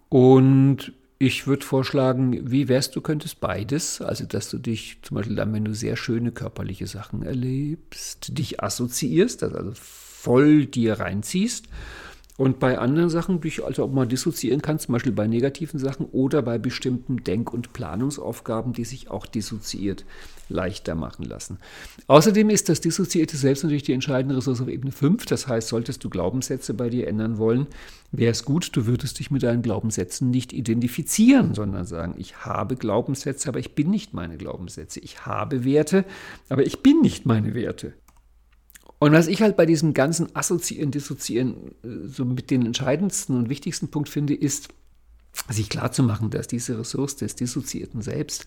Und 0.08 0.94
ich 1.22 1.46
würde 1.46 1.64
vorschlagen, 1.64 2.52
wie 2.52 2.68
wärst 2.68 2.96
du, 2.96 3.02
könntest 3.02 3.40
beides, 3.40 4.02
also 4.02 4.26
dass 4.26 4.50
du 4.50 4.58
dich 4.58 4.98
zum 5.04 5.16
Beispiel 5.16 5.36
dann, 5.36 5.54
wenn 5.54 5.66
du 5.66 5.76
sehr 5.76 5.96
schöne 5.96 6.32
körperliche 6.32 6.88
Sachen 6.88 7.22
erlebst, 7.22 8.38
dich 8.38 8.64
assoziierst, 8.64 9.44
also 9.44 9.72
voll 9.76 10.66
dir 10.66 11.00
reinziehst 11.00 11.68
und 12.38 12.60
bei 12.60 12.78
anderen 12.80 13.10
Sachen 13.10 13.41
dich 13.41 13.63
also 13.63 13.84
auch 13.84 13.91
mal 13.91 14.08
dissoziieren 14.08 14.62
kannst, 14.62 14.86
zum 14.86 14.94
Beispiel 14.94 15.12
bei 15.12 15.28
negativen 15.28 15.80
Sachen 15.80 16.06
oder 16.08 16.41
bei 16.41 16.58
bestimmten 16.58 17.24
Denk- 17.24 17.54
und 17.54 17.74
Planungsaufgaben, 17.74 18.74
die 18.74 18.86
sich 18.86 19.12
auch 19.12 19.26
dissoziiert 19.26 20.06
leichter 20.52 20.96
machen 20.96 21.24
lassen. 21.24 21.60
Außerdem 22.08 22.50
ist 22.50 22.70
das 22.70 22.82
dissoziierte 22.82 23.38
Selbst 23.38 23.63
natürlich 23.63 23.84
die 23.84 23.94
entscheidende 23.94 24.38
Ressource 24.38 24.62
auf 24.62 24.67
Ebene 24.67 24.91
5. 24.91 25.26
Das 25.26 25.48
heißt, 25.48 25.67
solltest 25.67 26.04
du 26.04 26.10
Glaubenssätze 26.10 26.74
bei 26.74 26.89
dir 26.89 27.08
ändern 27.08 27.38
wollen, 27.38 27.67
wäre 28.12 28.32
es 28.32 28.44
gut, 28.44 28.76
du 28.76 28.86
würdest 28.86 29.20
dich 29.20 29.32
mit 29.32 29.44
deinen 29.44 29.62
Glaubenssätzen 29.62 30.30
nicht 30.30 30.52
identifizieren, 30.52 31.54
sondern 31.54 31.86
sagen, 31.86 32.15
ich 32.17 32.46
habe 32.46 32.76
Glaubenssätze, 32.76 33.48
aber 33.48 33.60
ich 33.60 33.76
bin 33.76 33.89
nicht 33.89 34.13
meine 34.13 34.38
Glaubenssätze. 34.38 35.00
Ich 35.00 35.26
habe 35.26 35.63
Werte, 35.63 36.06
aber 36.50 36.65
ich 36.65 36.84
bin 36.84 37.02
nicht 37.02 37.26
meine 37.26 37.54
Werte. 37.54 37.94
Und 39.02 39.14
was 39.14 39.26
ich 39.26 39.42
halt 39.42 39.58
bei 39.58 39.66
diesem 39.66 39.96
ganzen 39.96 40.36
Assoziieren, 40.36 40.92
Dissoziieren 40.92 41.72
äh, 41.84 42.08
so 42.08 42.24
mit 42.24 42.52
den 42.52 42.68
entscheidendsten 42.68 43.36
und 43.36 43.50
wichtigsten 43.50 43.88
Punkt 43.88 44.10
finde, 44.10 44.36
ist, 44.36 44.68
sich 45.50 45.70
klarzumachen, 45.70 46.30
dass 46.30 46.46
diese 46.46 46.78
Ressource 46.78 47.16
des 47.16 47.36
dissoziierten 47.36 48.04
Selbst, 48.04 48.46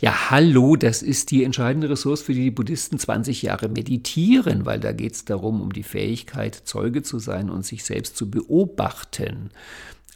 ja 0.00 0.30
hallo, 0.30 0.76
das 0.76 1.00
ist 1.00 1.30
die 1.30 1.42
entscheidende 1.42 1.88
Ressource, 1.88 2.20
für 2.20 2.34
die 2.34 2.42
die 2.42 2.50
Buddhisten 2.50 2.98
20 2.98 3.40
Jahre 3.40 3.70
meditieren, 3.70 4.66
weil 4.66 4.78
da 4.78 4.92
geht 4.92 5.14
es 5.14 5.24
darum, 5.24 5.62
um 5.62 5.72
die 5.72 5.84
Fähigkeit, 5.84 6.54
Zeuge 6.54 7.02
zu 7.02 7.18
sein 7.18 7.48
und 7.48 7.64
sich 7.64 7.82
selbst 7.82 8.16
zu 8.16 8.30
beobachten. 8.30 9.52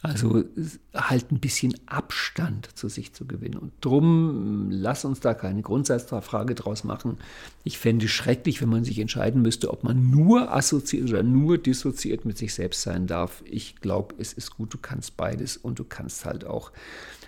Also 0.01 0.45
halt 0.93 1.31
ein 1.31 1.39
bisschen 1.39 1.75
Abstand 1.85 2.69
zu 2.77 2.87
sich 2.87 3.11
zu 3.11 3.25
gewinnen. 3.25 3.57
Und 3.57 3.73
drum, 3.81 4.69
lass 4.71 5.03
uns 5.03 5.19
da 5.19 5.33
keine 5.33 5.61
Grundsatzfrage 5.61 6.55
draus 6.55 6.85
machen. 6.85 7.17
Ich 7.65 7.79
fände 7.79 8.05
es 8.05 8.11
schrecklich, 8.11 8.61
wenn 8.61 8.69
man 8.69 8.85
sich 8.85 8.99
entscheiden 8.99 9.41
müsste, 9.41 9.69
ob 9.69 9.83
man 9.83 10.09
nur 10.09 10.53
assoziiert 10.53 11.09
oder 11.09 11.23
nur 11.23 11.57
dissoziiert 11.57 12.23
mit 12.23 12.37
sich 12.37 12.53
selbst 12.53 12.81
sein 12.81 13.07
darf. 13.07 13.43
Ich 13.45 13.75
glaube, 13.81 14.15
es 14.19 14.31
ist 14.31 14.55
gut, 14.55 14.73
du 14.73 14.77
kannst 14.77 15.17
beides 15.17 15.57
und 15.57 15.79
du 15.79 15.83
kannst 15.83 16.23
halt 16.23 16.45
auch 16.45 16.71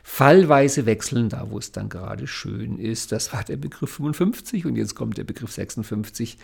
fallweise 0.04 0.86
wechseln, 0.86 1.28
da 1.28 1.50
wo 1.50 1.58
es 1.58 1.74
dann 1.74 1.90
gerade 1.90 2.26
schön 2.26 2.80
ist. 2.80 3.12
Das 3.12 3.34
war 3.34 3.44
der 3.44 3.58
Begriff 3.58 3.92
55 3.92 4.66
und 4.66 4.78
jetzt 4.78 4.96
kommt 4.96 5.18
der 5.18 5.26
Begriff 5.26 5.52
56. 5.52 6.38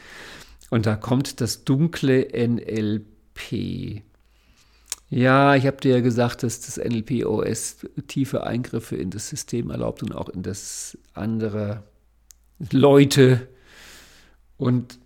Und 0.69 0.85
da 0.85 0.97
kommt 0.97 1.39
das 1.39 1.63
dunkle 1.63 2.27
NLP. 2.33 4.03
Ja, 5.09 5.55
ich 5.55 5.65
habe 5.65 5.77
dir 5.77 5.95
ja 5.95 6.01
gesagt, 6.01 6.43
dass 6.43 6.59
das 6.59 6.77
NLP-OS 6.77 7.77
tiefe 8.07 8.43
Eingriffe 8.43 8.97
in 8.97 9.09
das 9.09 9.29
System 9.29 9.69
erlaubt 9.69 10.03
und 10.03 10.13
auch 10.13 10.27
in 10.27 10.43
das 10.43 10.97
andere 11.13 11.83
Leute. 12.71 13.47
Und 14.57 14.99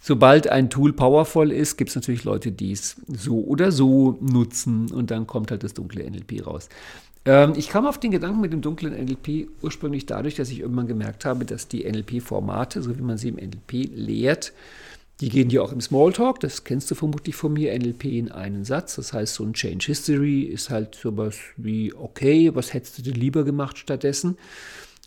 sobald 0.00 0.48
ein 0.48 0.68
Tool 0.68 0.92
powerful 0.92 1.50
ist, 1.50 1.78
gibt 1.78 1.90
es 1.90 1.96
natürlich 1.96 2.24
Leute, 2.24 2.52
die 2.52 2.72
es 2.72 2.96
so 3.08 3.42
oder 3.44 3.72
so 3.72 4.18
nutzen 4.20 4.90
und 4.90 5.10
dann 5.10 5.26
kommt 5.26 5.50
halt 5.50 5.62
das 5.64 5.72
dunkle 5.72 6.08
NLP 6.08 6.46
raus. 6.46 6.68
Ähm, 7.24 7.54
ich 7.56 7.68
kam 7.68 7.86
auf 7.86 7.98
den 7.98 8.10
Gedanken 8.10 8.40
mit 8.40 8.52
dem 8.52 8.60
dunklen 8.60 8.92
NLP 8.92 9.48
ursprünglich 9.62 10.06
dadurch, 10.06 10.34
dass 10.34 10.50
ich 10.50 10.60
irgendwann 10.60 10.88
gemerkt 10.88 11.24
habe, 11.24 11.44
dass 11.44 11.68
die 11.68 11.90
NLP-Formate, 11.90 12.82
so 12.82 12.98
wie 12.98 13.02
man 13.02 13.16
sie 13.16 13.28
im 13.28 13.36
NLP 13.36 13.88
lehrt, 13.94 14.52
die 15.22 15.28
gehen 15.28 15.48
dir 15.48 15.62
auch 15.62 15.70
im 15.70 15.80
Smalltalk, 15.80 16.40
das 16.40 16.64
kennst 16.64 16.90
du 16.90 16.96
vermutlich 16.96 17.36
von 17.36 17.52
mir, 17.52 17.78
NLP 17.78 18.06
in 18.06 18.32
einen 18.32 18.64
Satz. 18.64 18.96
Das 18.96 19.12
heißt, 19.12 19.34
so 19.34 19.44
ein 19.44 19.52
Change 19.52 19.86
History 19.86 20.42
ist 20.42 20.68
halt 20.68 20.96
sowas 20.96 21.36
wie, 21.56 21.94
okay, 21.94 22.52
was 22.56 22.74
hättest 22.74 22.98
du 22.98 23.02
denn 23.02 23.14
lieber 23.14 23.44
gemacht 23.44 23.78
stattdessen? 23.78 24.36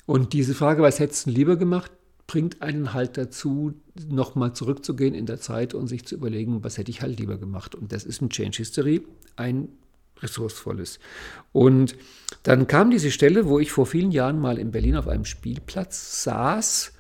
Und 0.06 0.32
diese 0.32 0.56
Frage, 0.56 0.82
was 0.82 1.00
hättest 1.00 1.26
du 1.26 1.32
lieber 1.32 1.58
gemacht, 1.58 1.92
bringt 2.28 2.62
einen 2.62 2.94
halt 2.94 3.18
dazu, 3.18 3.74
nochmal 4.10 4.54
zurückzugehen 4.54 5.14
in 5.14 5.26
der 5.26 5.42
Zeit 5.42 5.74
und 5.74 5.88
sich 5.88 6.06
zu 6.06 6.16
überlegen, 6.16 6.64
was 6.64 6.78
hätte 6.78 6.92
ich 6.92 7.02
halt 7.02 7.20
lieber 7.20 7.38
gemacht. 7.38 7.76
Und 7.76 7.92
das 7.92 8.06
ist 8.06 8.22
ein 8.22 8.30
Change 8.30 8.56
History, 8.56 9.06
ein 9.36 9.68
ressourcevolles. 10.22 11.00
Und 11.52 11.98
dann 12.44 12.68
kam 12.68 12.90
diese 12.90 13.12
Stelle, 13.12 13.48
wo 13.48 13.60
ich 13.60 13.74
vor 13.74 13.86
vielen 13.86 14.12
Jahren 14.12 14.40
mal 14.40 14.60
in 14.60 14.72
Berlin 14.72 14.96
auf 14.96 15.10
einem 15.10 15.26
Spielplatz 15.26 16.24
saß 16.24 16.94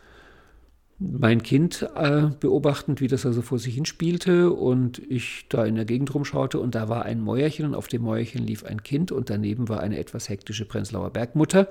mein 0.98 1.43
Kind 1.43 1.88
äh, 1.96 2.30
beobachtend, 2.39 3.02
wie 3.02 3.08
das 3.08 3.26
also 3.26 3.41
vor 3.41 3.60
sich 3.60 3.76
hin 3.76 3.86
spielte 3.86 4.52
und 4.52 5.00
ich 5.10 5.46
da 5.50 5.66
in 5.66 5.76
der 5.76 5.86
Gegend 5.86 6.14
rumschaute 6.14 6.60
und 6.60 6.74
da 6.74 6.88
war 6.88 7.04
ein 7.04 7.20
Mäuerchen 7.20 7.66
und 7.66 7.76
auf 7.76 7.88
dem 7.88 8.04
Mäuerchen 8.04 8.46
lief 8.46 8.64
ein 8.64 8.82
Kind 8.82 9.12
und 9.12 9.30
daneben 9.30 9.68
war 9.68 9.82
eine 9.82 9.98
etwas 9.98 10.30
hektische 10.30 10.66
Prenzlauer 10.66 11.10
Bergmutter 11.10 11.68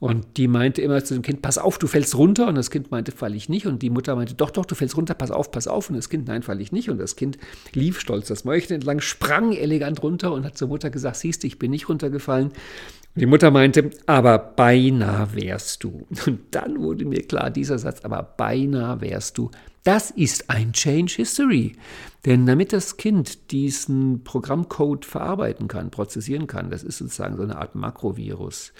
und 0.00 0.38
die 0.38 0.48
meinte 0.48 0.80
immer 0.80 1.04
zu 1.04 1.12
dem 1.12 1.22
Kind, 1.22 1.42
pass 1.42 1.58
auf, 1.58 1.76
du 1.76 1.86
fällst 1.86 2.16
runter. 2.16 2.48
Und 2.48 2.54
das 2.54 2.70
Kind 2.70 2.90
meinte, 2.90 3.12
fall 3.12 3.34
ich 3.34 3.50
nicht. 3.50 3.66
Und 3.66 3.82
die 3.82 3.90
Mutter 3.90 4.16
meinte, 4.16 4.32
doch, 4.32 4.50
doch, 4.50 4.64
du 4.64 4.74
fällst 4.74 4.96
runter, 4.96 5.12
pass 5.12 5.30
auf, 5.30 5.50
pass 5.50 5.68
auf. 5.68 5.90
Und 5.90 5.96
das 5.96 6.08
Kind, 6.08 6.26
nein, 6.26 6.42
fall 6.42 6.62
ich 6.62 6.72
nicht. 6.72 6.88
Und 6.88 6.96
das 6.96 7.16
Kind 7.16 7.36
lief 7.74 8.00
stolz 8.00 8.26
das 8.26 8.44
Mäuerchen 8.44 8.76
entlang, 8.76 9.00
sprang 9.00 9.52
elegant 9.52 10.02
runter 10.02 10.32
und 10.32 10.46
hat 10.46 10.56
zur 10.56 10.68
Mutter 10.68 10.88
gesagt, 10.88 11.16
siehst 11.16 11.42
du, 11.42 11.46
ich 11.46 11.58
bin 11.58 11.70
nicht 11.70 11.90
runtergefallen. 11.90 12.50
Die 13.16 13.26
Mutter 13.26 13.50
meinte, 13.50 13.90
aber 14.06 14.38
beinahe 14.38 15.34
wärst 15.34 15.82
du. 15.82 16.06
Und 16.26 16.40
dann 16.52 16.78
wurde 16.80 17.04
mir 17.04 17.22
klar, 17.26 17.50
dieser 17.50 17.78
Satz, 17.78 18.04
aber 18.04 18.22
beinahe 18.22 19.00
wärst 19.00 19.36
du. 19.36 19.50
Das 19.82 20.10
ist 20.10 20.48
ein 20.50 20.72
Change 20.72 21.14
History. 21.16 21.72
Denn 22.24 22.46
damit 22.46 22.72
das 22.72 22.98
Kind 22.98 23.50
diesen 23.50 24.22
Programmcode 24.24 25.04
verarbeiten 25.04 25.68
kann, 25.68 25.90
prozessieren 25.90 26.46
kann, 26.46 26.70
das 26.70 26.82
ist 26.82 26.98
sozusagen 26.98 27.36
so 27.36 27.42
eine 27.42 27.56
Art 27.56 27.74
Makrovirus, 27.74 28.72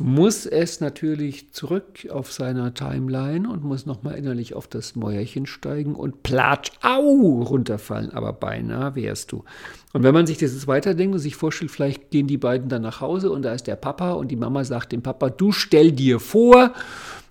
muss 0.00 0.46
es 0.46 0.80
natürlich 0.80 1.52
zurück 1.52 2.08
auf 2.10 2.32
seiner 2.32 2.72
Timeline 2.72 3.48
und 3.48 3.62
muss 3.62 3.84
nochmal 3.86 4.16
innerlich 4.16 4.54
auf 4.54 4.66
das 4.66 4.96
Mäuerchen 4.96 5.46
steigen 5.46 5.94
und 5.94 6.22
platsch, 6.22 6.72
au, 6.82 7.42
runterfallen. 7.42 8.10
Aber 8.12 8.32
beinahe 8.32 8.94
wärst 8.94 9.30
du. 9.32 9.44
Und 9.92 10.02
wenn 10.02 10.14
man 10.14 10.26
sich 10.26 10.38
das 10.38 10.54
jetzt 10.54 10.66
weiterdenkt 10.66 11.14
und 11.14 11.20
sich 11.20 11.36
vorstellt, 11.36 11.70
vielleicht 11.70 12.10
gehen 12.10 12.26
die 12.26 12.38
beiden 12.38 12.68
dann 12.68 12.82
nach 12.82 13.00
Hause 13.00 13.30
und 13.30 13.42
da 13.42 13.52
ist 13.52 13.66
der 13.66 13.76
Papa 13.76 14.12
und 14.12 14.28
die 14.28 14.36
Mama 14.36 14.64
sagt 14.64 14.92
dem 14.92 15.02
Papa, 15.02 15.28
du 15.28 15.52
stell 15.52 15.92
dir 15.92 16.18
vor, 16.18 16.72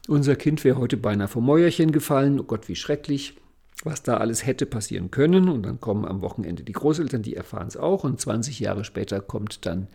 unser 0.08 0.36
Kind 0.36 0.64
wäre 0.64 0.78
heute 0.78 0.98
beinahe 0.98 1.28
vom 1.28 1.46
Mäuerchen 1.46 1.92
gefallen. 1.92 2.40
Oh 2.40 2.44
Gott, 2.44 2.68
wie 2.70 2.76
schrecklich 2.76 3.36
was 3.84 4.04
da 4.04 4.18
alles 4.18 4.46
hätte 4.46 4.66
passieren 4.66 5.12
können. 5.12 5.50
Und 5.50 5.64
dann 5.64 5.80
kommen 5.80 6.06
am 6.06 6.22
Wochenende 6.22 6.64
die 6.64 6.74
Großeltern, 6.74 7.22
die 7.22 7.36
erfahren 7.36 7.68
es 7.68 7.78
auch. 7.78 8.04
Und 8.04 8.20
20 8.20 8.60
Jahre 8.60 8.84
später 8.84 9.22
kommt 9.22 9.66
dann 9.66 9.88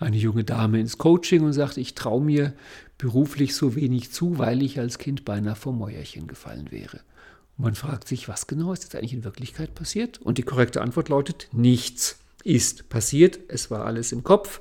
eine 0.00 0.16
junge 0.16 0.44
Dame 0.44 0.80
ins 0.80 0.98
Coaching 0.98 1.42
und 1.42 1.52
sagt, 1.52 1.76
ich 1.76 1.94
traue 1.94 2.22
mir 2.22 2.54
beruflich 2.98 3.54
so 3.54 3.76
wenig 3.76 4.10
zu, 4.10 4.38
weil 4.38 4.62
ich 4.62 4.78
als 4.78 4.98
Kind 4.98 5.24
beinahe 5.24 5.56
vom 5.56 5.78
Mäuerchen 5.78 6.26
gefallen 6.26 6.70
wäre. 6.70 7.00
Und 7.56 7.64
man 7.64 7.74
fragt 7.74 8.08
sich, 8.08 8.28
was 8.28 8.46
genau 8.46 8.72
ist 8.72 8.82
jetzt 8.82 8.96
eigentlich 8.96 9.12
in 9.12 9.24
Wirklichkeit 9.24 9.74
passiert? 9.74 10.18
Und 10.20 10.38
die 10.38 10.42
korrekte 10.42 10.80
Antwort 10.80 11.10
lautet, 11.10 11.48
nichts 11.52 12.18
ist 12.42 12.88
passiert, 12.88 13.38
es 13.48 13.70
war 13.70 13.84
alles 13.84 14.12
im 14.12 14.24
Kopf. 14.24 14.60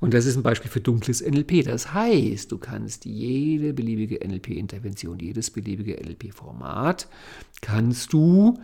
Und 0.00 0.14
das 0.14 0.26
ist 0.26 0.36
ein 0.36 0.42
Beispiel 0.42 0.70
für 0.70 0.80
dunkles 0.80 1.20
NLP. 1.20 1.64
Das 1.64 1.92
heißt, 1.92 2.50
du 2.52 2.58
kannst 2.58 3.04
jede 3.04 3.72
beliebige 3.72 4.26
NLP-Intervention, 4.26 5.18
jedes 5.18 5.50
beliebige 5.50 6.00
NLP-Format, 6.00 7.08
kannst 7.60 8.12
du 8.12 8.58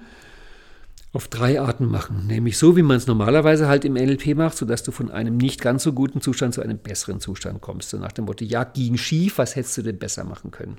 auf 1.15 1.29
drei 1.29 1.61
Arten 1.61 1.87
machen. 1.87 2.27
Nämlich 2.27 2.59
so, 2.59 2.77
wie 2.77 2.83
man 2.83 2.97
es 2.97 3.07
normalerweise 3.07 3.69
halt 3.69 3.85
im 3.85 3.95
NLP 3.95 4.35
macht, 4.35 4.57
sodass 4.57 4.83
du 4.83 4.91
von 4.91 5.13
einem 5.13 5.37
nicht 5.37 5.61
ganz 5.61 5.85
so 5.85 5.93
guten 5.93 6.21
Zustand 6.21 6.55
zu 6.55 6.61
einem 6.61 6.79
besseren 6.79 7.21
Zustand 7.21 7.61
kommst. 7.61 7.91
So 7.91 7.99
nach 7.99 8.13
dem 8.13 8.25
Motto, 8.25 8.45
ja, 8.45 8.65
ging 8.65 8.97
schief, 8.97 9.39
was 9.39 9.55
hättest 9.55 9.79
du 9.79 9.83
denn 9.83 9.99
besser 9.99 10.25
machen 10.25 10.51
können? 10.51 10.79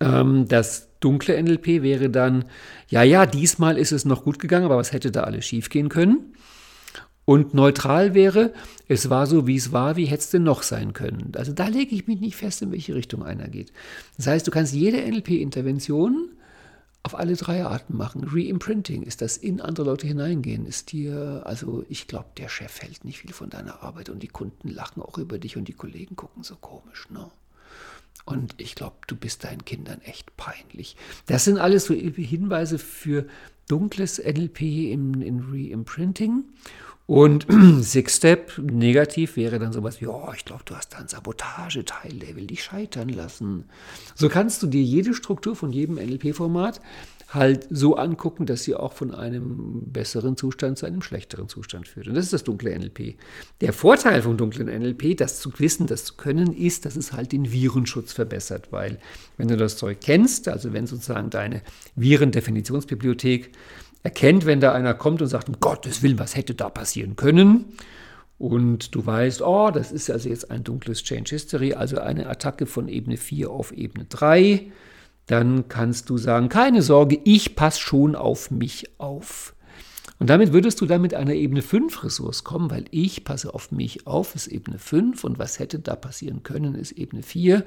Ähm, 0.00 0.48
das 0.48 0.88
dunkle 0.98 1.40
NLP 1.40 1.82
wäre 1.82 2.10
dann, 2.10 2.46
ja, 2.88 3.04
ja, 3.04 3.24
diesmal 3.24 3.78
ist 3.78 3.92
es 3.92 4.04
noch 4.04 4.24
gut 4.24 4.40
gegangen, 4.40 4.64
aber 4.64 4.76
was 4.76 4.92
hätte 4.92 5.12
da 5.12 5.22
alles 5.22 5.46
schief 5.46 5.68
gehen 5.68 5.88
können? 5.88 6.34
Und 7.24 7.54
neutral 7.54 8.14
wäre, 8.14 8.52
es 8.88 9.10
war 9.10 9.28
so, 9.28 9.46
wie 9.46 9.54
es 9.54 9.70
war, 9.70 9.94
wie 9.94 10.06
hätte 10.06 10.22
es 10.22 10.30
denn 10.30 10.42
noch 10.42 10.64
sein 10.64 10.92
können? 10.92 11.30
Also 11.36 11.52
da 11.52 11.68
lege 11.68 11.94
ich 11.94 12.08
mich 12.08 12.18
nicht 12.18 12.34
fest, 12.34 12.62
in 12.62 12.72
welche 12.72 12.96
Richtung 12.96 13.22
einer 13.22 13.46
geht. 13.46 13.72
Das 14.16 14.26
heißt, 14.26 14.44
du 14.44 14.50
kannst 14.50 14.74
jede 14.74 14.98
NLP-Intervention 15.08 16.30
auf 17.02 17.14
alle 17.14 17.34
drei 17.34 17.64
Arten 17.64 17.96
machen. 17.96 18.28
Reimprinting 18.30 19.02
ist 19.02 19.22
das 19.22 19.36
in 19.36 19.60
andere 19.60 19.86
Leute 19.86 20.06
hineingehen, 20.06 20.66
ist 20.66 20.92
dir, 20.92 21.42
also 21.46 21.84
ich 21.88 22.06
glaube, 22.06 22.26
der 22.36 22.48
Chef 22.48 22.82
hält 22.82 23.04
nicht 23.04 23.20
viel 23.20 23.32
von 23.32 23.50
deiner 23.50 23.82
Arbeit 23.82 24.10
und 24.10 24.22
die 24.22 24.28
Kunden 24.28 24.68
lachen 24.68 25.02
auch 25.02 25.18
über 25.18 25.38
dich 25.38 25.56
und 25.56 25.68
die 25.68 25.72
Kollegen 25.72 26.16
gucken 26.16 26.42
so 26.42 26.56
komisch, 26.56 27.08
ne? 27.10 27.30
Und 28.26 28.54
ich 28.58 28.74
glaube, 28.74 28.96
du 29.06 29.16
bist 29.16 29.44
deinen 29.44 29.64
Kindern 29.64 30.02
echt 30.02 30.36
peinlich. 30.36 30.94
Das 31.26 31.44
sind 31.44 31.58
alles 31.58 31.86
so 31.86 31.94
Hinweise 31.94 32.78
für 32.78 33.26
dunkles 33.66 34.18
NLP 34.18 34.60
in, 34.60 35.22
in 35.22 35.40
Reimprinting. 35.40 36.44
Und 37.10 37.44
Six 37.80 38.18
Step 38.18 38.56
negativ 38.58 39.36
wäre 39.36 39.58
dann 39.58 39.72
sowas 39.72 40.00
wie, 40.00 40.06
oh, 40.06 40.28
ich 40.36 40.44
glaube, 40.44 40.62
du 40.64 40.76
hast 40.76 40.92
da 40.92 40.98
einen 40.98 41.08
Sabotageteil, 41.08 42.12
der 42.12 42.36
will 42.36 42.46
dich 42.46 42.62
scheitern 42.62 43.08
lassen. 43.08 43.64
So 44.14 44.28
kannst 44.28 44.62
du 44.62 44.68
dir 44.68 44.80
jede 44.80 45.12
Struktur 45.12 45.56
von 45.56 45.72
jedem 45.72 45.96
NLP-Format 45.96 46.80
halt 47.30 47.66
so 47.68 47.96
angucken, 47.96 48.46
dass 48.46 48.62
sie 48.62 48.76
auch 48.76 48.92
von 48.92 49.12
einem 49.12 49.82
besseren 49.86 50.36
Zustand 50.36 50.78
zu 50.78 50.86
einem 50.86 51.02
schlechteren 51.02 51.48
Zustand 51.48 51.88
führt. 51.88 52.06
Und 52.06 52.14
das 52.14 52.26
ist 52.26 52.32
das 52.32 52.44
dunkle 52.44 52.78
NLP. 52.78 53.16
Der 53.60 53.72
Vorteil 53.72 54.22
vom 54.22 54.36
dunklen 54.36 54.68
NLP, 54.68 55.16
das 55.16 55.40
zu 55.40 55.50
wissen, 55.58 55.88
das 55.88 56.04
zu 56.04 56.14
können, 56.14 56.52
ist, 56.52 56.84
dass 56.84 56.94
es 56.94 57.12
halt 57.12 57.32
den 57.32 57.50
Virenschutz 57.50 58.12
verbessert, 58.12 58.68
weil 58.70 59.00
wenn 59.36 59.48
du 59.48 59.56
das 59.56 59.76
Zeug 59.76 59.98
kennst, 60.00 60.46
also 60.46 60.72
wenn 60.72 60.86
sozusagen 60.86 61.30
deine 61.30 61.62
Virendefinitionsbibliothek 61.96 63.50
erkennt, 64.02 64.46
wenn 64.46 64.60
da 64.60 64.72
einer 64.72 64.94
kommt 64.94 65.22
und 65.22 65.28
sagt, 65.28 65.48
um 65.48 65.60
Gottes 65.60 66.02
Willen, 66.02 66.18
was 66.18 66.36
hätte 66.36 66.54
da 66.54 66.68
passieren 66.68 67.16
können? 67.16 67.76
Und 68.38 68.94
du 68.94 69.04
weißt, 69.04 69.42
oh, 69.42 69.70
das 69.70 69.92
ist 69.92 70.10
also 70.10 70.30
jetzt 70.30 70.50
ein 70.50 70.64
dunkles 70.64 71.02
Change 71.02 71.30
History, 71.30 71.74
also 71.74 71.98
eine 71.98 72.26
Attacke 72.26 72.64
von 72.64 72.88
Ebene 72.88 73.18
4 73.18 73.50
auf 73.50 73.72
Ebene 73.72 74.06
3. 74.06 74.72
Dann 75.26 75.68
kannst 75.68 76.08
du 76.08 76.16
sagen, 76.16 76.48
keine 76.48 76.80
Sorge, 76.80 77.20
ich 77.24 77.54
passe 77.54 77.80
schon 77.80 78.16
auf 78.16 78.50
mich 78.50 78.98
auf. 78.98 79.54
Und 80.20 80.28
damit 80.28 80.52
würdest 80.52 80.78
du 80.82 80.86
dann 80.86 81.00
mit 81.00 81.14
einer 81.14 81.32
Ebene 81.32 81.62
5 81.62 82.04
Ressource 82.04 82.44
kommen, 82.44 82.70
weil 82.70 82.84
ich 82.90 83.24
passe 83.24 83.54
auf 83.54 83.72
mich 83.72 84.06
auf, 84.06 84.34
ist 84.34 84.48
Ebene 84.48 84.78
5 84.78 85.24
und 85.24 85.38
was 85.38 85.58
hätte 85.58 85.78
da 85.78 85.96
passieren 85.96 86.42
können, 86.42 86.74
ist 86.74 86.92
Ebene 86.92 87.22
4. 87.22 87.64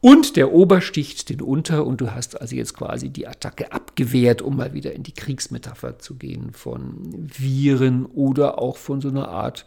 Und 0.00 0.36
der 0.36 0.50
Ober 0.50 0.80
sticht 0.80 1.28
den 1.28 1.42
Unter 1.42 1.86
und 1.86 2.00
du 2.00 2.12
hast 2.12 2.40
also 2.40 2.56
jetzt 2.56 2.74
quasi 2.74 3.10
die 3.10 3.28
Attacke 3.28 3.70
abgewehrt, 3.72 4.40
um 4.40 4.56
mal 4.56 4.72
wieder 4.72 4.94
in 4.94 5.02
die 5.02 5.12
Kriegsmetapher 5.12 5.98
zu 5.98 6.14
gehen 6.14 6.54
von 6.54 7.28
Viren 7.36 8.06
oder 8.06 8.58
auch 8.58 8.78
von 8.78 9.02
so 9.02 9.10
einer 9.10 9.28
Art 9.28 9.66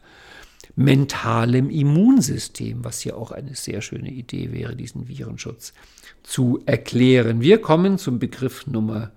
mentalem 0.76 1.70
Immunsystem, 1.70 2.84
was 2.84 3.04
ja 3.04 3.14
auch 3.14 3.32
eine 3.32 3.54
sehr 3.54 3.82
schöne 3.82 4.10
Idee 4.10 4.52
wäre, 4.52 4.76
diesen 4.76 5.08
Virenschutz 5.08 5.74
zu 6.24 6.64
erklären. 6.66 7.42
Wir 7.42 7.62
kommen 7.62 8.00
zum 8.00 8.18
Begriff 8.18 8.66
Nummer 8.66 9.12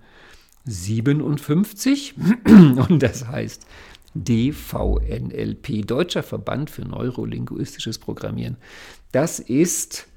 57 0.67 2.15
und 2.45 3.01
das 3.01 3.27
heißt 3.27 3.65
DVNLP, 4.13 5.85
Deutscher 5.85 6.23
Verband 6.23 6.69
für 6.69 6.83
Neurolinguistisches 6.83 7.99
Programmieren. 7.99 8.57
Das 9.11 9.39
ist 9.39 10.07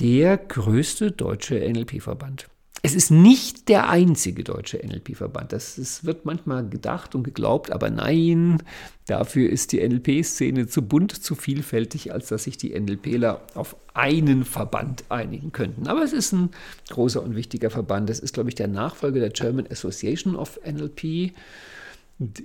der 0.00 0.36
größte 0.36 1.10
deutsche 1.10 1.56
NLP-Verband. 1.56 2.48
Es 2.84 2.96
ist 2.96 3.12
nicht 3.12 3.68
der 3.68 3.88
einzige 3.88 4.42
deutsche 4.42 4.78
NLP-Verband. 4.84 5.52
Das, 5.52 5.76
das, 5.76 6.04
wird 6.04 6.24
manchmal 6.24 6.68
gedacht 6.68 7.14
und 7.14 7.22
geglaubt, 7.22 7.70
aber 7.70 7.90
nein, 7.90 8.60
dafür 9.06 9.48
ist 9.50 9.70
die 9.70 9.88
NLP-Szene 9.88 10.66
zu 10.66 10.82
bunt, 10.82 11.12
zu 11.12 11.36
vielfältig, 11.36 12.12
als 12.12 12.28
dass 12.28 12.42
sich 12.42 12.56
die 12.56 12.78
NLPler 12.78 13.40
auf 13.54 13.76
einen 13.94 14.44
Verband 14.44 15.04
einigen 15.10 15.52
könnten. 15.52 15.86
Aber 15.86 16.02
es 16.02 16.12
ist 16.12 16.32
ein 16.32 16.50
großer 16.90 17.22
und 17.22 17.36
wichtiger 17.36 17.70
Verband. 17.70 18.10
Das 18.10 18.18
ist, 18.18 18.34
glaube 18.34 18.48
ich, 18.48 18.56
der 18.56 18.66
Nachfolger 18.66 19.20
der 19.20 19.30
German 19.30 19.68
Association 19.70 20.34
of 20.34 20.58
NLP, 20.66 21.34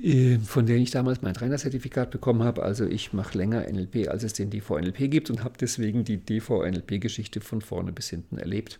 äh, 0.03 0.37
von 0.37 0.67
der 0.67 0.77
ich 0.77 0.91
damals 0.91 1.23
mein 1.23 1.33
Trainerzertifikat 1.33 2.11
bekommen 2.11 2.43
habe. 2.43 2.61
Also 2.61 2.85
ich 2.85 3.11
mache 3.11 3.35
länger 3.35 3.65
NLP, 3.67 4.07
als 4.07 4.21
es 4.21 4.33
den 4.33 4.51
DVNLP 4.51 5.09
gibt 5.09 5.31
und 5.31 5.43
habe 5.43 5.55
deswegen 5.59 6.03
die 6.03 6.17
DVNLP-Geschichte 6.17 7.41
von 7.41 7.61
vorne 7.61 7.91
bis 7.91 8.11
hinten 8.11 8.37
erlebt. 8.37 8.79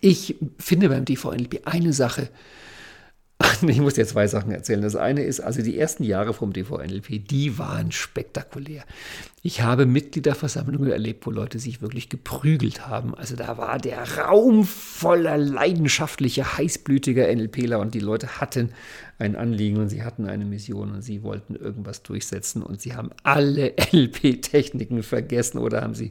Ich 0.00 0.36
finde 0.58 0.88
beim 0.88 1.04
DVNLP 1.04 1.66
eine 1.66 1.92
Sache, 1.92 2.28
ich 3.66 3.80
muss 3.80 3.94
dir 3.94 4.06
zwei 4.06 4.26
Sachen 4.26 4.50
erzählen. 4.50 4.82
Das 4.82 4.96
eine 4.96 5.22
ist, 5.22 5.40
also 5.40 5.62
die 5.62 5.78
ersten 5.78 6.02
Jahre 6.02 6.34
vom 6.34 6.52
DVNLP, 6.52 7.24
die 7.28 7.58
waren 7.58 7.92
spektakulär. 7.92 8.84
Ich 9.42 9.62
habe 9.62 9.86
Mitgliederversammlungen 9.86 10.90
erlebt, 10.90 11.24
wo 11.24 11.30
Leute 11.30 11.60
sich 11.60 11.80
wirklich 11.80 12.08
geprügelt 12.08 12.88
haben. 12.88 13.14
Also 13.14 13.36
da 13.36 13.56
war 13.56 13.78
der 13.78 14.18
Raum 14.18 14.64
voller 14.64 15.38
leidenschaftlicher, 15.38 16.58
heißblütiger 16.58 17.32
NLPler 17.32 17.78
und 17.78 17.94
die 17.94 18.00
Leute 18.00 18.40
hatten 18.40 18.70
ein 19.18 19.36
Anliegen 19.36 19.78
und 19.78 19.88
sie 19.88 20.02
hatten 20.02 20.26
eine 20.26 20.44
Mission 20.44 20.90
und 20.90 21.02
sie 21.02 21.22
wollten 21.22 21.54
irgendwas 21.54 22.02
durchsetzen 22.02 22.62
und 22.62 22.80
sie 22.80 22.94
haben 22.94 23.10
alle 23.22 23.72
NLP-Techniken 23.92 25.04
vergessen 25.04 25.58
oder 25.58 25.82
haben 25.82 25.94
sie 25.94 26.10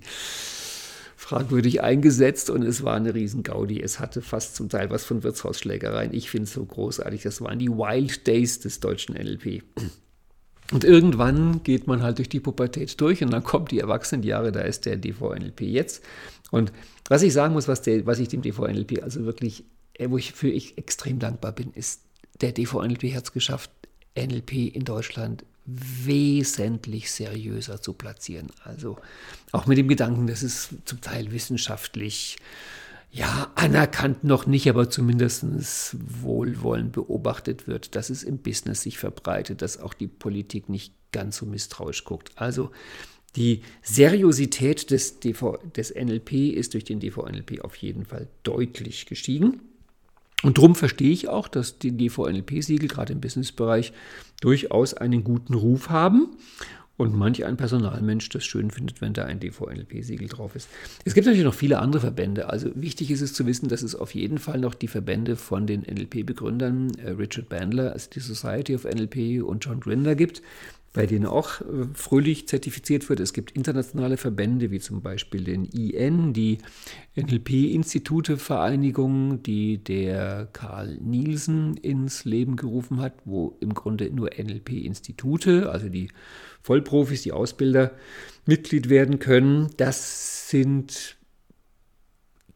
fragwürdig 1.18 1.82
eingesetzt 1.82 2.51
und 2.51 2.61
es 2.61 2.84
war 2.84 2.95
eine 2.95 3.15
Riesengaudi. 3.15 3.82
Es 3.82 3.99
hatte 3.99 4.22
fast 4.22 4.55
zum 4.55 4.70
Teil 4.70 4.91
was 4.91 5.03
von 5.03 5.24
Wirtshausschlägereien. 5.24 6.13
Ich 6.13 6.30
finde 6.30 6.43
es 6.43 6.53
so 6.53 6.63
großartig. 6.63 7.24
Das 7.24 7.41
waren 7.41 7.57
die 7.57 7.70
Wild 7.70 8.28
Days 8.28 8.59
des 8.59 8.80
deutschen 8.80 9.15
NLP. 9.15 9.63
Und 10.72 10.84
irgendwann 10.84 11.63
geht 11.63 11.88
man 11.88 12.03
halt 12.03 12.20
durch 12.20 12.30
die 12.30 12.39
Pubertät 12.39 13.01
durch 13.01 13.24
und 13.24 13.32
dann 13.32 13.43
kommt 13.43 13.72
die 13.72 13.80
Erwachsenenjahre, 13.80 14.51
da 14.51 14.61
ist 14.61 14.86
der 14.86 14.97
DVNLP 14.97 15.61
jetzt. 15.61 16.03
Und 16.51 16.72
was 17.09 17.24
ich 17.24 17.34
sagen 17.34 17.53
muss, 17.53 17.68
was, 17.68 17.82
der, 17.82 18.05
was 18.05 18.20
ich 18.20 18.28
dem 18.28 18.43
DVNLP 18.43 19.01
also 19.01 19.26
wirklich, 19.26 19.63
äh, 19.93 20.09
wo 20.09 20.18
ich 20.18 20.34
für 20.34 20.49
ich 20.49 20.78
extrem 20.78 21.18
dankbar 21.18 21.51
bin, 21.51 21.72
ist, 21.74 22.01
der 22.41 22.51
DVNLP 22.51 23.15
hat 23.15 23.24
es 23.24 23.34
geschafft, 23.34 23.72
NLP 24.15 24.76
in 24.76 24.84
Deutschland 24.84 25.45
wesentlich 25.68 27.11
seriöser 27.11 27.82
zu 27.82 27.93
platzieren. 27.93 28.47
Also 28.63 28.97
auch 29.51 29.65
mit 29.68 29.78
dem 29.78 29.89
Gedanken, 29.89 30.26
dass 30.26 30.41
es 30.41 30.70
zum 30.86 31.01
Teil 31.01 31.32
wissenschaftlich 31.32 32.38
ja, 33.11 33.51
anerkannt 33.55 34.24
noch 34.24 34.45
nicht, 34.47 34.70
aber 34.70 34.89
zumindest 34.89 35.95
wohlwollend 36.22 36.93
beobachtet 36.93 37.68
wird, 37.68 37.95
dass 37.95 38.09
es 38.09 38.24
im 38.24 38.39
Business 38.39 38.82
sich 38.82 38.97
verbreitet, 38.97 39.61
dass 39.61 39.80
auch 39.80 39.93
die 39.93 40.07
Politik 40.07 40.70
nicht 40.70 40.93
ganz 41.11 41.38
so 41.38 41.45
misstrauisch 41.45 42.03
guckt. 42.03 42.32
Also 42.36 42.72
die 43.36 43.61
Seriosität 43.82 44.89
des, 44.91 45.20
DV, 45.20 45.57
des 45.76 45.93
NLP 45.93 46.34
ist 46.53 46.74
durch 46.74 46.84
den 46.84 46.99
DVNLP 46.99 47.61
auf 47.61 47.76
jeden 47.76 48.05
Fall 48.05 48.28
deutlich 48.43 49.05
gestiegen. 49.05 49.61
Und 50.44 50.58
darum 50.58 50.76
verstehe 50.76 51.12
ich 51.12 51.30
auch, 51.30 51.48
dass 51.48 51.80
die 51.80 51.96
DVNLP-Siegel 51.96 52.88
gerade 52.88 53.14
im 53.14 53.22
Businessbereich 53.22 53.92
durchaus 54.40 54.94
einen 54.94 55.24
guten 55.24 55.56
Ruf 55.56 55.90
haben 55.90 56.38
und 56.98 57.16
manch 57.16 57.46
ein 57.46 57.58
Personalmensch 57.58 58.30
das 58.30 58.46
schön 58.46 58.72
findet, 58.72 59.02
wenn 59.02 59.14
da 59.14 59.26
ein 59.26 59.40
DVNLP-Siegel 59.40 60.28
drauf 60.28 60.56
ist. 60.56 60.68
Es 61.06 61.14
gibt 61.14 61.26
natürlich 61.26 61.46
noch 61.46 61.54
viele 61.54 61.80
andere 61.80 62.02
Verbände. 62.02 62.50
Also 62.50 62.72
wichtig 62.76 63.12
ist 63.12 63.22
es 63.22 63.34
zu 63.34 63.46
wissen, 63.46 63.70
dass 63.70 63.84
es 63.84 63.96
auf 63.96 64.14
jeden 64.16 64.40
Fall 64.40 64.60
noch 64.60 64.74
die 64.74 64.88
Verbände 64.88 65.36
von 65.36 65.68
den 65.68 65.82
NLP-Begründern, 65.82 66.92
äh, 66.98 67.12
Richard 67.12 67.50
Bandler, 67.50 67.94
also 67.94 68.10
die 68.10 68.20
Society 68.20 68.76
of 68.76 68.86
NLP 68.86 69.44
und 69.44 69.64
John 69.64 69.80
Grinder 69.80 70.16
gibt, 70.16 70.42
bei 70.94 71.06
denen 71.06 71.26
auch 71.26 71.60
äh, 71.62 71.88
fröhlich 71.94 72.48
zertifiziert 72.48 73.10
wird. 73.10 73.20
Es 73.20 73.34
gibt 73.34 73.52
internationale 73.52 74.16
Verbände, 74.18 74.72
wie 74.72 74.80
zum 74.80 75.02
Beispiel 75.02 75.44
den 75.44 75.66
IN, 75.66 76.34
die 76.34 76.60
NLP-Institute-Vereinigung, 77.16 79.44
die 79.44 79.84
der 79.84 80.48
Karl 80.54 80.98
Nielsen 81.02 81.76
ins 81.78 82.26
Leben 82.26 82.56
gerufen 82.56 83.02
hat, 83.02 83.14
wo 83.26 83.58
im 83.60 83.74
Grunde 83.74 84.10
nur 84.10 84.30
NLP-Institute, 84.38 85.72
also 85.72 85.90
die 85.90 86.10
Vollprofis, 86.62 87.24
die 87.24 87.32
Ausbilder, 87.32 87.92
Mitglied 88.46 88.90
werden 88.90 89.20
können. 89.20 89.70
Das 89.78 90.50
sind 90.50 91.16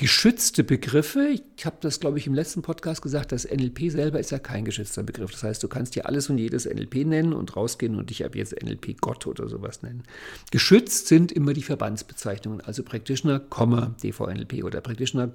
geschützte 0.02 0.64
Begriffe. 0.64 1.30
Ich 1.30 1.64
habe 1.64 1.76
das, 1.80 2.00
glaube 2.00 2.18
ich, 2.18 2.26
im 2.26 2.34
letzten 2.34 2.64
Podcast 2.64 3.04
gesagt, 3.04 3.32
das 3.32 3.46
NLP 3.46 3.92
selber 3.92 4.20
ist 4.20 4.32
ja 4.32 4.40
kein 4.40 4.66
geschützter 4.66 5.04
Begriff. 5.04 5.30
Das 5.30 5.44
heißt, 5.44 5.62
du 5.62 5.68
kannst 5.68 5.94
dir 5.94 6.08
alles 6.08 6.28
und 6.28 6.40
jedes 6.40 6.66
NLP 6.66 7.06
nennen 7.06 7.34
und 7.34 7.56
rausgehen 7.56 7.96
und 7.96 8.10
dich 8.10 8.26
ab 8.26 8.36
jetzt 8.36 8.60
NLP 8.64 9.00
Gott 9.00 9.28
oder 9.28 9.48
sowas 9.48 9.84
nennen. 9.84 10.02
Geschützt 10.50 11.06
sind 11.06 11.32
immer 11.32 11.54
die 11.54 11.62
Verbandsbezeichnungen, 11.62 12.62
also 12.62 12.82
Practitioner, 12.82 13.42
DVNLP 13.42 14.64
oder 14.64 14.82
Practitioner, 14.82 15.32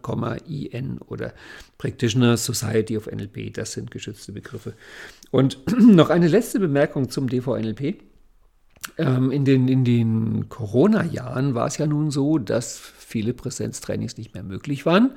IN 0.49 0.99
oder 1.07 1.33
Practitioner 1.79 2.37
Society 2.37 2.97
of 2.97 3.07
NLP. 3.07 3.55
Das 3.55 3.71
sind 3.71 3.93
geschützte 3.93 4.33
Begriffe. 4.33 4.75
Und 5.31 5.61
noch 5.79 6.11
eine 6.11 6.27
letzte 6.27 6.59
Bemerkung 6.59 7.09
zum 7.09 7.29
DVNLP. 7.29 8.03
Ähm, 8.99 9.31
in 9.31 9.45
den, 9.45 9.69
in 9.69 9.85
den 9.85 10.49
Corona-Jahren 10.49 11.55
war 11.55 11.67
es 11.67 11.79
ja 11.79 11.87
nun 11.87 12.11
so, 12.11 12.39
dass 12.39 12.79
viele 12.79 13.35
Präsenztrainings 13.35 14.17
nicht 14.17 14.35
mehr 14.35 14.43
möglich 14.43 14.87
waren 14.87 15.13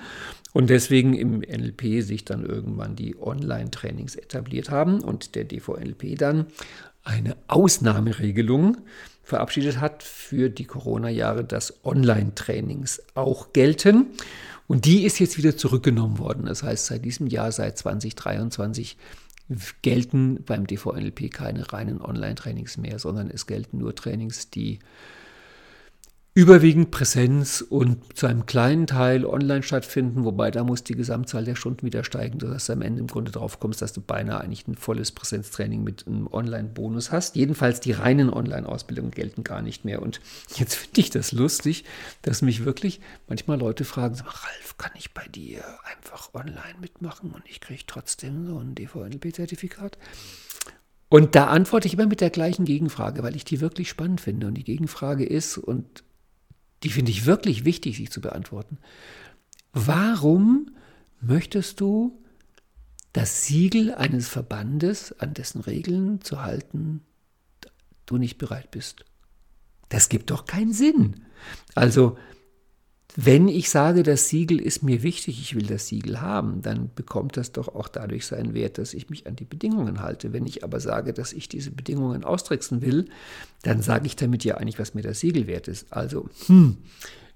und 0.53 0.69
deswegen 0.69 1.13
im 1.13 1.39
NLP 1.39 2.01
sich 2.03 2.25
dann 2.25 2.45
irgendwann 2.45 2.95
die 2.95 3.15
Online-Trainings 3.19 4.15
etabliert 4.15 4.69
haben 4.69 5.01
und 5.01 5.35
der 5.35 5.45
DVNLP 5.45 6.17
dann 6.17 6.47
eine 7.03 7.35
Ausnahmeregelung 7.47 8.77
verabschiedet 9.23 9.79
hat 9.79 10.03
für 10.03 10.49
die 10.49 10.65
Corona-Jahre, 10.65 11.43
dass 11.43 11.85
Online-Trainings 11.85 13.01
auch 13.15 13.53
gelten. 13.53 14.07
Und 14.67 14.85
die 14.85 15.03
ist 15.03 15.19
jetzt 15.19 15.37
wieder 15.37 15.57
zurückgenommen 15.57 16.19
worden. 16.19 16.45
Das 16.45 16.61
heißt, 16.61 16.87
seit 16.87 17.05
diesem 17.05 17.27
Jahr, 17.27 17.51
seit 17.51 17.77
2023, 17.77 18.97
gelten 19.81 20.43
beim 20.43 20.67
DVNLP 20.67 21.31
keine 21.31 21.71
reinen 21.73 22.01
Online-Trainings 22.01 22.77
mehr, 22.77 22.99
sondern 22.99 23.29
es 23.29 23.47
gelten 23.47 23.79
nur 23.79 23.95
Trainings, 23.95 24.49
die 24.49 24.79
überwiegend 26.35 26.91
Präsenz 26.91 27.61
und 27.61 28.15
zu 28.15 28.27
einem 28.27 28.45
kleinen 28.45 28.87
Teil 28.87 29.25
online 29.25 29.63
stattfinden, 29.63 30.23
wobei 30.23 30.51
da 30.51 30.63
muss 30.63 30.83
die 30.83 30.95
Gesamtzahl 30.95 31.43
der 31.43 31.55
Stunden 31.55 31.85
wieder 31.85 32.03
steigen, 32.03 32.39
sodass 32.39 32.67
du 32.67 32.73
am 32.73 32.81
Ende 32.81 33.01
im 33.01 33.07
Grunde 33.07 33.31
drauf 33.31 33.59
kommst, 33.59 33.81
dass 33.81 33.93
du 33.93 34.01
beinahe 34.01 34.39
eigentlich 34.39 34.67
ein 34.67 34.75
volles 34.75 35.11
Präsenztraining 35.11 35.83
mit 35.83 36.05
einem 36.07 36.27
Online-Bonus 36.27 37.11
hast. 37.11 37.35
Jedenfalls 37.35 37.79
die 37.79 37.91
reinen 37.91 38.29
Online-Ausbildungen 38.29 39.11
gelten 39.11 39.43
gar 39.43 39.61
nicht 39.61 39.85
mehr. 39.85 40.01
Und 40.01 40.21
jetzt 40.55 40.75
finde 40.75 41.01
ich 41.01 41.09
das 41.09 41.31
lustig, 41.31 41.83
dass 42.21 42.41
mich 42.41 42.63
wirklich 42.63 43.01
manchmal 43.27 43.59
Leute 43.59 43.83
fragen, 43.83 44.15
Ralf, 44.15 44.77
kann 44.77 44.91
ich 44.95 45.13
bei 45.13 45.27
dir 45.27 45.63
einfach 45.91 46.33
online 46.33 46.79
mitmachen 46.79 47.31
und 47.31 47.43
ich 47.47 47.59
kriege 47.59 47.83
trotzdem 47.87 48.45
so 48.45 48.59
ein 48.59 48.75
DVNLP-Zertifikat? 48.75 49.97
Und 51.09 51.33
da 51.33 51.47
antworte 51.47 51.87
ich 51.87 51.95
immer 51.95 52.05
mit 52.05 52.21
der 52.21 52.29
gleichen 52.29 52.65
Gegenfrage, 52.65 53.23
weil 53.23 53.35
ich 53.35 53.43
die 53.43 53.61
wirklich 53.61 53.89
spannend 53.89 54.21
finde. 54.21 54.45
Und 54.45 54.53
die 54.53 54.63
Gegenfrage 54.63 55.25
ist, 55.25 55.57
und 55.57 56.03
die 56.83 56.89
finde 56.89 57.11
ich 57.11 57.25
wirklich 57.25 57.65
wichtig, 57.65 57.97
sich 57.97 58.11
zu 58.11 58.21
beantworten. 58.21 58.77
Warum 59.73 60.71
möchtest 61.21 61.79
du 61.79 62.23
das 63.13 63.45
Siegel 63.45 63.93
eines 63.93 64.27
Verbandes, 64.27 65.17
an 65.19 65.33
dessen 65.33 65.61
Regeln 65.61 66.21
zu 66.21 66.41
halten, 66.41 67.01
du 68.05 68.17
nicht 68.17 68.37
bereit 68.37 68.71
bist? 68.71 69.05
Das 69.89 70.09
gibt 70.09 70.29
doch 70.31 70.45
keinen 70.45 70.73
Sinn. 70.73 71.25
Also, 71.75 72.17
wenn 73.15 73.47
ich 73.47 73.69
sage, 73.69 74.03
das 74.03 74.29
Siegel 74.29 74.61
ist 74.61 74.83
mir 74.83 75.01
wichtig, 75.01 75.41
ich 75.41 75.55
will 75.55 75.65
das 75.65 75.87
Siegel 75.87 76.21
haben, 76.21 76.61
dann 76.61 76.91
bekommt 76.93 77.37
das 77.37 77.51
doch 77.51 77.67
auch 77.67 77.87
dadurch 77.87 78.25
seinen 78.25 78.53
Wert, 78.53 78.77
dass 78.77 78.93
ich 78.93 79.09
mich 79.09 79.25
an 79.25 79.35
die 79.35 79.45
Bedingungen 79.45 80.01
halte. 80.01 80.31
Wenn 80.31 80.45
ich 80.45 80.63
aber 80.63 80.79
sage, 80.79 81.11
dass 81.11 81.33
ich 81.33 81.49
diese 81.49 81.71
Bedingungen 81.71 82.23
austricksen 82.23 82.81
will, 82.81 83.05
dann 83.63 83.81
sage 83.81 84.05
ich 84.05 84.15
damit 84.15 84.43
ja 84.43 84.57
eigentlich, 84.57 84.79
was 84.79 84.93
mir 84.93 85.01
das 85.01 85.19
Siegel 85.21 85.47
wert 85.47 85.67
ist. 85.67 85.91
Also, 85.91 86.29
hm, 86.45 86.77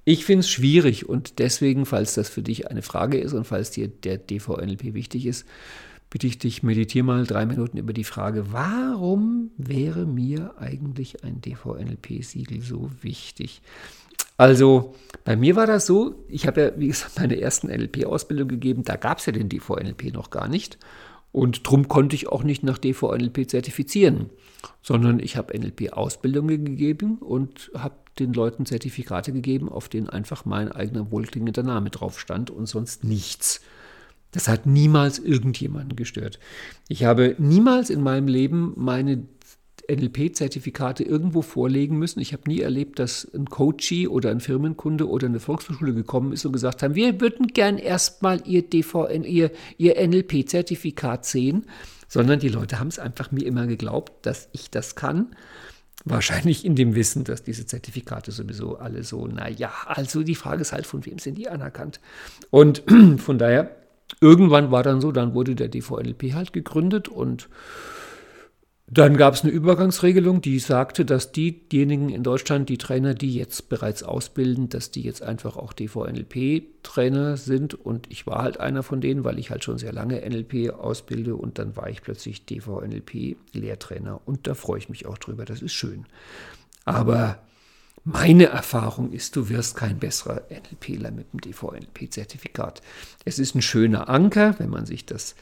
ich 0.05 0.25
finde 0.25 0.41
es 0.41 0.49
schwierig 0.49 1.09
und 1.09 1.39
deswegen, 1.39 1.85
falls 1.85 2.13
das 2.13 2.29
für 2.29 2.43
dich 2.43 2.69
eine 2.69 2.81
Frage 2.81 3.17
ist 3.17 3.33
und 3.33 3.45
falls 3.45 3.71
dir 3.71 3.87
der 3.87 4.17
DVNLP 4.17 4.93
wichtig 4.93 5.25
ist, 5.25 5.45
bitte 6.09 6.27
ich 6.27 6.37
dich, 6.37 6.61
meditiere 6.61 7.03
mal 7.03 7.25
drei 7.25 7.47
Minuten 7.47 7.77
über 7.77 7.93
die 7.93 8.03
Frage, 8.03 8.51
warum 8.51 9.49
wäre 9.57 10.05
mir 10.05 10.53
eigentlich 10.59 11.23
ein 11.23 11.41
DVNLP-Siegel 11.41 12.61
so 12.61 12.91
wichtig? 13.01 13.63
Also 14.37 14.95
bei 15.23 15.35
mir 15.35 15.55
war 15.55 15.67
das 15.67 15.85
so, 15.85 16.25
ich 16.27 16.47
habe 16.47 16.61
ja, 16.61 16.71
wie 16.77 16.87
gesagt, 16.87 17.19
meine 17.19 17.39
ersten 17.39 17.67
NLP-Ausbildung 17.67 18.47
gegeben, 18.47 18.83
da 18.83 18.95
gab 18.95 19.19
es 19.19 19.25
ja 19.25 19.31
den 19.31 19.49
DVNLP 19.49 20.13
noch 20.13 20.29
gar 20.29 20.47
nicht. 20.47 20.77
Und 21.31 21.67
drum 21.67 21.87
konnte 21.87 22.15
ich 22.15 22.27
auch 22.27 22.43
nicht 22.43 22.63
nach 22.63 22.77
DVNLP 22.77 23.49
zertifizieren, 23.49 24.29
sondern 24.83 25.19
ich 25.19 25.35
habe 25.35 25.57
NLP-Ausbildungen 25.57 26.65
gegeben 26.65 27.17
und 27.17 27.71
habe 27.75 27.95
den 28.19 28.33
Leuten 28.33 28.67
Zertifikate 28.67 29.33
gegeben, 29.33 29.69
auf 29.69 29.89
denen 29.89 30.09
einfach 30.09 30.45
mein 30.45 30.71
eigener 30.71 31.09
wohlklingender 31.09 31.63
Name 31.63 31.89
drauf 31.89 32.19
stand 32.19 32.51
und 32.51 32.67
sonst 32.67 33.03
nichts. 33.03 33.61
Das 34.31 34.47
hat 34.47 34.65
niemals 34.65 35.19
irgendjemanden 35.19 35.95
gestört. 35.95 36.39
Ich 36.87 37.03
habe 37.03 37.35
niemals 37.37 37.89
in 37.89 38.01
meinem 38.01 38.27
Leben 38.27 38.73
meine 38.75 39.23
NLP-Zertifikate 39.89 41.03
irgendwo 41.03 41.41
vorlegen 41.41 41.97
müssen. 41.97 42.19
Ich 42.19 42.33
habe 42.33 42.43
nie 42.47 42.61
erlebt, 42.61 42.99
dass 42.99 43.27
ein 43.33 43.45
Coachie 43.45 44.07
oder 44.07 44.31
ein 44.31 44.39
Firmenkunde 44.39 45.07
oder 45.07 45.27
eine 45.27 45.39
Volkshochschule 45.39 45.93
gekommen 45.93 46.31
ist 46.31 46.45
und 46.45 46.53
gesagt 46.53 46.83
haben, 46.83 46.95
wir 46.95 47.19
würden 47.19 47.47
gern 47.47 47.77
erstmal 47.77 48.41
ihr 48.47 48.61
DVN, 48.63 49.23
ihr, 49.23 49.51
ihr 49.77 49.95
NLP-Zertifikat 50.07 51.25
sehen, 51.25 51.65
sondern 52.07 52.39
die 52.39 52.49
Leute 52.49 52.79
haben 52.79 52.87
es 52.87 52.99
einfach 52.99 53.31
mir 53.31 53.45
immer 53.45 53.67
geglaubt, 53.67 54.25
dass 54.25 54.47
ich 54.53 54.69
das 54.69 54.95
kann. 54.95 55.35
Wahrscheinlich 56.05 56.65
in 56.65 56.75
dem 56.75 56.95
Wissen, 56.95 57.23
dass 57.23 57.43
diese 57.43 57.65
Zertifikate 57.65 58.31
sowieso 58.31 58.77
alle 58.77 59.03
so, 59.03 59.25
naja, 59.27 59.71
also 59.85 60.23
die 60.23 60.35
Frage 60.35 60.61
ist 60.61 60.73
halt, 60.73 60.85
von 60.85 61.05
wem 61.05 61.17
sind 61.17 61.37
die 61.37 61.49
anerkannt? 61.49 61.99
Und 62.49 62.83
von 63.17 63.37
daher, 63.37 63.75
irgendwann 64.19 64.69
war 64.69 64.83
dann 64.83 65.01
so, 65.01 65.11
dann 65.11 65.33
wurde 65.33 65.55
der 65.55 65.69
DVNLP 65.69 66.33
halt 66.33 66.51
gegründet 66.51 67.07
und 67.07 67.49
dann 68.93 69.17
gab 69.17 69.33
es 69.33 69.43
eine 69.43 69.51
Übergangsregelung, 69.51 70.41
die 70.41 70.59
sagte, 70.59 71.05
dass 71.05 71.31
die, 71.31 71.67
diejenigen 71.69 72.09
in 72.09 72.23
Deutschland, 72.23 72.69
die 72.69 72.77
Trainer, 72.77 73.13
die 73.13 73.33
jetzt 73.33 73.69
bereits 73.69 74.03
ausbilden, 74.03 74.69
dass 74.69 74.91
die 74.91 75.01
jetzt 75.01 75.21
einfach 75.21 75.57
auch 75.57 75.73
DVNLP-Trainer 75.73 77.37
sind. 77.37 77.73
Und 77.73 78.11
ich 78.11 78.27
war 78.27 78.41
halt 78.41 78.59
einer 78.59 78.83
von 78.83 79.01
denen, 79.01 79.23
weil 79.23 79.39
ich 79.39 79.51
halt 79.51 79.63
schon 79.63 79.77
sehr 79.77 79.93
lange 79.93 80.21
NLP 80.21 80.71
ausbilde. 80.73 81.35
Und 81.35 81.59
dann 81.59 81.75
war 81.75 81.89
ich 81.89 82.01
plötzlich 82.01 82.45
DVNLP-Lehrtrainer. 82.45 84.21
Und 84.25 84.47
da 84.47 84.53
freue 84.53 84.79
ich 84.79 84.89
mich 84.89 85.05
auch 85.05 85.17
drüber. 85.17 85.45
Das 85.45 85.61
ist 85.61 85.73
schön. 85.73 86.05
Aber 86.85 87.39
Meine 88.05 88.47
Erfahrung 88.47 89.13
ist, 89.13 89.37
du 89.37 89.47
wirst 89.47 89.77
kein 89.77 89.97
besserer 89.97 90.41
NLPler 90.49 91.11
mit 91.11 91.31
dem 91.31 91.39
DVNLP-Zertifikat. 91.39 92.81
Es 93.23 93.39
ist 93.39 93.55
ein 93.55 93.61
schöner 93.61 94.09
Anker, 94.09 94.59
wenn 94.59 94.69
man 94.69 94.85
sich 94.85 95.05
das 95.05 95.35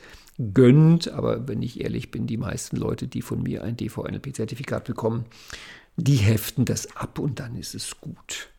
gönnt, 0.54 1.08
aber 1.10 1.48
wenn 1.48 1.62
ich 1.62 1.82
ehrlich 1.82 2.12
bin, 2.12 2.28
die 2.28 2.38
meisten 2.38 2.78
Leute, 2.78 3.08
die 3.08 3.22
von 3.22 3.44
mir 3.44 3.64
ein 3.64 3.78
DVNLP-Zertifikat 3.78 4.86
bekommen, 4.86 5.26
die 5.98 6.16
heften 6.16 6.66
das 6.66 6.96
ab 6.96 7.20
und 7.20 7.40
dann 7.40 7.56
ist 7.56 7.76
es 7.76 8.00
gut. 8.00 8.50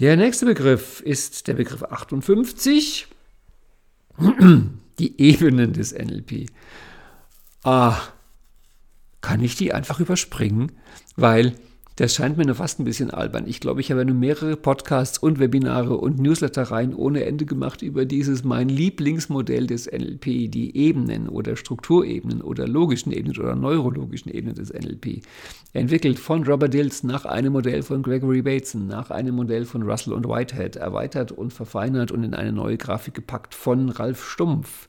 Der 0.00 0.16
nächste 0.16 0.46
Begriff 0.46 1.00
ist 1.00 1.46
der 1.46 1.54
Begriff 1.54 1.82
58, 1.82 3.06
die 4.98 5.20
Ebenen 5.20 5.72
des 5.72 5.92
NLP. 5.92 6.50
Ah, 7.62 7.96
kann 9.20 9.42
ich 9.42 9.56
die 9.56 9.72
einfach 9.72 10.00
überspringen, 10.00 10.72
weil 11.16 11.54
das 11.96 12.12
scheint 12.12 12.36
mir 12.36 12.44
nur 12.44 12.56
fast 12.56 12.80
ein 12.80 12.84
bisschen 12.84 13.12
albern. 13.12 13.46
Ich 13.46 13.60
glaube, 13.60 13.80
ich 13.80 13.92
habe 13.92 14.04
nur 14.04 14.16
mehrere 14.16 14.56
Podcasts 14.56 15.16
und 15.16 15.38
Webinare 15.38 15.96
und 15.96 16.18
Newslettereien 16.18 16.92
ohne 16.92 17.24
Ende 17.24 17.46
gemacht 17.46 17.82
über 17.82 18.04
dieses 18.04 18.42
mein 18.42 18.68
Lieblingsmodell 18.68 19.68
des 19.68 19.86
NLP, 19.86 20.50
die 20.50 20.76
Ebenen 20.76 21.28
oder 21.28 21.54
Strukturebenen 21.54 22.42
oder 22.42 22.66
logischen 22.66 23.12
Ebenen 23.12 23.38
oder 23.38 23.54
neurologischen 23.54 24.32
Ebenen 24.32 24.56
des 24.56 24.72
NLP. 24.72 25.22
Entwickelt 25.72 26.18
von 26.18 26.42
Robert 26.42 26.74
Dills 26.74 27.04
nach 27.04 27.26
einem 27.26 27.52
Modell 27.52 27.82
von 27.82 28.02
Gregory 28.02 28.42
Bateson, 28.42 28.88
nach 28.88 29.10
einem 29.10 29.36
Modell 29.36 29.64
von 29.64 29.82
Russell 29.82 30.14
und 30.14 30.28
Whitehead, 30.28 30.74
erweitert 30.74 31.30
und 31.30 31.52
verfeinert 31.52 32.10
und 32.10 32.24
in 32.24 32.34
eine 32.34 32.52
neue 32.52 32.76
Grafik 32.76 33.14
gepackt 33.14 33.54
von 33.54 33.88
Ralf 33.90 34.24
Stumpf. 34.24 34.88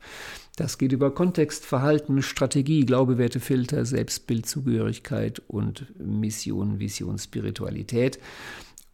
Das 0.55 0.77
geht 0.77 0.93
über 0.93 1.13
Kontext, 1.13 1.65
Verhalten, 1.65 2.21
Strategie, 2.21 2.85
Glaube, 2.85 3.17
Werte, 3.17 3.39
Filter, 3.39 3.85
Selbstbild, 3.85 4.45
Zugehörigkeit 4.45 5.41
und 5.47 5.85
Mission, 5.99 6.79
Vision, 6.79 7.17
Spiritualität. 7.17 8.19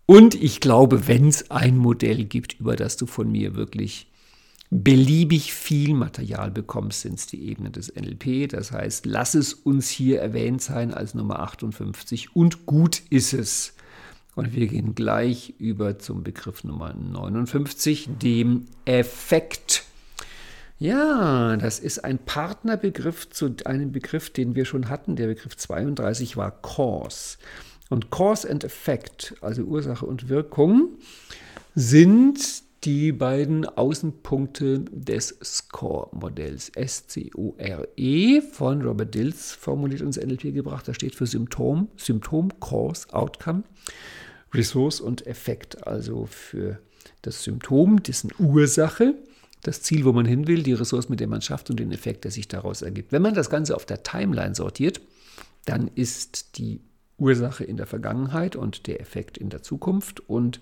Und 0.08 0.34
ich 0.34 0.60
glaube, 0.60 1.08
wenn 1.08 1.28
es 1.28 1.52
ein 1.52 1.78
Modell 1.78 2.26
gibt, 2.26 2.60
über 2.60 2.76
das 2.76 2.98
du 2.98 3.06
von 3.06 3.32
mir 3.32 3.56
wirklich 3.56 4.08
beliebig 4.72 5.54
viel 5.54 5.94
Material 5.94 6.50
bekommst, 6.50 7.02
sind 7.02 7.20
es 7.20 7.28
die 7.28 7.48
Ebenen 7.48 7.74
des 7.74 7.94
NLP. 7.94 8.50
Das 8.50 8.72
heißt, 8.72 9.06
lass 9.06 9.36
es 9.36 9.54
uns 9.54 9.90
hier 9.90 10.20
erwähnt 10.20 10.62
sein 10.62 10.94
als 10.94 11.14
Nummer 11.14 11.40
58 11.42 12.36
und 12.36 12.66
gut 12.66 13.04
ist 13.10 13.34
es. 13.34 13.76
Und 14.34 14.56
wir 14.56 14.68
gehen 14.68 14.96
gleich 14.96 15.54
über 15.60 16.00
zum 16.00 16.24
Begriff 16.24 16.64
Nummer 16.64 16.94
59, 16.94 18.10
dem 18.22 18.66
Effekt. 18.86 19.84
Ja, 20.82 21.58
das 21.58 21.78
ist 21.78 22.04
ein 22.04 22.18
Partnerbegriff 22.18 23.30
zu 23.30 23.54
einem 23.66 23.92
Begriff, 23.92 24.32
den 24.32 24.56
wir 24.56 24.66
schon 24.66 24.90
hatten. 24.90 25.16
Der 25.16 25.28
Begriff 25.28 25.56
32 25.56 26.38
war 26.38 26.60
Cause. 26.64 27.38
Und 27.92 28.10
Cause 28.10 28.50
and 28.50 28.64
Effect, 28.64 29.36
also 29.42 29.62
Ursache 29.62 30.08
und 30.08 30.28
Wirkung, 30.28 30.98
sind 31.76 32.64
die 32.84 33.12
beiden 33.12 33.64
Außenpunkte 33.66 34.80
des 34.90 35.38
SCORE-Modells. 35.44 36.70
S-C-O-R-E 36.70 38.42
von 38.42 38.82
Robert 38.82 39.14
Dills 39.14 39.52
formuliert 39.52 40.02
ins 40.02 40.18
NLP 40.18 40.52
gebracht. 40.52 40.88
Das 40.88 40.96
steht 40.96 41.14
für 41.14 41.28
Symptom, 41.28 41.90
Symptom, 41.96 42.60
Cause, 42.60 43.06
Outcome, 43.14 43.66
Resource 44.52 45.00
und 45.00 45.28
Effekt, 45.28 45.86
also 45.86 46.26
für 46.26 46.80
das 47.22 47.44
Symptom, 47.44 48.02
dessen 48.02 48.32
Ursache 48.40 49.14
das 49.62 49.82
Ziel, 49.82 50.06
wo 50.06 50.12
man 50.12 50.26
hin 50.26 50.48
will, 50.48 50.64
die 50.64 50.74
Ressource, 50.74 51.10
mit 51.10 51.20
der 51.20 51.28
man 51.28 51.42
schafft 51.42 51.70
und 51.70 51.80
den 51.80 51.92
Effekt, 51.92 52.24
der 52.24 52.32
sich 52.32 52.48
daraus 52.48 52.82
ergibt. 52.82 53.12
Wenn 53.12 53.22
man 53.22 53.34
das 53.34 53.50
Ganze 53.50 53.76
auf 53.76 53.86
der 53.86 54.04
Timeline 54.04 54.56
sortiert, 54.56 55.02
dann 55.66 55.90
ist 55.94 56.58
die 56.58 56.82
Ursache 57.18 57.64
in 57.64 57.78
der 57.78 57.86
Vergangenheit 57.86 58.56
und 58.56 58.88
der 58.88 59.00
Effekt 59.00 59.38
in 59.38 59.50
der 59.50 59.62
Zukunft. 59.62 60.20
Und 60.28 60.60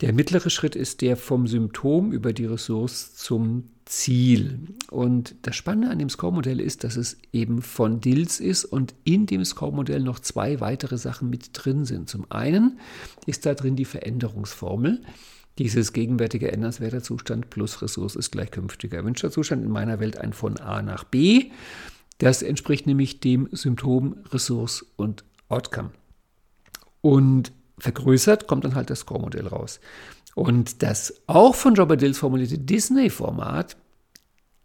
der 0.00 0.12
mittlere 0.12 0.50
Schritt 0.50 0.76
ist 0.76 1.00
der 1.00 1.16
vom 1.16 1.46
Symptom 1.46 2.12
über 2.12 2.32
die 2.32 2.46
Ressource 2.46 3.14
zum 3.14 3.68
Ziel. 3.84 4.60
Und 4.90 5.34
das 5.42 5.56
Spannende 5.56 5.90
an 5.90 5.98
dem 5.98 6.08
Score-Modell 6.08 6.60
ist, 6.60 6.84
dass 6.84 6.96
es 6.96 7.18
eben 7.32 7.62
von 7.62 8.00
Dills 8.00 8.40
ist 8.40 8.64
und 8.64 8.94
in 9.04 9.26
dem 9.26 9.44
Score-Modell 9.44 10.00
noch 10.00 10.20
zwei 10.20 10.60
weitere 10.60 10.98
Sachen 10.98 11.28
mit 11.30 11.50
drin 11.52 11.84
sind. 11.84 12.08
Zum 12.08 12.30
einen 12.30 12.78
ist 13.26 13.44
da 13.44 13.54
drin 13.54 13.76
die 13.76 13.84
Veränderungsformel. 13.84 15.02
Dieses 15.58 15.92
gegenwärtige 15.92 16.50
ändernswerter 16.50 17.02
Zustand 17.02 17.50
plus 17.50 17.82
Ressource 17.82 18.16
ist 18.16 18.32
gleich 18.32 18.50
künftiger 18.50 18.98
erwünschter 18.98 19.30
Zustand 19.30 19.64
in 19.64 19.70
meiner 19.70 20.00
Welt 20.00 20.16
ein 20.16 20.32
von 20.32 20.58
A 20.58 20.80
nach 20.82 21.04
B. 21.04 21.50
Das 22.18 22.42
entspricht 22.42 22.86
nämlich 22.86 23.20
dem 23.20 23.48
Symptom, 23.52 24.16
Ressource 24.30 24.86
und 24.96 25.24
Outcome. 25.48 25.90
Und 27.00 27.52
vergrößert 27.78 28.46
kommt 28.46 28.64
dann 28.64 28.74
halt 28.74 28.90
das 28.90 29.00
Score-Modell 29.00 29.48
raus. 29.48 29.80
Und 30.34 30.82
das 30.82 31.22
auch 31.26 31.54
von 31.54 31.76
Robert 31.76 32.00
Dills 32.00 32.18
formulierte 32.18 32.58
Disney-Format 32.58 33.76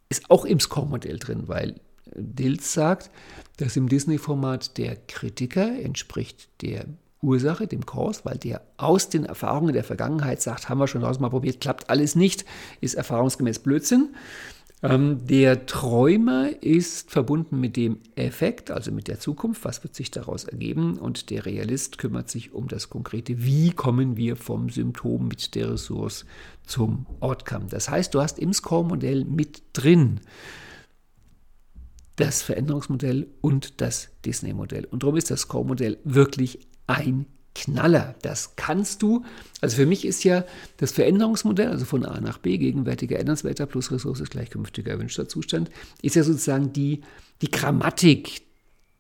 ist 0.10 0.30
auch 0.30 0.46
im 0.46 0.60
Score-Modell 0.60 1.18
drin, 1.20 1.48
weil 1.48 1.76
Dills 2.16 2.72
sagt, 2.72 3.12
dass 3.58 3.76
im 3.76 3.90
Disney-Format 3.90 4.78
der 4.78 4.96
Kritiker 4.96 5.68
entspricht 5.82 6.48
der 6.62 6.86
Ursache, 7.22 7.68
dem 7.68 7.86
Cause, 7.86 8.22
weil 8.24 8.38
der 8.38 8.62
aus 8.78 9.10
den 9.10 9.26
Erfahrungen 9.26 9.74
der 9.74 9.84
Vergangenheit 9.84 10.42
sagt, 10.42 10.70
haben 10.70 10.80
wir 10.80 10.88
schon 10.88 11.02
tausendmal 11.02 11.32
probiert, 11.32 11.62
klappt 11.62 11.90
alles 11.90 12.16
nicht, 12.16 12.46
ist 12.82 12.96
erfahrungsgemäß 12.96 13.60
Blödsinn. 13.60 14.10
Ähm, 14.84 15.26
der 15.26 15.66
Träumer 15.66 16.50
ist 16.62 17.10
verbunden 17.10 17.60
mit 17.60 17.76
dem 17.78 17.98
Effekt, 18.16 18.70
also 18.70 18.92
mit 18.92 19.08
der 19.08 19.20
Zukunft, 19.20 19.66
was 19.66 19.84
wird 19.84 19.96
sich 19.96 20.12
daraus 20.12 20.44
ergeben. 20.44 21.00
Und 21.00 21.32
der 21.32 21.48
Realist 21.48 21.98
kümmert 21.98 22.30
sich 22.30 22.54
um 22.54 22.68
das 22.68 22.90
Konkrete, 22.90 23.44
wie 23.44 23.72
kommen 23.72 24.18
wir 24.18 24.36
vom 24.36 24.70
Symptom 24.70 25.28
mit 25.28 25.56
der 25.56 25.72
Ressource 25.72 26.26
zum 26.66 27.08
Outcome. 27.22 27.66
Das 27.70 27.90
heißt, 27.90 28.14
du 28.14 28.22
hast 28.22 28.38
im 28.38 28.54
Score-Modell 28.54 29.26
mit 29.26 29.64
drin 29.74 30.20
das 32.18 32.42
Veränderungsmodell 32.42 33.28
und 33.42 33.80
das 33.82 34.10
Disney-Modell. 34.26 34.86
Und 34.86 35.04
darum 35.04 35.18
ist 35.18 35.32
das 35.32 35.42
Score-Modell 35.42 35.98
wirklich 36.04 36.68
ein 36.88 37.26
Knaller. 37.58 38.16
Das 38.22 38.56
kannst 38.56 39.02
du. 39.02 39.26
Also 39.62 39.78
für 39.78 39.86
mich 39.86 40.06
ist 40.06 40.24
ja 40.24 40.46
das 40.78 40.92
Veränderungsmodell, 40.92 41.70
also 41.70 41.86
von 41.86 42.06
A 42.06 42.22
nach 42.22 42.38
B, 42.38 42.58
gegenwärtiger 42.58 43.20
ändernswerter 43.20 43.66
plus 43.66 43.92
Ressource 43.92 44.20
ist 44.20 44.32
gleich 44.32 44.52
künftiger 44.52 44.92
erwünschter 44.92 45.28
Zustand, 45.28 45.72
ist 46.02 46.16
ja 46.16 46.24
sozusagen 46.24 46.72
die, 46.74 47.02
die 47.42 47.50
Grammatik 47.50 48.44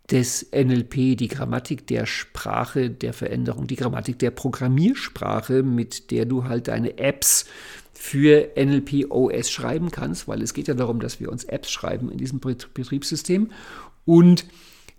des 0.09 0.47
NLP, 0.53 1.17
die 1.17 1.27
Grammatik 1.27 1.85
der 1.85 2.05
Sprache 2.05 2.89
der 2.89 3.13
Veränderung, 3.13 3.67
die 3.67 3.75
Grammatik 3.75 4.17
der 4.19 4.31
Programmiersprache, 4.31 5.63
mit 5.63 6.11
der 6.11 6.25
du 6.25 6.45
halt 6.45 6.69
deine 6.69 6.97
Apps 6.97 7.45
für 7.93 8.51
NLP 8.55 9.11
OS 9.11 9.51
schreiben 9.51 9.91
kannst, 9.91 10.27
weil 10.27 10.41
es 10.41 10.53
geht 10.53 10.67
ja 10.67 10.75
darum, 10.75 10.99
dass 10.99 11.19
wir 11.19 11.31
uns 11.31 11.43
Apps 11.43 11.69
schreiben 11.69 12.09
in 12.09 12.17
diesem 12.17 12.39
Betriebssystem 12.39 13.51
und 14.05 14.45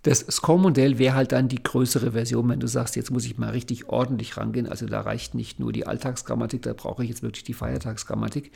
das 0.09 0.21
Score-Modell 0.21 0.99
wäre 0.99 1.15
halt 1.15 1.33
dann 1.33 1.49
die 1.49 1.63
größere 1.63 2.13
Version, 2.13 2.49
wenn 2.49 2.61
du 2.61 2.67
sagst, 2.67 2.97
jetzt 2.97 3.11
muss 3.11 3.27
ich 3.27 3.37
mal 3.37 3.51
richtig 3.51 3.91
ordentlich 3.91 4.39
rangehen. 4.39 4.67
Also 4.67 4.87
da 4.87 5.03
reicht 5.03 5.35
nicht 5.35 5.61
nur 5.61 5.71
die 5.71 5.87
Alltagsgrammatik, 5.87 6.63
da 6.63 6.73
brauche 6.73 7.03
ich 7.03 7.11
jetzt 7.11 7.23
wirklich 7.23 7.45
die 7.45 7.53
Feiertagsgrammatik. 7.53 8.51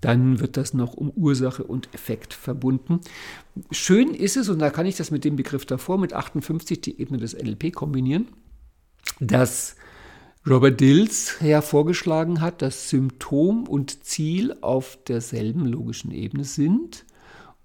Dann 0.00 0.40
wird 0.40 0.56
das 0.56 0.72
noch 0.72 0.94
um 0.94 1.10
Ursache 1.10 1.62
und 1.62 1.92
Effekt 1.92 2.32
verbunden. 2.32 3.00
Schön 3.70 4.14
ist 4.14 4.38
es, 4.38 4.48
und 4.48 4.60
da 4.60 4.70
kann 4.70 4.86
ich 4.86 4.96
das 4.96 5.10
mit 5.10 5.26
dem 5.26 5.36
Begriff 5.36 5.66
davor, 5.66 5.98
mit 5.98 6.14
58 6.14 6.80
die 6.80 6.98
Ebene 6.98 7.18
des 7.18 7.34
NLP 7.34 7.74
kombinieren, 7.74 8.28
dass 9.20 9.76
Robert 10.48 10.80
Dills 10.80 11.36
ja 11.42 11.60
vorgeschlagen 11.60 12.40
hat, 12.40 12.62
dass 12.62 12.88
Symptom 12.88 13.66
und 13.66 14.04
Ziel 14.04 14.56
auf 14.62 14.98
derselben 15.04 15.66
logischen 15.66 16.12
Ebene 16.12 16.44
sind 16.44 17.04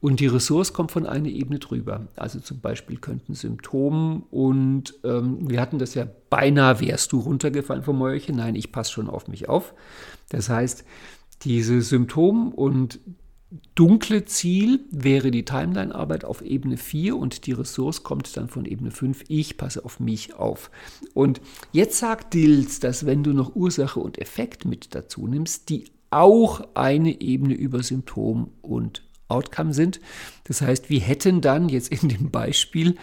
und 0.02 0.20
die 0.22 0.28
Ressource 0.28 0.72
kommt 0.72 0.91
von 0.91 1.06
einer 1.06 1.28
Ebene 1.28 1.60
drüber. 1.60 2.08
Also 2.16 2.39
zum 2.39 2.62
Beispiel 2.62 2.97
könnten 2.97 3.34
Symptomen 3.34 4.24
und 4.32 4.95
ähm, 5.04 5.50
wir 5.50 5.60
hatten 5.60 5.78
das 5.78 5.93
ja 5.93 6.08
beinahe, 6.30 6.80
wärst 6.80 7.12
du 7.12 7.20
runtergefallen 7.20 7.84
vom 7.84 7.97
Mäuerchen. 7.97 8.38
Nein, 8.38 8.56
ich 8.56 8.72
passe 8.72 8.93
schon 8.93 9.10
auf 9.10 9.28
mich 9.28 9.50
auf. 9.50 9.74
Das 10.30 10.50
heißt, 10.50 10.86
diese 11.41 11.82
Symptom 11.82 12.54
und 12.54 13.00
dunkle 13.76 14.26
Ziel 14.26 14.82
wäre 14.91 15.32
die 15.32 15.43
Timeline-Arbeit 15.43 16.24
auf 16.24 16.41
Ebene 16.41 16.78
4 16.78 17.18
und 17.18 17.45
die 17.45 17.54
Ressource 17.54 18.04
kommt 18.04 18.38
dann 18.38 18.47
von 18.47 18.66
Ebene 18.66 18.91
5. 18.91 19.26
Ich 19.28 19.58
passe 19.58 19.84
auf 19.84 20.00
mich 20.00 20.36
auf. 20.36 20.70
Und 21.14 21.41
jetzt 21.72 21.97
sagt 21.97 22.34
Dills, 22.34 22.80
dass 22.80 23.06
wenn 23.06 23.24
du 23.24 23.34
noch 23.34 23.56
Ursache 23.56 24.00
und 24.00 24.20
Effekt 24.20 24.66
mit 24.66 24.95
dazu 24.95 25.28
nimmst, 25.28 25.70
die 25.70 25.86
auch 26.12 26.62
eine 26.76 27.22
Ebene 27.22 27.54
über 27.54 27.84
Symptom 27.84 28.52
und 28.62 29.04
Outcome 29.30 29.74
sind. 29.74 30.02
Das 30.44 30.62
heißt, 30.62 30.90
wir 30.90 31.00
hätten 31.00 31.42
dann 31.42 31.70
jetzt 31.70 31.90
in 31.92 32.10
dem 32.10 32.32
Beispiel 32.32 32.96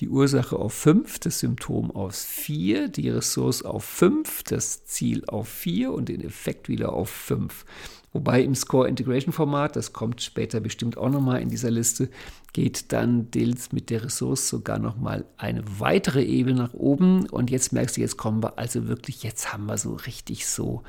die 0.00 0.08
Ursache 0.08 0.56
auf 0.56 0.74
5, 0.74 1.18
das 1.20 1.40
Symptom 1.40 1.90
auf 1.90 2.14
4, 2.14 2.88
die 2.88 3.08
Ressource 3.08 3.62
auf 3.62 3.84
5, 3.84 4.42
das 4.42 4.84
Ziel 4.84 5.24
auf 5.26 5.48
4 5.48 5.92
und 5.92 6.08
den 6.08 6.20
Effekt 6.20 6.68
wieder 6.68 6.92
auf 6.92 7.08
5. 7.08 7.64
Wobei 8.12 8.42
im 8.42 8.54
Score 8.54 8.88
Integration 8.88 9.32
Format, 9.32 9.76
das 9.76 9.92
kommt 9.92 10.22
später 10.22 10.60
bestimmt 10.60 10.96
auch 10.96 11.10
nochmal 11.10 11.42
in 11.42 11.50
dieser 11.50 11.70
Liste, 11.70 12.08
geht 12.54 12.92
dann 12.92 13.30
DILS 13.30 13.72
mit 13.72 13.90
der 13.90 14.04
Ressource 14.04 14.48
sogar 14.48 14.78
nochmal 14.78 15.26
eine 15.36 15.62
weitere 15.78 16.24
Ebene 16.24 16.56
nach 16.56 16.74
oben. 16.74 17.28
Und 17.28 17.50
jetzt 17.50 17.72
merkst 17.72 17.96
du, 17.96 18.00
jetzt 18.00 18.16
kommen 18.16 18.42
wir 18.42 18.58
also 18.58 18.88
wirklich, 18.88 19.22
jetzt 19.22 19.52
haben 19.52 19.66
wir 19.66 19.76
so 19.76 19.92
richtig 19.94 20.46
so 20.46 20.82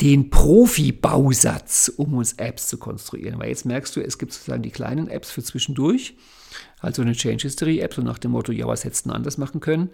den 0.00 0.30
Profi-Bausatz, 0.30 1.92
um 1.96 2.14
uns 2.14 2.32
Apps 2.34 2.68
zu 2.68 2.78
konstruieren. 2.78 3.38
Weil 3.38 3.50
jetzt 3.50 3.66
merkst 3.66 3.94
du, 3.96 4.00
es 4.00 4.18
gibt 4.18 4.32
sozusagen 4.32 4.62
die 4.62 4.70
kleinen 4.70 5.08
Apps 5.08 5.30
für 5.30 5.42
zwischendurch, 5.42 6.16
also 6.80 7.02
eine 7.02 7.12
Change 7.12 7.42
History 7.42 7.80
App, 7.80 7.94
so 7.94 8.02
nach 8.02 8.18
dem 8.18 8.30
Motto, 8.30 8.52
ja, 8.52 8.66
was 8.66 8.84
hättest 8.84 9.06
du 9.06 9.10
anders 9.10 9.36
machen 9.36 9.60
können? 9.60 9.90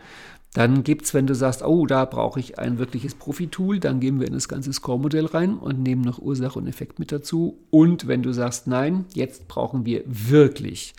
Dann 0.55 0.85
gibt 0.85 1.05
es, 1.05 1.13
wenn 1.13 1.27
du 1.27 1.35
sagst, 1.35 1.63
oh, 1.63 1.87
da 1.87 2.05
brauche 2.05 2.41
ich 2.41 2.59
ein 2.59 2.79
wirkliches 2.79 3.15
Profi-Tool, 3.15 3.81
dann 3.81 4.01
gehen 4.01 4.21
wir 4.21 4.27
in 4.27 4.33
das 4.33 4.49
ganze 4.49 4.73
Score-Modell 4.73 5.27
rein 5.27 5.59
und 5.59 5.83
nehmen 5.83 6.03
noch 6.03 6.19
Ursache 6.19 6.59
und 6.59 6.67
Effekt 6.67 6.99
mit 6.99 7.13
dazu. 7.13 7.59
Und 7.71 8.07
wenn 8.07 8.23
du 8.23 8.33
sagst, 8.33 8.67
nein, 8.67 9.05
jetzt 9.13 9.49
brauchen 9.49 9.85
wir 9.85 10.03
wirklich 10.07 10.95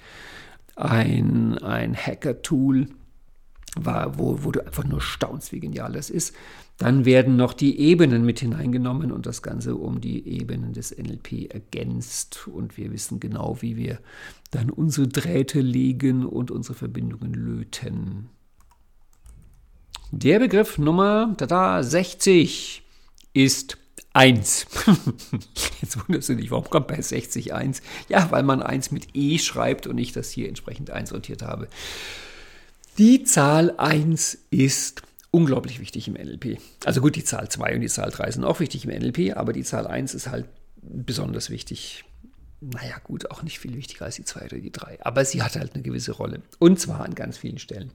ein, 0.76 1.58
ein 1.58 1.96
Hacker-Tool, 1.96 2.88
wo, 3.78 4.44
wo 4.44 4.52
du 4.52 4.64
einfach 4.66 4.84
nur 4.84 5.02
staunst, 5.02 5.52
wie 5.52 5.60
genial 5.60 5.94
das 5.94 6.10
ist, 6.10 6.36
dann 6.78 7.06
werden 7.06 7.38
noch 7.38 7.54
die 7.54 7.80
Ebenen 7.80 8.24
mit 8.24 8.40
hineingenommen 8.40 9.12
und 9.12 9.26
das 9.26 9.42
Ganze 9.42 9.76
um 9.76 10.00
die 10.00 10.28
Ebenen 10.28 10.74
des 10.74 10.96
NLP 10.96 11.52
ergänzt. 11.52 12.48
Und 12.48 12.78
wir 12.78 12.92
wissen 12.92 13.20
genau, 13.20 13.62
wie 13.62 13.78
wir 13.78 14.00
dann 14.52 14.70
unsere 14.70 15.08
Drähte 15.08 15.60
legen 15.60 16.26
und 16.26 16.52
unsere 16.52 16.76
Verbindungen 16.76 17.34
löten. 17.34 18.30
Der 20.12 20.40
Begriff 20.40 20.78
Nummer 20.78 21.34
tada, 21.38 21.82
60 21.82 22.84
ist 23.34 23.78
1. 24.14 24.68
Jetzt 25.82 26.08
wunderst 26.08 26.30
du 26.30 26.36
dich, 26.36 26.52
warum 26.52 26.70
kommt 26.70 26.88
bei 26.88 27.02
60 27.02 27.54
1? 27.54 27.82
Ja, 28.08 28.30
weil 28.32 28.44
man 28.44 28.62
1 28.62 28.92
mit 28.92 29.16
E 29.16 29.40
schreibt 29.40 29.88
und 29.88 29.98
ich 29.98 30.12
das 30.12 30.30
hier 30.30 30.48
entsprechend 30.48 30.92
einsortiert 30.92 31.42
habe. 31.42 31.68
Die 32.98 33.24
Zahl 33.24 33.76
1 33.78 34.38
ist 34.50 35.07
unglaublich 35.32 35.80
wichtig 35.80 36.08
im 36.08 36.14
NLP. 36.16 36.58
Also 36.86 37.02
gut, 37.02 37.16
die 37.16 37.24
Zahl 37.24 37.50
2 37.50 37.76
und 37.76 37.82
die 37.82 37.88
Zahl 37.88 38.12
3 38.12 38.32
sind 38.32 38.44
auch 38.44 38.60
wichtig 38.60 38.86
im 38.86 38.92
NLP, 38.92 39.36
aber 39.36 39.54
die 39.54 39.64
Zahl 39.64 39.88
1 39.88 40.14
ist 40.14 40.30
halt 40.30 40.46
besonders 40.82 41.50
wichtig. 41.50 42.06
Naja, 42.60 42.96
gut, 43.04 43.30
auch 43.30 43.44
nicht 43.44 43.60
viel 43.60 43.76
wichtiger 43.76 44.06
als 44.06 44.16
die 44.16 44.26
2 44.26 44.46
oder 44.46 44.58
die 44.58 44.72
3. 44.72 45.00
Aber 45.02 45.26
sie 45.26 45.44
hat 45.44 45.56
halt 45.56 45.74
eine 45.74 45.84
gewisse 45.84 46.14
Rolle. 46.14 46.42
Und 46.60 46.80
zwar 46.80 47.02
an 47.02 47.14
ganz 47.14 47.38
vielen 47.38 47.60
Stellen. 47.60 47.92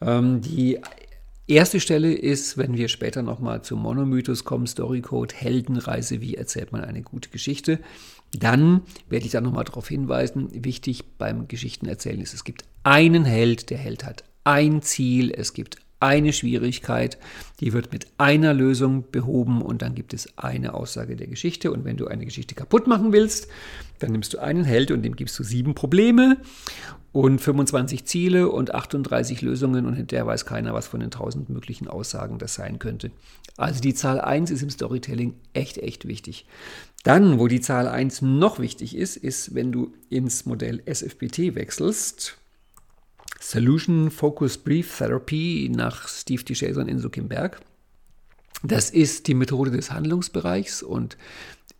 Ähm, 0.00 0.40
die 0.40 0.80
Erste 1.50 1.80
Stelle 1.80 2.12
ist, 2.12 2.58
wenn 2.58 2.76
wir 2.76 2.86
später 2.86 3.22
nochmal 3.22 3.62
zum 3.62 3.82
Monomythos 3.82 4.44
kommen, 4.44 4.68
Storycode, 4.68 5.34
Heldenreise, 5.34 6.20
wie 6.20 6.36
erzählt 6.36 6.70
man 6.70 6.84
eine 6.84 7.02
gute 7.02 7.28
Geschichte. 7.28 7.80
Dann 8.32 8.82
werde 9.08 9.26
ich 9.26 9.32
da 9.32 9.40
nochmal 9.40 9.64
darauf 9.64 9.88
hinweisen, 9.88 10.64
wichtig 10.64 11.18
beim 11.18 11.48
Geschichtenerzählen 11.48 12.20
ist, 12.20 12.34
es 12.34 12.44
gibt 12.44 12.64
einen 12.84 13.24
Held, 13.24 13.70
der 13.70 13.78
Held 13.78 14.04
hat 14.04 14.22
ein 14.44 14.80
Ziel, 14.80 15.32
es 15.32 15.52
gibt 15.52 15.78
eine 16.00 16.32
Schwierigkeit, 16.32 17.18
die 17.60 17.72
wird 17.72 17.92
mit 17.92 18.06
einer 18.18 18.54
Lösung 18.54 19.04
behoben 19.10 19.62
und 19.62 19.82
dann 19.82 19.94
gibt 19.94 20.14
es 20.14 20.36
eine 20.38 20.74
Aussage 20.74 21.14
der 21.14 21.26
Geschichte. 21.26 21.70
Und 21.70 21.84
wenn 21.84 21.96
du 21.96 22.08
eine 22.08 22.24
Geschichte 22.24 22.54
kaputt 22.54 22.86
machen 22.86 23.12
willst, 23.12 23.48
dann 23.98 24.12
nimmst 24.12 24.34
du 24.34 24.38
einen 24.38 24.64
Held 24.64 24.90
und 24.90 25.02
dem 25.02 25.14
gibst 25.14 25.38
du 25.38 25.44
sieben 25.44 25.74
Probleme 25.74 26.38
und 27.12 27.40
25 27.40 28.04
Ziele 28.04 28.48
und 28.48 28.74
38 28.74 29.42
Lösungen 29.42 29.84
und 29.86 29.94
hinterher 29.94 30.26
weiß 30.26 30.46
keiner, 30.46 30.74
was 30.74 30.86
von 30.86 31.00
den 31.00 31.08
1000 31.08 31.48
möglichen 31.50 31.88
Aussagen 31.88 32.38
das 32.38 32.54
sein 32.54 32.78
könnte. 32.78 33.10
Also 33.56 33.80
die 33.80 33.94
Zahl 33.94 34.20
1 34.20 34.50
ist 34.50 34.62
im 34.62 34.70
Storytelling 34.70 35.34
echt, 35.52 35.78
echt 35.78 36.06
wichtig. 36.06 36.46
Dann, 37.02 37.38
wo 37.38 37.48
die 37.48 37.60
Zahl 37.60 37.88
1 37.88 38.22
noch 38.22 38.58
wichtig 38.58 38.96
ist, 38.96 39.16
ist, 39.16 39.54
wenn 39.54 39.72
du 39.72 39.92
ins 40.08 40.46
Modell 40.46 40.82
SFPT 40.86 41.54
wechselst, 41.54 42.39
Solution 43.40 44.10
Focus 44.10 44.58
Brief 44.58 44.98
Therapy 44.98 45.70
nach 45.74 46.06
Steve 46.08 46.44
DeShazer 46.44 46.82
und 46.82 46.88
Inso 46.88 47.08
Kimberg. 47.08 47.60
Das 48.62 48.90
ist 48.90 49.26
die 49.26 49.34
Methode 49.34 49.70
des 49.70 49.90
Handlungsbereichs 49.90 50.82
und 50.82 51.16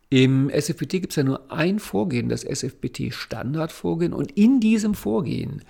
im 0.08 0.48
SFPT 0.48 0.92
gibt 0.92 1.11
es 1.11 1.16
ja 1.16 1.22
nur 1.22 1.52
ein 1.52 1.78
Vorgehen, 1.78 2.30
das 2.30 2.44
SFPT 2.44 3.12
Standardvorgehen 3.12 4.14
und 4.14 4.32
in 4.32 4.58
diesem 4.61 4.94
Vorgehen 4.94 5.62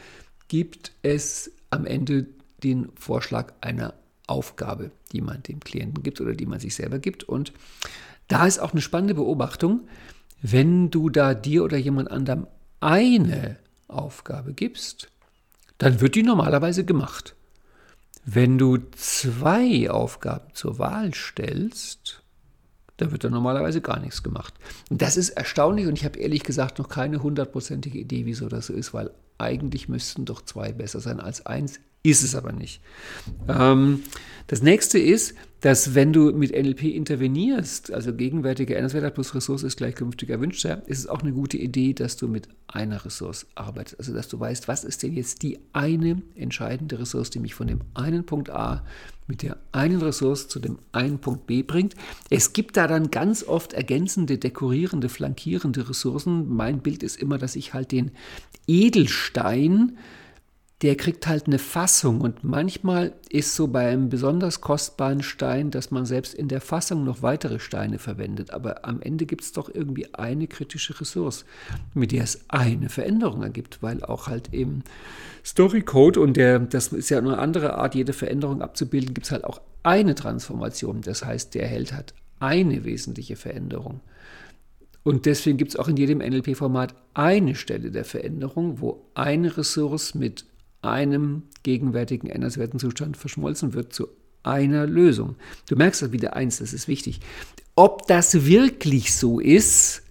gibt 0.46 0.92
es 1.02 1.50
am 1.70 1.84
Ende 1.84 2.26
den 2.62 2.90
Vorschlag 2.94 3.52
einer 3.60 3.94
Aufgabe, 4.28 4.92
die 5.12 5.20
man 5.20 5.42
dem 5.42 5.58
Klienten 5.58 6.04
gibt 6.04 6.20
oder 6.20 6.34
die 6.34 6.46
man 6.46 6.60
sich 6.60 6.76
selber 6.76 7.00
gibt 7.00 7.24
und 7.24 7.52
da 8.28 8.46
ist 8.46 8.60
auch 8.60 8.70
eine 8.72 8.80
spannende 8.80 9.14
Beobachtung, 9.14 9.88
wenn 10.40 10.90
du 10.90 11.10
da 11.10 11.34
dir 11.34 11.64
oder 11.64 11.76
jemand 11.76 12.12
anderem 12.12 12.46
eine 12.78 13.56
Aufgabe 13.88 14.54
gibst, 14.54 15.10
dann 15.80 16.00
wird 16.00 16.14
die 16.14 16.22
normalerweise 16.22 16.84
gemacht. 16.84 17.34
Wenn 18.24 18.58
du 18.58 18.76
zwei 18.96 19.90
Aufgaben 19.90 20.54
zur 20.54 20.78
Wahl 20.78 21.14
stellst, 21.14 22.22
dann 22.98 23.12
wird 23.12 23.24
da 23.24 23.30
normalerweise 23.30 23.80
gar 23.80 23.98
nichts 23.98 24.22
gemacht. 24.22 24.52
Und 24.90 25.00
das 25.00 25.16
ist 25.16 25.30
erstaunlich 25.30 25.86
und 25.86 25.98
ich 25.98 26.04
habe 26.04 26.18
ehrlich 26.18 26.42
gesagt 26.42 26.78
noch 26.78 26.90
keine 26.90 27.22
hundertprozentige 27.22 27.98
Idee, 27.98 28.26
wieso 28.26 28.48
das 28.48 28.66
so 28.66 28.74
ist, 28.74 28.92
weil 28.92 29.10
eigentlich 29.38 29.88
müssten 29.88 30.26
doch 30.26 30.42
zwei 30.42 30.70
besser 30.70 31.00
sein 31.00 31.18
als 31.18 31.46
eins. 31.46 31.80
Ist 32.02 32.22
es 32.22 32.34
aber 32.34 32.52
nicht. 32.52 32.82
Ähm, 33.48 34.02
das 34.48 34.62
nächste 34.62 34.98
ist, 34.98 35.34
dass 35.60 35.94
wenn 35.94 36.12
du 36.12 36.32
mit 36.32 36.52
NLP 36.52 36.84
intervenierst, 36.84 37.92
also 37.92 38.14
gegenwärtiger 38.14 38.76
Änderungswert 38.76 39.14
plus 39.14 39.34
Ressource 39.34 39.62
ist 39.62 39.76
gleich 39.76 39.94
künftig 39.94 40.30
erwünschter, 40.30 40.82
ist 40.86 41.00
es 41.00 41.06
auch 41.06 41.20
eine 41.20 41.32
gute 41.32 41.58
Idee, 41.58 41.92
dass 41.92 42.16
du 42.16 42.28
mit 42.28 42.48
einer 42.66 43.04
Ressource 43.04 43.46
arbeitest. 43.54 43.98
Also 43.98 44.14
dass 44.14 44.28
du 44.28 44.40
weißt, 44.40 44.68
was 44.68 44.84
ist 44.84 45.02
denn 45.02 45.12
jetzt 45.12 45.42
die 45.42 45.58
eine 45.72 46.22
entscheidende 46.34 46.98
Ressource, 46.98 47.30
die 47.30 47.40
mich 47.40 47.54
von 47.54 47.66
dem 47.66 47.80
einen 47.94 48.24
Punkt 48.24 48.50
A 48.50 48.84
mit 49.26 49.42
der 49.42 49.58
einen 49.70 50.00
Ressource 50.00 50.48
zu 50.48 50.58
dem 50.60 50.78
einen 50.92 51.18
Punkt 51.18 51.46
B 51.46 51.62
bringt. 51.62 51.94
Es 52.30 52.52
gibt 52.52 52.76
da 52.76 52.86
dann 52.86 53.10
ganz 53.10 53.44
oft 53.44 53.74
ergänzende, 53.74 54.38
dekorierende, 54.38 55.08
flankierende 55.08 55.88
Ressourcen. 55.88 56.48
Mein 56.48 56.80
Bild 56.80 57.02
ist 57.02 57.20
immer, 57.20 57.38
dass 57.38 57.54
ich 57.54 57.74
halt 57.74 57.92
den 57.92 58.10
Edelstein 58.66 59.98
der 60.82 60.96
kriegt 60.96 61.26
halt 61.26 61.46
eine 61.46 61.58
Fassung. 61.58 62.22
Und 62.22 62.42
manchmal 62.42 63.12
ist 63.28 63.54
so 63.54 63.68
bei 63.68 63.88
einem 63.88 64.08
besonders 64.08 64.62
kostbaren 64.62 65.22
Stein, 65.22 65.70
dass 65.70 65.90
man 65.90 66.06
selbst 66.06 66.32
in 66.32 66.48
der 66.48 66.62
Fassung 66.62 67.04
noch 67.04 67.22
weitere 67.22 67.58
Steine 67.58 67.98
verwendet. 67.98 68.50
Aber 68.50 68.84
am 68.86 69.02
Ende 69.02 69.26
gibt 69.26 69.42
es 69.42 69.52
doch 69.52 69.72
irgendwie 69.72 70.14
eine 70.14 70.46
kritische 70.46 70.98
Ressource, 70.98 71.44
mit 71.92 72.12
der 72.12 72.24
es 72.24 72.40
eine 72.48 72.88
Veränderung 72.88 73.42
ergibt, 73.42 73.82
weil 73.82 74.02
auch 74.02 74.26
halt 74.26 74.54
eben 74.54 74.82
Storycode 75.44 76.16
und 76.16 76.36
der, 76.36 76.58
das 76.58 76.88
ist 76.88 77.10
ja 77.10 77.18
eine 77.18 77.38
andere 77.38 77.74
Art, 77.74 77.94
jede 77.94 78.12
Veränderung 78.12 78.62
abzubilden, 78.62 79.14
gibt 79.14 79.26
es 79.26 79.32
halt 79.32 79.44
auch 79.44 79.60
eine 79.82 80.14
Transformation. 80.14 81.02
Das 81.02 81.24
heißt, 81.24 81.54
der 81.54 81.66
Held 81.66 81.92
hat 81.92 82.14
eine 82.38 82.84
wesentliche 82.84 83.36
Veränderung. 83.36 84.00
Und 85.02 85.26
deswegen 85.26 85.56
gibt 85.56 85.70
es 85.70 85.76
auch 85.76 85.88
in 85.88 85.96
jedem 85.96 86.18
NLP-Format 86.18 86.94
eine 87.14 87.54
Stelle 87.54 87.90
der 87.90 88.04
Veränderung, 88.04 88.80
wo 88.80 89.06
eine 89.14 89.56
Ressource 89.56 90.14
mit 90.14 90.44
einem 90.82 91.42
gegenwärtigen 91.62 92.28
änderungswerten 92.28 92.78
Zustand 92.78 93.16
verschmolzen 93.16 93.74
wird 93.74 93.92
zu 93.92 94.08
einer 94.42 94.86
Lösung. 94.86 95.36
Du 95.68 95.76
merkst 95.76 96.02
das 96.02 96.12
wieder 96.12 96.34
eins, 96.34 96.58
das 96.58 96.72
ist 96.72 96.88
wichtig. 96.88 97.20
Ob 97.74 98.06
das 98.06 98.46
wirklich 98.46 99.14
so 99.14 99.40
ist, 99.40 100.02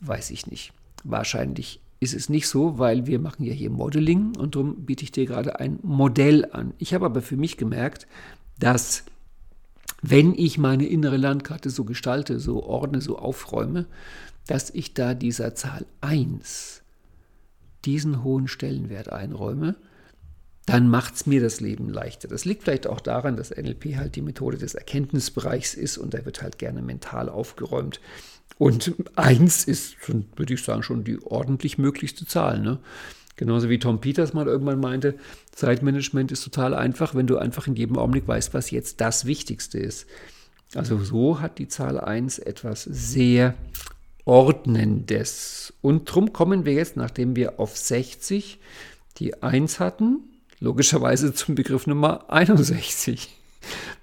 weiß 0.00 0.30
ich 0.30 0.46
nicht. 0.46 0.72
Wahrscheinlich 1.04 1.80
ist 2.00 2.14
es 2.14 2.28
nicht 2.28 2.48
so, 2.48 2.78
weil 2.78 3.06
wir 3.06 3.18
machen 3.18 3.44
ja 3.44 3.52
hier 3.52 3.70
Modeling 3.70 4.34
und 4.36 4.54
darum 4.54 4.84
biete 4.84 5.04
ich 5.04 5.12
dir 5.12 5.26
gerade 5.26 5.60
ein 5.60 5.78
Modell 5.82 6.48
an. 6.50 6.74
Ich 6.78 6.94
habe 6.94 7.06
aber 7.06 7.22
für 7.22 7.36
mich 7.36 7.56
gemerkt, 7.56 8.06
dass 8.58 9.04
wenn 10.00 10.34
ich 10.34 10.58
meine 10.58 10.86
innere 10.86 11.16
Landkarte 11.16 11.70
so 11.70 11.84
gestalte, 11.84 12.40
so 12.40 12.64
ordne, 12.64 13.00
so 13.00 13.18
aufräume, 13.18 13.86
dass 14.48 14.70
ich 14.70 14.94
da 14.94 15.14
dieser 15.14 15.54
Zahl 15.54 15.86
1 16.00 16.81
diesen 17.84 18.22
hohen 18.22 18.48
Stellenwert 18.48 19.10
einräume, 19.10 19.76
dann 20.66 20.88
macht 20.88 21.14
es 21.14 21.26
mir 21.26 21.40
das 21.40 21.60
Leben 21.60 21.88
leichter. 21.88 22.28
Das 22.28 22.44
liegt 22.44 22.62
vielleicht 22.62 22.86
auch 22.86 23.00
daran, 23.00 23.36
dass 23.36 23.50
NLP 23.50 23.96
halt 23.96 24.14
die 24.14 24.22
Methode 24.22 24.58
des 24.58 24.74
Erkenntnisbereichs 24.74 25.74
ist 25.74 25.98
und 25.98 26.14
da 26.14 26.24
wird 26.24 26.40
halt 26.42 26.58
gerne 26.58 26.82
mental 26.82 27.28
aufgeräumt. 27.28 28.00
Und 28.58 28.94
eins 29.16 29.64
ist, 29.64 29.96
würde 30.36 30.54
ich 30.54 30.62
sagen, 30.62 30.82
schon 30.82 31.04
die 31.04 31.20
ordentlich 31.20 31.78
möglichste 31.78 32.26
Zahl. 32.26 32.60
Ne? 32.60 32.78
Genauso 33.36 33.68
wie 33.68 33.78
Tom 33.78 34.00
Peters 34.00 34.34
mal 34.34 34.46
irgendwann 34.46 34.78
meinte, 34.78 35.14
Zeitmanagement 35.50 36.30
ist 36.30 36.44
total 36.44 36.74
einfach, 36.74 37.14
wenn 37.14 37.26
du 37.26 37.38
einfach 37.38 37.66
in 37.66 37.74
jedem 37.74 37.98
Augenblick 37.98 38.28
weißt, 38.28 38.54
was 38.54 38.70
jetzt 38.70 39.00
das 39.00 39.24
Wichtigste 39.24 39.78
ist. 39.78 40.06
Also 40.74 40.98
so 40.98 41.40
hat 41.40 41.58
die 41.58 41.68
Zahl 41.68 41.98
1 41.98 42.38
etwas 42.38 42.84
sehr 42.84 43.54
Ordnendes. 44.24 45.72
Und 45.80 46.04
drum 46.04 46.32
kommen 46.32 46.64
wir 46.64 46.74
jetzt, 46.74 46.96
nachdem 46.96 47.36
wir 47.36 47.58
auf 47.58 47.76
60 47.76 48.58
die 49.18 49.42
1 49.42 49.80
hatten, 49.80 50.20
logischerweise 50.60 51.34
zum 51.34 51.54
Begriff 51.54 51.86
Nummer 51.86 52.30
61. 52.30 53.28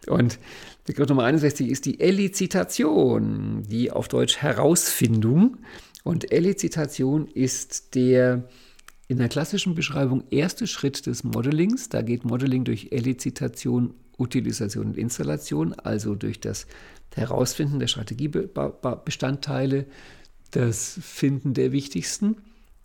Und 0.07 0.39
Begriff 0.85 1.09
Nummer 1.09 1.23
61 1.23 1.69
ist 1.69 1.85
die 1.85 1.99
Elizitation, 1.99 3.63
die 3.67 3.91
auf 3.91 4.07
Deutsch 4.07 4.37
Herausfindung. 4.37 5.57
Und 6.03 6.31
Elizitation 6.31 7.27
ist 7.27 7.95
der 7.95 8.43
in 9.07 9.17
der 9.17 9.29
klassischen 9.29 9.73
Beschreibung 9.73 10.23
erste 10.29 10.67
Schritt 10.67 11.07
des 11.07 11.23
Modelings. 11.23 11.89
Da 11.89 12.01
geht 12.03 12.25
Modeling 12.25 12.63
durch 12.63 12.89
Elizitation, 12.91 13.95
Utilisation 14.19 14.87
und 14.87 14.97
Installation, 14.97 15.73
also 15.73 16.15
durch 16.15 16.39
das 16.39 16.67
Herausfinden 17.15 17.79
der 17.79 17.87
Strategiebestandteile, 17.87 19.85
das 20.51 20.99
Finden 21.01 21.53
der 21.53 21.71
wichtigsten 21.71 22.35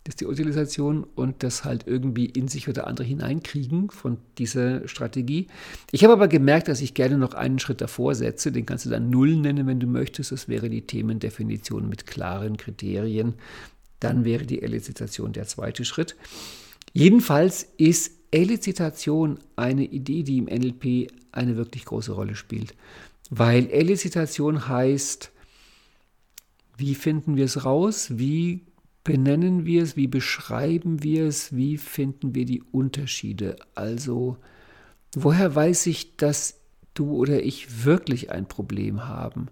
das 0.04 0.12
ist 0.12 0.20
die 0.20 0.26
Utilisation 0.26 1.04
und 1.14 1.42
das 1.42 1.64
halt 1.64 1.86
irgendwie 1.86 2.26
in 2.26 2.46
sich 2.46 2.68
oder 2.68 2.86
andere 2.86 3.06
hineinkriegen 3.06 3.88
von 3.90 4.18
dieser 4.36 4.86
Strategie. 4.86 5.46
Ich 5.92 6.04
habe 6.04 6.12
aber 6.12 6.28
gemerkt, 6.28 6.68
dass 6.68 6.82
ich 6.82 6.92
gerne 6.92 7.16
noch 7.16 7.32
einen 7.32 7.58
Schritt 7.58 7.80
davor 7.80 8.14
setze, 8.14 8.52
den 8.52 8.66
kannst 8.66 8.84
du 8.84 8.90
dann 8.90 9.08
Null 9.08 9.36
nennen, 9.36 9.66
wenn 9.66 9.80
du 9.80 9.86
möchtest. 9.86 10.30
Das 10.30 10.46
wäre 10.46 10.68
die 10.68 10.82
Themendefinition 10.82 11.88
mit 11.88 12.06
klaren 12.06 12.58
Kriterien. 12.58 13.32
Dann 13.98 14.26
wäre 14.26 14.44
die 14.44 14.62
Elizitation 14.62 15.32
der 15.32 15.46
zweite 15.46 15.86
Schritt. 15.86 16.16
Jedenfalls 16.92 17.66
ist 17.78 18.12
Elizitation 18.30 19.38
eine 19.56 19.84
Idee, 19.84 20.22
die 20.22 20.36
im 20.36 20.44
NLP 20.44 21.10
eine 21.34 21.56
wirklich 21.56 21.84
große 21.84 22.12
Rolle 22.12 22.34
spielt. 22.36 22.74
Weil 23.30 23.66
Elizitation 23.66 24.68
heißt, 24.68 25.30
wie 26.76 26.94
finden 26.94 27.36
wir 27.36 27.44
es 27.44 27.64
raus? 27.64 28.18
Wie 28.18 28.62
benennen 29.04 29.66
wir 29.66 29.82
es, 29.82 29.96
wie 29.96 30.06
beschreiben 30.06 31.02
wir 31.02 31.26
es, 31.26 31.54
wie 31.54 31.76
finden 31.78 32.34
wir 32.34 32.46
die 32.46 32.62
Unterschiede? 32.62 33.56
Also, 33.74 34.38
woher 35.14 35.54
weiß 35.54 35.86
ich, 35.86 36.16
dass 36.16 36.60
du 36.94 37.12
oder 37.12 37.42
ich 37.42 37.84
wirklich 37.84 38.30
ein 38.30 38.46
Problem 38.46 39.06
haben? 39.06 39.48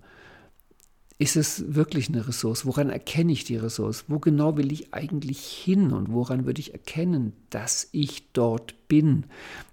Ist 1.23 1.37
es 1.37 1.77
wirklich 1.77 2.09
eine 2.09 2.27
Ressource? 2.27 2.67
Woran 2.67 2.91
erkenne 2.91 3.31
ich 3.31 3.45
die 3.45 3.55
Ressource? 3.55 4.07
Wo 4.09 4.19
genau 4.19 4.57
will 4.57 4.73
ich 4.73 4.93
eigentlich 4.93 5.39
hin 5.39 5.93
und 5.93 6.13
woran 6.13 6.47
würde 6.47 6.61
ich 6.61 6.73
erkennen, 6.73 7.33
dass 7.49 7.89
ich 7.93 8.33
dort 8.33 8.89
bin? 8.89 9.27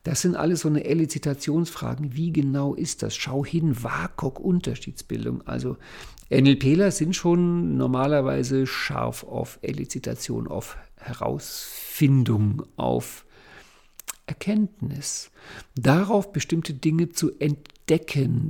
Das 0.04 0.22
sind 0.22 0.36
alles 0.36 0.60
so 0.60 0.68
eine 0.68 0.84
Elizitationsfragen. 0.84 2.16
Wie 2.16 2.32
genau 2.32 2.76
ist 2.76 3.02
das? 3.02 3.16
Schau 3.16 3.44
hin, 3.44 3.82
WAKOK, 3.82 4.40
Unterschiedsbildung. 4.40 5.42
Also 5.48 5.78
NLPler 6.30 6.92
sind 6.92 7.16
schon 7.16 7.78
normalerweise 7.78 8.68
scharf 8.68 9.24
auf 9.24 9.58
Elizitation, 9.64 10.48
auf 10.48 10.78
Herausfindung, 10.98 12.62
auf 12.76 13.26
Erkenntnis, 14.28 15.32
darauf 15.74 16.32
bestimmte 16.32 16.76
Dinge 16.76 17.10
zu 17.10 17.32
entdecken, 17.40 17.79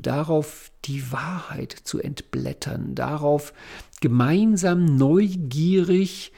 darauf 0.02 0.72
die 0.86 1.12
Wahrheit 1.12 1.72
zu 1.72 2.00
entblättern, 2.00 2.96
darauf 2.96 3.54
gemeinsam 4.02 4.86
neugierig 4.86 6.32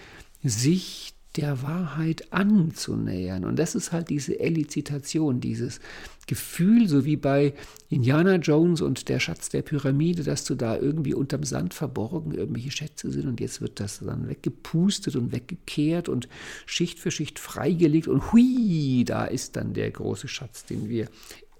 sich 0.43 1.13
der 1.37 1.63
Wahrheit 1.63 2.33
anzunähern. 2.33 3.45
Und 3.45 3.57
das 3.57 3.73
ist 3.73 3.93
halt 3.93 4.09
diese 4.09 4.39
Elizitation, 4.39 5.39
dieses 5.39 5.79
Gefühl, 6.27 6.89
so 6.89 7.05
wie 7.05 7.15
bei 7.15 7.53
Indiana 7.89 8.35
Jones 8.35 8.81
und 8.81 9.07
der 9.07 9.19
Schatz 9.19 9.49
der 9.49 9.61
Pyramide, 9.61 10.23
dass 10.23 10.43
du 10.43 10.55
da 10.55 10.77
irgendwie 10.77 11.13
unterm 11.13 11.43
Sand 11.43 11.73
verborgen 11.73 12.33
irgendwelche 12.33 12.71
Schätze 12.71 13.11
sind 13.11 13.27
und 13.27 13.39
jetzt 13.39 13.61
wird 13.61 13.79
das 13.79 13.99
dann 13.99 14.27
weggepustet 14.27 15.15
und 15.15 15.31
weggekehrt 15.31 16.09
und 16.09 16.27
Schicht 16.65 16.99
für 16.99 17.11
Schicht 17.11 17.39
freigelegt 17.39 18.07
und 18.07 18.33
hui, 18.33 19.03
da 19.05 19.25
ist 19.25 19.55
dann 19.55 19.73
der 19.73 19.89
große 19.91 20.27
Schatz, 20.27 20.65
den 20.65 20.89
wir 20.89 21.07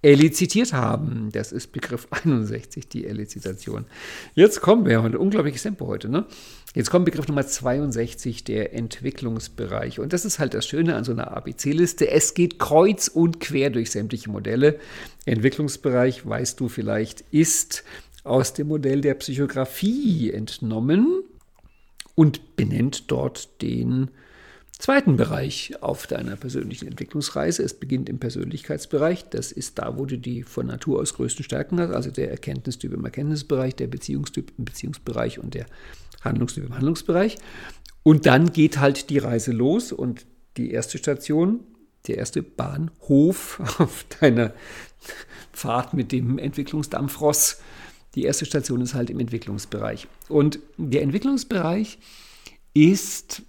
elizitiert 0.01 0.73
haben. 0.73 1.29
Das 1.31 1.51
ist 1.51 1.71
Begriff 1.71 2.07
61, 2.11 2.87
die 2.89 3.05
Elizitation. 3.05 3.85
Jetzt 4.33 4.61
kommen 4.61 4.85
wir, 4.85 5.01
ein 5.01 5.15
unglaubliches 5.15 5.63
Tempo 5.63 5.87
heute, 5.87 6.09
ne? 6.09 6.25
Jetzt 6.73 6.89
kommt 6.89 7.05
Begriff 7.05 7.27
Nummer 7.27 7.45
62, 7.45 8.45
der 8.45 8.73
Entwicklungsbereich. 8.73 9.99
Und 9.99 10.13
das 10.13 10.23
ist 10.23 10.39
halt 10.39 10.53
das 10.53 10.65
Schöne 10.65 10.95
an 10.95 11.03
so 11.03 11.11
einer 11.11 11.35
ABC-Liste. 11.35 12.09
Es 12.09 12.33
geht 12.33 12.59
kreuz 12.59 13.09
und 13.09 13.41
quer 13.41 13.69
durch 13.69 13.91
sämtliche 13.91 14.29
Modelle. 14.29 14.79
Entwicklungsbereich, 15.25 16.25
weißt 16.25 16.59
du 16.59 16.69
vielleicht, 16.69 17.25
ist 17.31 17.83
aus 18.23 18.53
dem 18.53 18.69
Modell 18.69 19.01
der 19.01 19.15
Psychografie 19.15 20.31
entnommen 20.31 21.23
und 22.15 22.55
benennt 22.55 23.11
dort 23.11 23.61
den 23.61 24.11
zweiten 24.82 25.15
Bereich 25.15 25.75
auf 25.82 26.07
deiner 26.07 26.36
persönlichen 26.36 26.88
Entwicklungsreise. 26.88 27.63
Es 27.63 27.75
beginnt 27.75 28.09
im 28.09 28.19
Persönlichkeitsbereich. 28.19 29.29
Das 29.29 29.51
ist 29.51 29.77
da, 29.79 29.97
wo 29.97 30.05
du 30.05 30.17
die 30.17 30.43
von 30.43 30.65
Natur 30.67 30.99
aus 30.99 31.13
größten 31.13 31.45
Stärken 31.45 31.79
hast, 31.79 31.93
also 31.93 32.09
der 32.09 32.32
Erkenntnistyp 32.32 32.91
im 32.91 33.05
Erkenntnisbereich, 33.05 33.75
der 33.75 33.88
Beziehungstyp 33.88 34.51
im 34.57 34.65
Beziehungsbereich 34.65 35.39
und 35.39 35.53
der 35.53 35.67
Handlungstyp 36.21 36.65
im 36.65 36.73
Handlungsbereich. 36.73 37.38
Und 38.03 38.25
dann 38.25 38.51
geht 38.51 38.79
halt 38.79 39.09
die 39.11 39.19
Reise 39.19 39.51
los 39.51 39.91
und 39.91 40.25
die 40.57 40.71
erste 40.71 40.97
Station, 40.97 41.59
der 42.07 42.17
erste 42.17 42.41
Bahnhof 42.41 43.59
auf 43.77 44.05
deiner 44.19 44.53
Fahrt 45.51 45.93
mit 45.93 46.11
dem 46.11 46.39
Entwicklungsdampfross. 46.39 47.61
Die 48.15 48.23
erste 48.23 48.45
Station 48.45 48.82
ist 48.82 48.95
halt 48.95 49.11
im 49.11 49.19
Entwicklungsbereich. 49.19 50.07
Und 50.27 50.59
der 50.77 51.03
Entwicklungsbereich 51.03 51.99
ist 52.73 53.43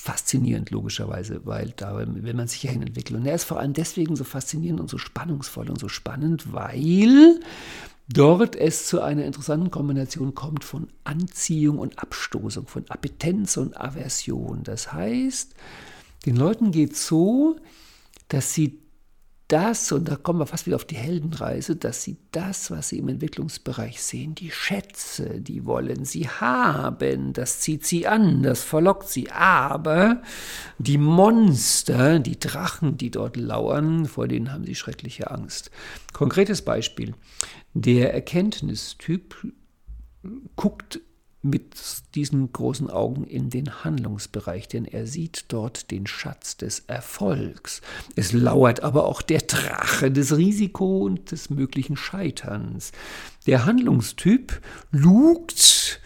faszinierend, 0.00 0.70
logischerweise, 0.70 1.40
weil 1.44 1.74
da 1.76 1.98
will 1.98 2.34
man 2.34 2.46
sich 2.46 2.62
ja 2.62 2.70
hin 2.70 2.82
entwickeln. 2.82 3.20
Und 3.20 3.26
er 3.26 3.34
ist 3.34 3.44
vor 3.44 3.58
allem 3.58 3.72
deswegen 3.72 4.14
so 4.14 4.22
faszinierend 4.22 4.80
und 4.80 4.88
so 4.88 4.96
spannungsvoll 4.96 5.68
und 5.68 5.80
so 5.80 5.88
spannend, 5.88 6.52
weil 6.52 7.40
dort 8.08 8.54
es 8.54 8.86
zu 8.86 9.00
einer 9.00 9.24
interessanten 9.24 9.72
Kombination 9.72 10.36
kommt 10.36 10.62
von 10.62 10.86
Anziehung 11.02 11.78
und 11.78 11.98
Abstoßung, 11.98 12.68
von 12.68 12.84
Appetenz 12.88 13.56
und 13.56 13.78
Aversion. 13.78 14.62
Das 14.62 14.92
heißt, 14.92 15.54
den 16.26 16.36
Leuten 16.36 16.70
geht 16.70 16.96
so, 16.96 17.56
dass 18.28 18.54
sie 18.54 18.78
das, 19.48 19.92
und 19.92 20.08
da 20.08 20.16
kommen 20.16 20.40
wir 20.40 20.46
fast 20.46 20.66
wieder 20.66 20.76
auf 20.76 20.84
die 20.84 20.96
Heldenreise, 20.96 21.74
dass 21.74 22.02
sie 22.02 22.18
das, 22.32 22.70
was 22.70 22.90
sie 22.90 22.98
im 22.98 23.08
Entwicklungsbereich 23.08 24.02
sehen, 24.02 24.34
die 24.34 24.50
Schätze, 24.50 25.40
die 25.40 25.64
wollen 25.64 26.04
sie 26.04 26.28
haben, 26.28 27.32
das 27.32 27.60
zieht 27.60 27.86
sie 27.86 28.06
an, 28.06 28.42
das 28.42 28.62
verlockt 28.62 29.08
sie. 29.08 29.30
Aber 29.30 30.22
die 30.78 30.98
Monster, 30.98 32.18
die 32.18 32.38
Drachen, 32.38 32.98
die 32.98 33.10
dort 33.10 33.36
lauern, 33.36 34.04
vor 34.04 34.28
denen 34.28 34.52
haben 34.52 34.64
sie 34.64 34.74
schreckliche 34.74 35.30
Angst. 35.30 35.70
Konkretes 36.12 36.62
Beispiel. 36.62 37.14
Der 37.72 38.12
Erkenntnistyp 38.12 39.34
guckt 40.56 41.00
mit 41.42 41.76
diesen 42.14 42.52
großen 42.52 42.90
Augen 42.90 43.24
in 43.24 43.48
den 43.48 43.84
Handlungsbereich, 43.84 44.66
denn 44.66 44.84
er 44.84 45.06
sieht 45.06 45.44
dort 45.48 45.90
den 45.90 46.06
Schatz 46.06 46.56
des 46.56 46.80
Erfolgs. 46.80 47.80
Es 48.16 48.32
lauert 48.32 48.82
aber 48.82 49.04
auch 49.06 49.22
der 49.22 49.40
Drache 49.40 50.10
des 50.10 50.36
Risiko 50.36 51.04
und 51.04 51.30
des 51.30 51.48
möglichen 51.50 51.96
Scheiterns. 51.96 52.92
Der 53.46 53.66
Handlungstyp 53.66 54.60
lugt 54.90 56.00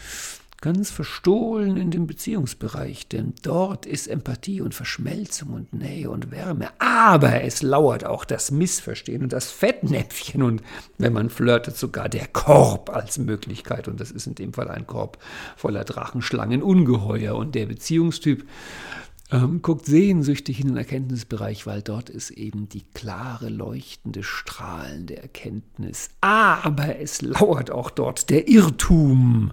ganz 0.62 0.90
verstohlen 0.90 1.76
in 1.76 1.90
dem 1.90 2.06
Beziehungsbereich, 2.06 3.08
denn 3.08 3.34
dort 3.42 3.84
ist 3.84 4.06
Empathie 4.06 4.62
und 4.62 4.74
Verschmelzung 4.74 5.50
und 5.50 5.74
Nähe 5.74 6.08
und 6.08 6.30
Wärme. 6.30 6.68
Aber 6.78 7.42
es 7.42 7.62
lauert 7.62 8.06
auch 8.06 8.24
das 8.24 8.50
Missverstehen 8.52 9.24
und 9.24 9.32
das 9.32 9.50
Fettnäpfchen 9.50 10.42
und 10.42 10.62
wenn 10.98 11.12
man 11.12 11.30
flirtet, 11.30 11.76
sogar 11.76 12.08
der 12.08 12.28
Korb 12.28 12.90
als 12.90 13.18
Möglichkeit. 13.18 13.88
Und 13.88 14.00
das 14.00 14.12
ist 14.12 14.26
in 14.26 14.36
dem 14.36 14.54
Fall 14.54 14.70
ein 14.70 14.86
Korb 14.86 15.18
voller 15.56 15.84
Drachenschlangen, 15.84 16.62
Ungeheuer. 16.62 17.34
Und 17.34 17.56
der 17.56 17.66
Beziehungstyp 17.66 18.46
ähm, 19.32 19.62
guckt 19.62 19.86
sehnsüchtig 19.86 20.60
in 20.60 20.68
den 20.68 20.76
Erkenntnisbereich, 20.76 21.66
weil 21.66 21.82
dort 21.82 22.08
ist 22.08 22.30
eben 22.30 22.68
die 22.68 22.84
klare, 22.94 23.48
leuchtende, 23.48 24.22
strahlende 24.22 25.16
Erkenntnis. 25.16 26.10
Aber 26.20 27.00
es 27.00 27.20
lauert 27.20 27.72
auch 27.72 27.90
dort 27.90 28.30
der 28.30 28.46
Irrtum 28.46 29.50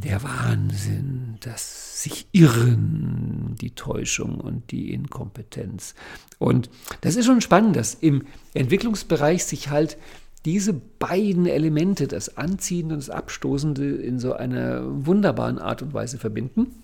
der 0.00 0.22
Wahnsinn, 0.22 1.36
das 1.40 2.02
sich 2.02 2.28
irren, 2.32 3.56
die 3.60 3.70
Täuschung 3.70 4.40
und 4.40 4.70
die 4.70 4.92
Inkompetenz. 4.92 5.94
Und 6.38 6.70
das 7.00 7.16
ist 7.16 7.26
schon 7.26 7.40
spannend, 7.40 7.76
dass 7.76 7.94
im 7.94 8.22
Entwicklungsbereich 8.54 9.44
sich 9.44 9.70
halt 9.70 9.98
diese 10.44 10.72
beiden 10.72 11.46
Elemente, 11.46 12.06
das 12.06 12.36
Anziehende 12.36 12.94
und 12.94 13.00
das 13.00 13.10
Abstoßende, 13.10 13.96
in 13.96 14.18
so 14.18 14.32
einer 14.34 14.82
wunderbaren 15.06 15.58
Art 15.58 15.82
und 15.82 15.92
Weise 15.94 16.18
verbinden. 16.18 16.82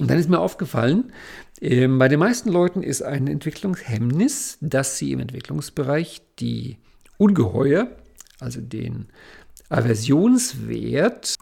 Und 0.00 0.10
dann 0.10 0.18
ist 0.18 0.28
mir 0.28 0.40
aufgefallen, 0.40 1.12
äh, 1.60 1.86
bei 1.86 2.08
den 2.08 2.18
meisten 2.18 2.50
Leuten 2.50 2.82
ist 2.82 3.02
ein 3.02 3.28
Entwicklungshemmnis, 3.28 4.58
dass 4.60 4.98
sie 4.98 5.12
im 5.12 5.20
Entwicklungsbereich 5.20 6.20
die 6.40 6.78
Ungeheuer, 7.16 7.88
also 8.40 8.60
den 8.60 9.06
Aversionswert 9.68 11.36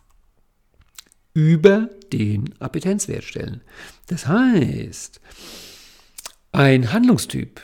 über 1.34 1.88
den 2.12 2.54
Appetenzwert 2.58 3.24
stellen. 3.24 3.62
Das 4.06 4.26
heißt, 4.26 5.20
ein 6.52 6.92
Handlungstyp 6.92 7.60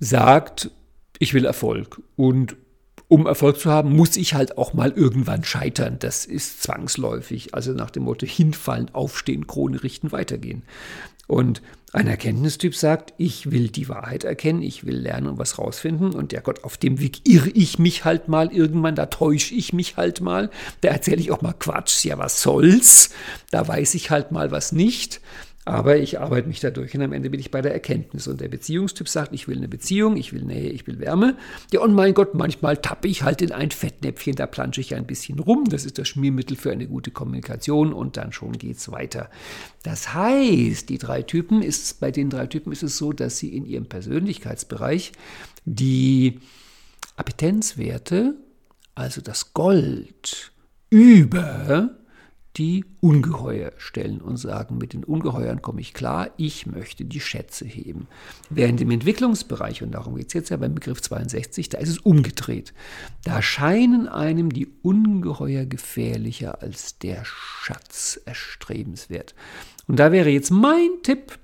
sagt, 0.00 0.70
ich 1.18 1.34
will 1.34 1.44
Erfolg 1.44 2.02
und 2.16 2.56
um 3.08 3.26
Erfolg 3.26 3.60
zu 3.60 3.70
haben, 3.70 3.94
muss 3.94 4.16
ich 4.16 4.32
halt 4.32 4.56
auch 4.56 4.72
mal 4.72 4.90
irgendwann 4.90 5.44
scheitern. 5.44 5.98
Das 5.98 6.24
ist 6.24 6.62
zwangsläufig. 6.62 7.54
Also 7.54 7.72
nach 7.72 7.90
dem 7.90 8.04
Motto 8.04 8.24
hinfallen, 8.24 8.88
aufstehen, 8.94 9.46
Krone 9.46 9.82
richten, 9.82 10.12
weitergehen. 10.12 10.62
Und 11.26 11.60
ein 11.92 12.06
Erkenntnistyp 12.06 12.74
sagt, 12.74 13.12
ich 13.18 13.50
will 13.50 13.68
die 13.68 13.88
Wahrheit 13.88 14.24
erkennen, 14.24 14.62
ich 14.62 14.86
will 14.86 14.96
lernen 14.96 15.26
und 15.26 15.38
was 15.38 15.58
rausfinden. 15.58 16.14
Und 16.14 16.32
der 16.32 16.40
Gott, 16.40 16.64
auf 16.64 16.78
dem 16.78 17.00
Weg 17.00 17.28
irre 17.28 17.50
ich 17.50 17.78
mich 17.78 18.06
halt 18.06 18.28
mal 18.28 18.50
irgendwann, 18.50 18.94
da 18.94 19.06
täusche 19.06 19.54
ich 19.54 19.74
mich 19.74 19.98
halt 19.98 20.22
mal, 20.22 20.50
da 20.80 20.88
erzähle 20.88 21.20
ich 21.20 21.30
auch 21.30 21.42
mal 21.42 21.52
Quatsch, 21.52 22.04
ja 22.04 22.16
was 22.16 22.40
soll's, 22.40 23.10
da 23.50 23.68
weiß 23.68 23.94
ich 23.94 24.10
halt 24.10 24.32
mal 24.32 24.50
was 24.50 24.72
nicht. 24.72 25.20
Aber 25.64 25.96
ich 25.96 26.18
arbeite 26.18 26.48
mich 26.48 26.58
dadurch 26.58 26.92
und 26.94 27.02
am 27.02 27.12
Ende 27.12 27.30
bin 27.30 27.38
ich 27.38 27.52
bei 27.52 27.62
der 27.62 27.72
Erkenntnis. 27.72 28.26
Und 28.26 28.40
der 28.40 28.48
Beziehungstyp 28.48 29.08
sagt, 29.08 29.32
ich 29.32 29.46
will 29.46 29.56
eine 29.56 29.68
Beziehung, 29.68 30.16
ich 30.16 30.32
will 30.32 30.42
Nähe, 30.42 30.70
ich 30.70 30.88
will 30.88 30.98
Wärme. 30.98 31.36
Ja, 31.72 31.80
und 31.80 31.94
mein 31.94 32.14
Gott, 32.14 32.34
manchmal 32.34 32.78
tappe 32.78 33.06
ich 33.06 33.22
halt 33.22 33.42
in 33.42 33.52
ein 33.52 33.70
Fettnäpfchen, 33.70 34.34
da 34.34 34.46
plansche 34.48 34.80
ich 34.80 34.96
ein 34.96 35.06
bisschen 35.06 35.38
rum. 35.38 35.66
Das 35.68 35.84
ist 35.84 35.98
das 35.98 36.08
Schmiermittel 36.08 36.56
für 36.56 36.72
eine 36.72 36.88
gute 36.88 37.12
Kommunikation 37.12 37.92
und 37.92 38.16
dann 38.16 38.32
schon 38.32 38.52
geht's 38.52 38.90
weiter. 38.90 39.30
Das 39.84 40.12
heißt, 40.14 40.88
die 40.88 40.98
drei 40.98 41.22
Typen 41.22 41.62
ist, 41.62 42.00
bei 42.00 42.10
den 42.10 42.28
drei 42.28 42.48
Typen 42.48 42.72
ist 42.72 42.82
es 42.82 42.98
so, 42.98 43.12
dass 43.12 43.38
sie 43.38 43.56
in 43.56 43.64
ihrem 43.64 43.86
Persönlichkeitsbereich 43.86 45.12
die 45.64 46.40
Appetenzwerte, 47.14 48.34
also 48.96 49.20
das 49.20 49.54
Gold, 49.54 50.50
über 50.90 52.01
die 52.56 52.84
Ungeheuer 53.00 53.72
stellen 53.78 54.20
und 54.20 54.36
sagen, 54.36 54.76
mit 54.76 54.92
den 54.92 55.04
Ungeheuern 55.04 55.62
komme 55.62 55.80
ich 55.80 55.94
klar, 55.94 56.30
ich 56.36 56.66
möchte 56.66 57.04
die 57.04 57.20
Schätze 57.20 57.64
heben. 57.64 58.08
Während 58.50 58.80
im 58.80 58.90
Entwicklungsbereich, 58.90 59.82
und 59.82 59.92
darum 59.92 60.16
geht 60.16 60.28
es 60.28 60.34
jetzt 60.34 60.50
ja 60.50 60.58
beim 60.58 60.74
Begriff 60.74 61.00
62, 61.00 61.70
da 61.70 61.78
ist 61.78 61.88
es 61.88 61.98
umgedreht. 61.98 62.74
Da 63.24 63.40
scheinen 63.40 64.06
einem 64.06 64.52
die 64.52 64.68
Ungeheuer 64.82 65.64
gefährlicher 65.64 66.60
als 66.60 66.98
der 66.98 67.24
Schatz 67.24 68.20
erstrebenswert. 68.24 69.34
Und 69.86 69.98
da 69.98 70.12
wäre 70.12 70.28
jetzt 70.28 70.50
mein 70.50 70.90
Tipp, 71.02 71.38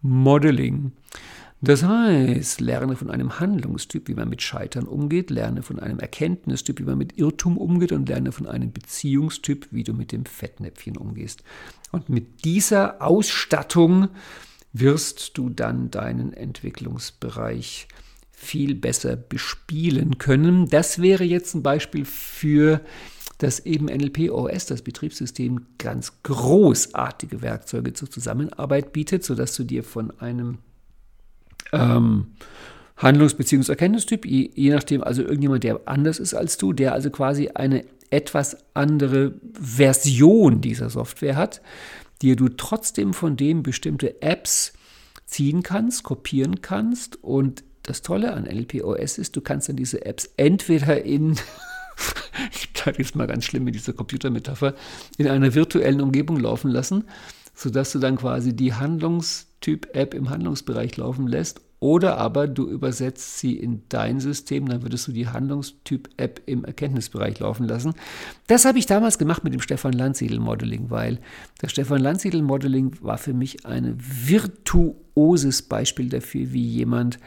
Modeling. 0.00 0.92
Das 1.64 1.82
heißt, 1.82 2.60
lerne 2.60 2.94
von 2.94 3.10
einem 3.10 3.40
Handlungstyp, 3.40 4.08
wie 4.08 4.14
man 4.14 4.28
mit 4.28 4.42
Scheitern 4.42 4.84
umgeht, 4.84 5.30
lerne 5.30 5.62
von 5.62 5.80
einem 5.80 5.98
Erkenntnistyp, 5.98 6.78
wie 6.78 6.84
man 6.84 6.98
mit 6.98 7.16
Irrtum 7.16 7.56
umgeht 7.56 7.92
und 7.92 8.06
lerne 8.08 8.32
von 8.32 8.46
einem 8.46 8.70
Beziehungstyp, 8.70 9.68
wie 9.70 9.82
du 9.82 9.94
mit 9.94 10.12
dem 10.12 10.26
Fettnäpfchen 10.26 10.98
umgehst. 10.98 11.42
Und 11.90 12.10
mit 12.10 12.44
dieser 12.44 13.00
Ausstattung 13.00 14.08
wirst 14.74 15.38
du 15.38 15.48
dann 15.48 15.90
deinen 15.90 16.34
Entwicklungsbereich 16.34 17.88
viel 18.30 18.74
besser 18.74 19.16
bespielen 19.16 20.18
können. 20.18 20.68
Das 20.68 21.00
wäre 21.00 21.24
jetzt 21.24 21.54
ein 21.54 21.62
Beispiel 21.62 22.04
für 22.04 22.82
das 23.38 23.60
eben 23.60 23.86
NLP 23.86 24.30
OS, 24.30 24.66
das 24.66 24.82
Betriebssystem, 24.82 25.64
ganz 25.78 26.12
großartige 26.24 27.40
Werkzeuge 27.40 27.94
zur 27.94 28.10
Zusammenarbeit 28.10 28.92
bietet, 28.92 29.24
sodass 29.24 29.56
du 29.56 29.64
dir 29.64 29.82
von 29.82 30.10
einem 30.20 30.58
ähm, 31.72 32.34
Handlungs- 32.96 33.34
bzw. 33.34 33.72
Erkenntnistyp, 33.72 34.24
je, 34.24 34.50
je 34.54 34.70
nachdem, 34.70 35.02
also 35.02 35.22
irgendjemand, 35.22 35.64
der 35.64 35.80
anders 35.86 36.18
ist 36.18 36.34
als 36.34 36.56
du, 36.58 36.72
der 36.72 36.92
also 36.92 37.10
quasi 37.10 37.48
eine 37.48 37.84
etwas 38.10 38.56
andere 38.74 39.34
Version 39.52 40.60
dieser 40.60 40.90
Software 40.90 41.36
hat, 41.36 41.60
die 42.22 42.36
du 42.36 42.48
trotzdem 42.48 43.12
von 43.12 43.36
dem 43.36 43.62
bestimmte 43.62 44.22
Apps 44.22 44.72
ziehen 45.26 45.62
kannst, 45.62 46.04
kopieren 46.04 46.60
kannst 46.60 47.22
und 47.22 47.64
das 47.82 48.02
Tolle 48.02 48.32
an 48.32 48.44
NLP-OS 48.44 49.18
ist, 49.18 49.36
du 49.36 49.40
kannst 49.40 49.68
dann 49.68 49.76
diese 49.76 50.04
Apps 50.06 50.30
entweder 50.36 51.04
in, 51.04 51.32
ich 52.52 52.70
sage 52.74 52.98
jetzt 52.98 53.16
mal 53.16 53.26
ganz 53.26 53.44
schlimm 53.44 53.64
mit 53.64 53.74
dieser 53.74 53.92
Computermetapher, 53.92 54.74
in 55.18 55.28
einer 55.28 55.54
virtuellen 55.54 56.00
Umgebung 56.00 56.38
laufen 56.38 56.70
lassen, 56.70 57.04
sodass 57.54 57.92
du 57.92 57.98
dann 57.98 58.16
quasi 58.16 58.54
die 58.54 58.74
Handlungstyp-App 59.64 60.14
im 60.14 60.30
Handlungsbereich 60.30 60.96
laufen 60.96 61.26
lässt 61.26 61.60
oder 61.80 62.18
aber 62.18 62.48
du 62.48 62.68
übersetzt 62.68 63.38
sie 63.38 63.58
in 63.58 63.82
dein 63.88 64.20
System, 64.20 64.68
dann 64.68 64.82
würdest 64.82 65.06
du 65.08 65.12
die 65.12 65.28
Handlungstyp-App 65.28 66.42
im 66.46 66.64
Erkenntnisbereich 66.64 67.40
laufen 67.40 67.66
lassen. 67.66 67.94
Das 68.46 68.64
habe 68.64 68.78
ich 68.78 68.86
damals 68.86 69.18
gemacht 69.18 69.44
mit 69.44 69.52
dem 69.52 69.60
Stefan 69.60 69.92
Landsiedel-Modeling, 69.92 70.90
weil 70.90 71.18
das 71.58 71.72
Stefan 71.72 72.00
Landsiedel-Modeling 72.00 73.02
war 73.02 73.18
für 73.18 73.34
mich 73.34 73.66
ein 73.66 73.96
virtuoses 73.98 75.62
Beispiel 75.62 76.08
dafür, 76.08 76.52
wie 76.52 76.66
jemand 76.66 77.18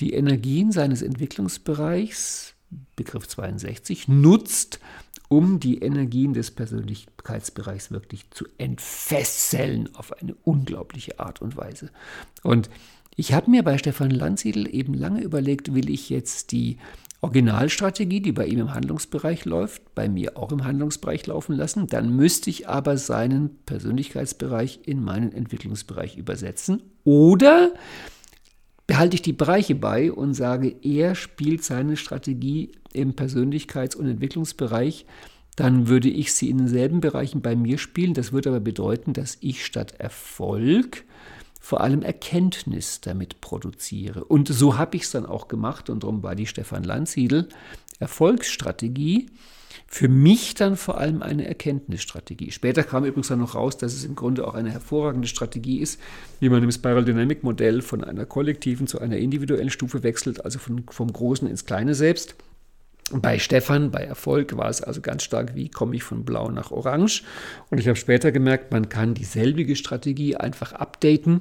die 0.00 0.12
Energien 0.12 0.70
seines 0.70 1.02
Entwicklungsbereichs, 1.02 2.54
Begriff 2.94 3.26
62, 3.26 4.08
nutzt, 4.08 4.80
um 5.28 5.60
die 5.60 5.78
Energien 5.78 6.32
des 6.32 6.50
Persönlichkeitsbereichs 6.50 7.90
wirklich 7.90 8.30
zu 8.30 8.46
entfesseln 8.56 9.94
auf 9.94 10.12
eine 10.20 10.34
unglaubliche 10.44 11.20
Art 11.20 11.42
und 11.42 11.56
Weise. 11.56 11.90
Und 12.42 12.70
ich 13.14 13.32
habe 13.32 13.50
mir 13.50 13.62
bei 13.62 13.78
Stefan 13.78 14.10
Landsiedel 14.10 14.72
eben 14.72 14.94
lange 14.94 15.22
überlegt, 15.22 15.74
will 15.74 15.90
ich 15.90 16.08
jetzt 16.08 16.52
die 16.52 16.78
Originalstrategie, 17.20 18.20
die 18.20 18.30
bei 18.30 18.46
ihm 18.46 18.60
im 18.60 18.74
Handlungsbereich 18.74 19.44
läuft, 19.44 19.94
bei 19.96 20.08
mir 20.08 20.36
auch 20.36 20.52
im 20.52 20.64
Handlungsbereich 20.64 21.26
laufen 21.26 21.56
lassen. 21.56 21.88
Dann 21.88 22.14
müsste 22.14 22.48
ich 22.48 22.68
aber 22.68 22.96
seinen 22.96 23.58
Persönlichkeitsbereich 23.66 24.80
in 24.86 25.02
meinen 25.02 25.32
Entwicklungsbereich 25.32 26.16
übersetzen. 26.16 26.82
Oder 27.02 27.74
behalte 28.88 29.14
ich 29.14 29.22
die 29.22 29.34
Bereiche 29.34 29.76
bei 29.76 30.10
und 30.10 30.34
sage, 30.34 30.74
er 30.82 31.14
spielt 31.14 31.62
seine 31.62 31.96
Strategie 31.96 32.72
im 32.92 33.12
Persönlichkeits- 33.12 33.94
und 33.94 34.08
Entwicklungsbereich. 34.08 35.06
Dann 35.54 35.88
würde 35.88 36.08
ich 36.08 36.32
sie 36.32 36.48
in 36.48 36.58
denselben 36.58 37.00
Bereichen 37.00 37.42
bei 37.42 37.54
mir 37.54 37.78
spielen. 37.78 38.14
Das 38.14 38.32
würde 38.32 38.48
aber 38.48 38.60
bedeuten, 38.60 39.12
dass 39.12 39.36
ich 39.40 39.64
statt 39.64 39.94
Erfolg 39.98 41.04
vor 41.60 41.82
allem 41.82 42.00
Erkenntnis 42.00 43.02
damit 43.02 43.42
produziere. 43.42 44.24
Und 44.24 44.48
so 44.48 44.78
habe 44.78 44.96
ich 44.96 45.02
es 45.02 45.10
dann 45.10 45.26
auch 45.26 45.48
gemacht 45.48 45.90
und 45.90 46.02
darum 46.02 46.22
war 46.22 46.34
die 46.34 46.46
Stefan 46.46 46.82
Landsiedel 46.82 47.48
Erfolgsstrategie 47.98 49.26
für 49.90 50.08
mich 50.08 50.54
dann 50.54 50.76
vor 50.76 50.98
allem 50.98 51.22
eine 51.22 51.48
Erkenntnisstrategie. 51.48 52.50
Später 52.50 52.84
kam 52.84 53.06
übrigens 53.06 53.28
dann 53.28 53.38
noch 53.38 53.54
raus, 53.54 53.78
dass 53.78 53.94
es 53.94 54.04
im 54.04 54.14
Grunde 54.14 54.46
auch 54.46 54.54
eine 54.54 54.70
hervorragende 54.70 55.26
Strategie 55.26 55.80
ist, 55.80 55.98
wie 56.40 56.50
man 56.50 56.62
im 56.62 56.70
Spiral 56.70 57.06
Dynamic 57.06 57.42
Modell 57.42 57.80
von 57.80 58.04
einer 58.04 58.26
kollektiven 58.26 58.86
zu 58.86 59.00
einer 59.00 59.16
individuellen 59.16 59.70
Stufe 59.70 60.02
wechselt, 60.02 60.44
also 60.44 60.58
von, 60.58 60.84
vom 60.90 61.10
Großen 61.10 61.48
ins 61.48 61.64
Kleine 61.64 61.94
selbst. 61.94 62.34
Bei 63.10 63.38
Stefan, 63.38 63.90
bei 63.90 64.04
Erfolg 64.04 64.58
war 64.58 64.68
es 64.68 64.82
also 64.82 65.00
ganz 65.00 65.22
stark, 65.22 65.54
wie 65.54 65.70
komme 65.70 65.96
ich 65.96 66.02
von 66.02 66.26
Blau 66.26 66.50
nach 66.50 66.70
Orange. 66.70 67.22
Und 67.70 67.78
ich 67.78 67.88
habe 67.88 67.96
später 67.96 68.30
gemerkt, 68.30 68.70
man 68.70 68.90
kann 68.90 69.14
dieselbige 69.14 69.74
Strategie 69.74 70.36
einfach 70.36 70.74
updaten 70.74 71.40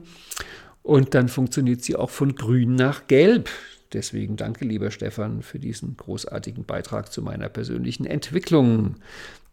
und 0.84 1.14
dann 1.16 1.28
funktioniert 1.28 1.84
sie 1.84 1.98
auch 1.98 2.10
von 2.10 2.36
Grün 2.36 2.76
nach 2.76 3.08
Gelb. 3.08 3.50
Deswegen 3.94 4.36
danke, 4.36 4.66
lieber 4.66 4.92
Stefan, 4.92 5.42
für 5.42 5.60
diesen 5.60 5.96
großartigen 5.96 6.66
Beitrag 6.66 7.12
zu 7.12 7.22
meiner 7.22 7.50
persönlichen 7.50 8.06
Entwicklung. 8.06 8.96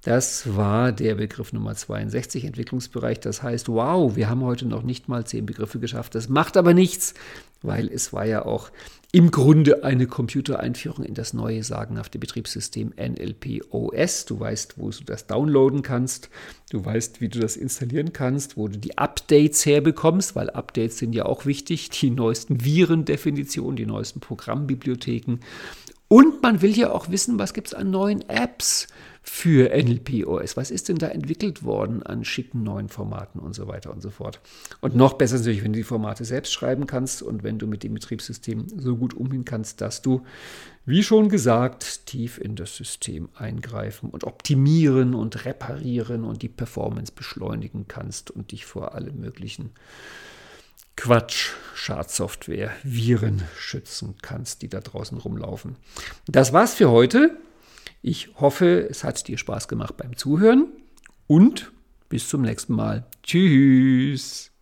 Das 0.04 0.54
war 0.54 0.92
der 0.92 1.14
Begriff 1.14 1.54
Nummer 1.54 1.74
62, 1.74 2.44
Entwicklungsbereich. 2.44 3.20
Das 3.20 3.42
heißt, 3.42 3.68
wow, 3.68 4.14
wir 4.16 4.28
haben 4.28 4.42
heute 4.42 4.66
noch 4.66 4.82
nicht 4.82 5.08
mal 5.08 5.26
zehn 5.26 5.46
Begriffe 5.46 5.78
geschafft. 5.80 6.14
Das 6.14 6.28
macht 6.28 6.58
aber 6.58 6.74
nichts, 6.74 7.14
weil 7.62 7.88
es 7.88 8.12
war 8.12 8.26
ja 8.26 8.44
auch 8.44 8.70
im 9.12 9.30
Grunde 9.30 9.82
eine 9.82 10.06
Computereinführung 10.06 11.06
in 11.06 11.14
das 11.14 11.32
neue 11.32 11.62
sagenhafte 11.62 12.18
Betriebssystem 12.18 12.92
NLP 12.98 13.64
OS. 13.70 14.26
Du 14.26 14.38
weißt, 14.38 14.76
wo 14.76 14.90
du 14.90 15.04
das 15.04 15.26
downloaden 15.26 15.80
kannst, 15.80 16.28
du 16.70 16.84
weißt, 16.84 17.22
wie 17.22 17.30
du 17.30 17.38
das 17.38 17.56
installieren 17.56 18.12
kannst, 18.12 18.58
wo 18.58 18.68
du 18.68 18.78
die 18.78 18.98
Updates 18.98 19.64
herbekommst, 19.64 20.36
weil 20.36 20.50
Updates 20.50 20.98
sind 20.98 21.14
ja 21.14 21.24
auch 21.24 21.46
wichtig, 21.46 21.88
die 21.88 22.10
neuesten 22.10 22.62
Virendefinitionen, 22.62 23.76
die 23.76 23.86
neuesten 23.86 24.20
Programmbibliotheken. 24.20 25.38
Und 26.08 26.42
man 26.42 26.60
will 26.60 26.76
ja 26.76 26.90
auch 26.90 27.08
wissen, 27.08 27.38
was 27.38 27.54
gibt 27.54 27.68
es 27.68 27.74
an 27.74 27.90
neuen 27.90 28.28
Apps 28.28 28.88
für 29.26 29.70
NLP-OS. 29.74 30.56
Was 30.58 30.70
ist 30.70 30.90
denn 30.90 30.98
da 30.98 31.08
entwickelt 31.08 31.64
worden 31.64 32.02
an 32.02 32.24
schicken 32.24 32.62
neuen 32.62 32.90
Formaten 32.90 33.40
und 33.40 33.54
so 33.54 33.66
weiter 33.66 33.90
und 33.90 34.02
so 34.02 34.10
fort? 34.10 34.38
Und 34.82 34.94
noch 34.94 35.14
besser 35.14 35.38
natürlich, 35.38 35.64
wenn 35.64 35.72
du 35.72 35.78
die 35.78 35.82
Formate 35.82 36.26
selbst 36.26 36.52
schreiben 36.52 36.86
kannst 36.86 37.22
und 37.22 37.42
wenn 37.42 37.58
du 37.58 37.66
mit 37.66 37.82
dem 37.82 37.94
Betriebssystem 37.94 38.66
so 38.76 38.96
gut 38.96 39.14
umgehen 39.14 39.46
kannst, 39.46 39.80
dass 39.80 40.02
du, 40.02 40.24
wie 40.84 41.02
schon 41.02 41.30
gesagt, 41.30 42.04
tief 42.04 42.38
in 42.38 42.54
das 42.54 42.76
System 42.76 43.30
eingreifen 43.34 44.10
und 44.10 44.24
optimieren 44.24 45.14
und 45.14 45.46
reparieren 45.46 46.24
und 46.24 46.42
die 46.42 46.50
Performance 46.50 47.10
beschleunigen 47.10 47.86
kannst 47.88 48.30
und 48.30 48.52
dich 48.52 48.66
vor 48.66 48.94
allem 48.94 49.20
möglichen 49.20 49.70
Quatsch, 50.96 51.52
Schadsoftware, 51.74 52.72
Viren 52.82 53.42
schützen 53.56 54.16
kannst, 54.20 54.60
die 54.60 54.68
da 54.68 54.80
draußen 54.80 55.16
rumlaufen. 55.16 55.76
Das 56.26 56.52
war's 56.52 56.74
für 56.74 56.90
heute. 56.90 57.36
Ich 58.06 58.28
hoffe, 58.38 58.86
es 58.90 59.02
hat 59.02 59.26
dir 59.28 59.38
Spaß 59.38 59.66
gemacht 59.66 59.96
beim 59.96 60.14
Zuhören 60.14 60.66
und 61.26 61.72
bis 62.10 62.28
zum 62.28 62.42
nächsten 62.42 62.74
Mal. 62.74 63.06
Tschüss. 63.22 64.52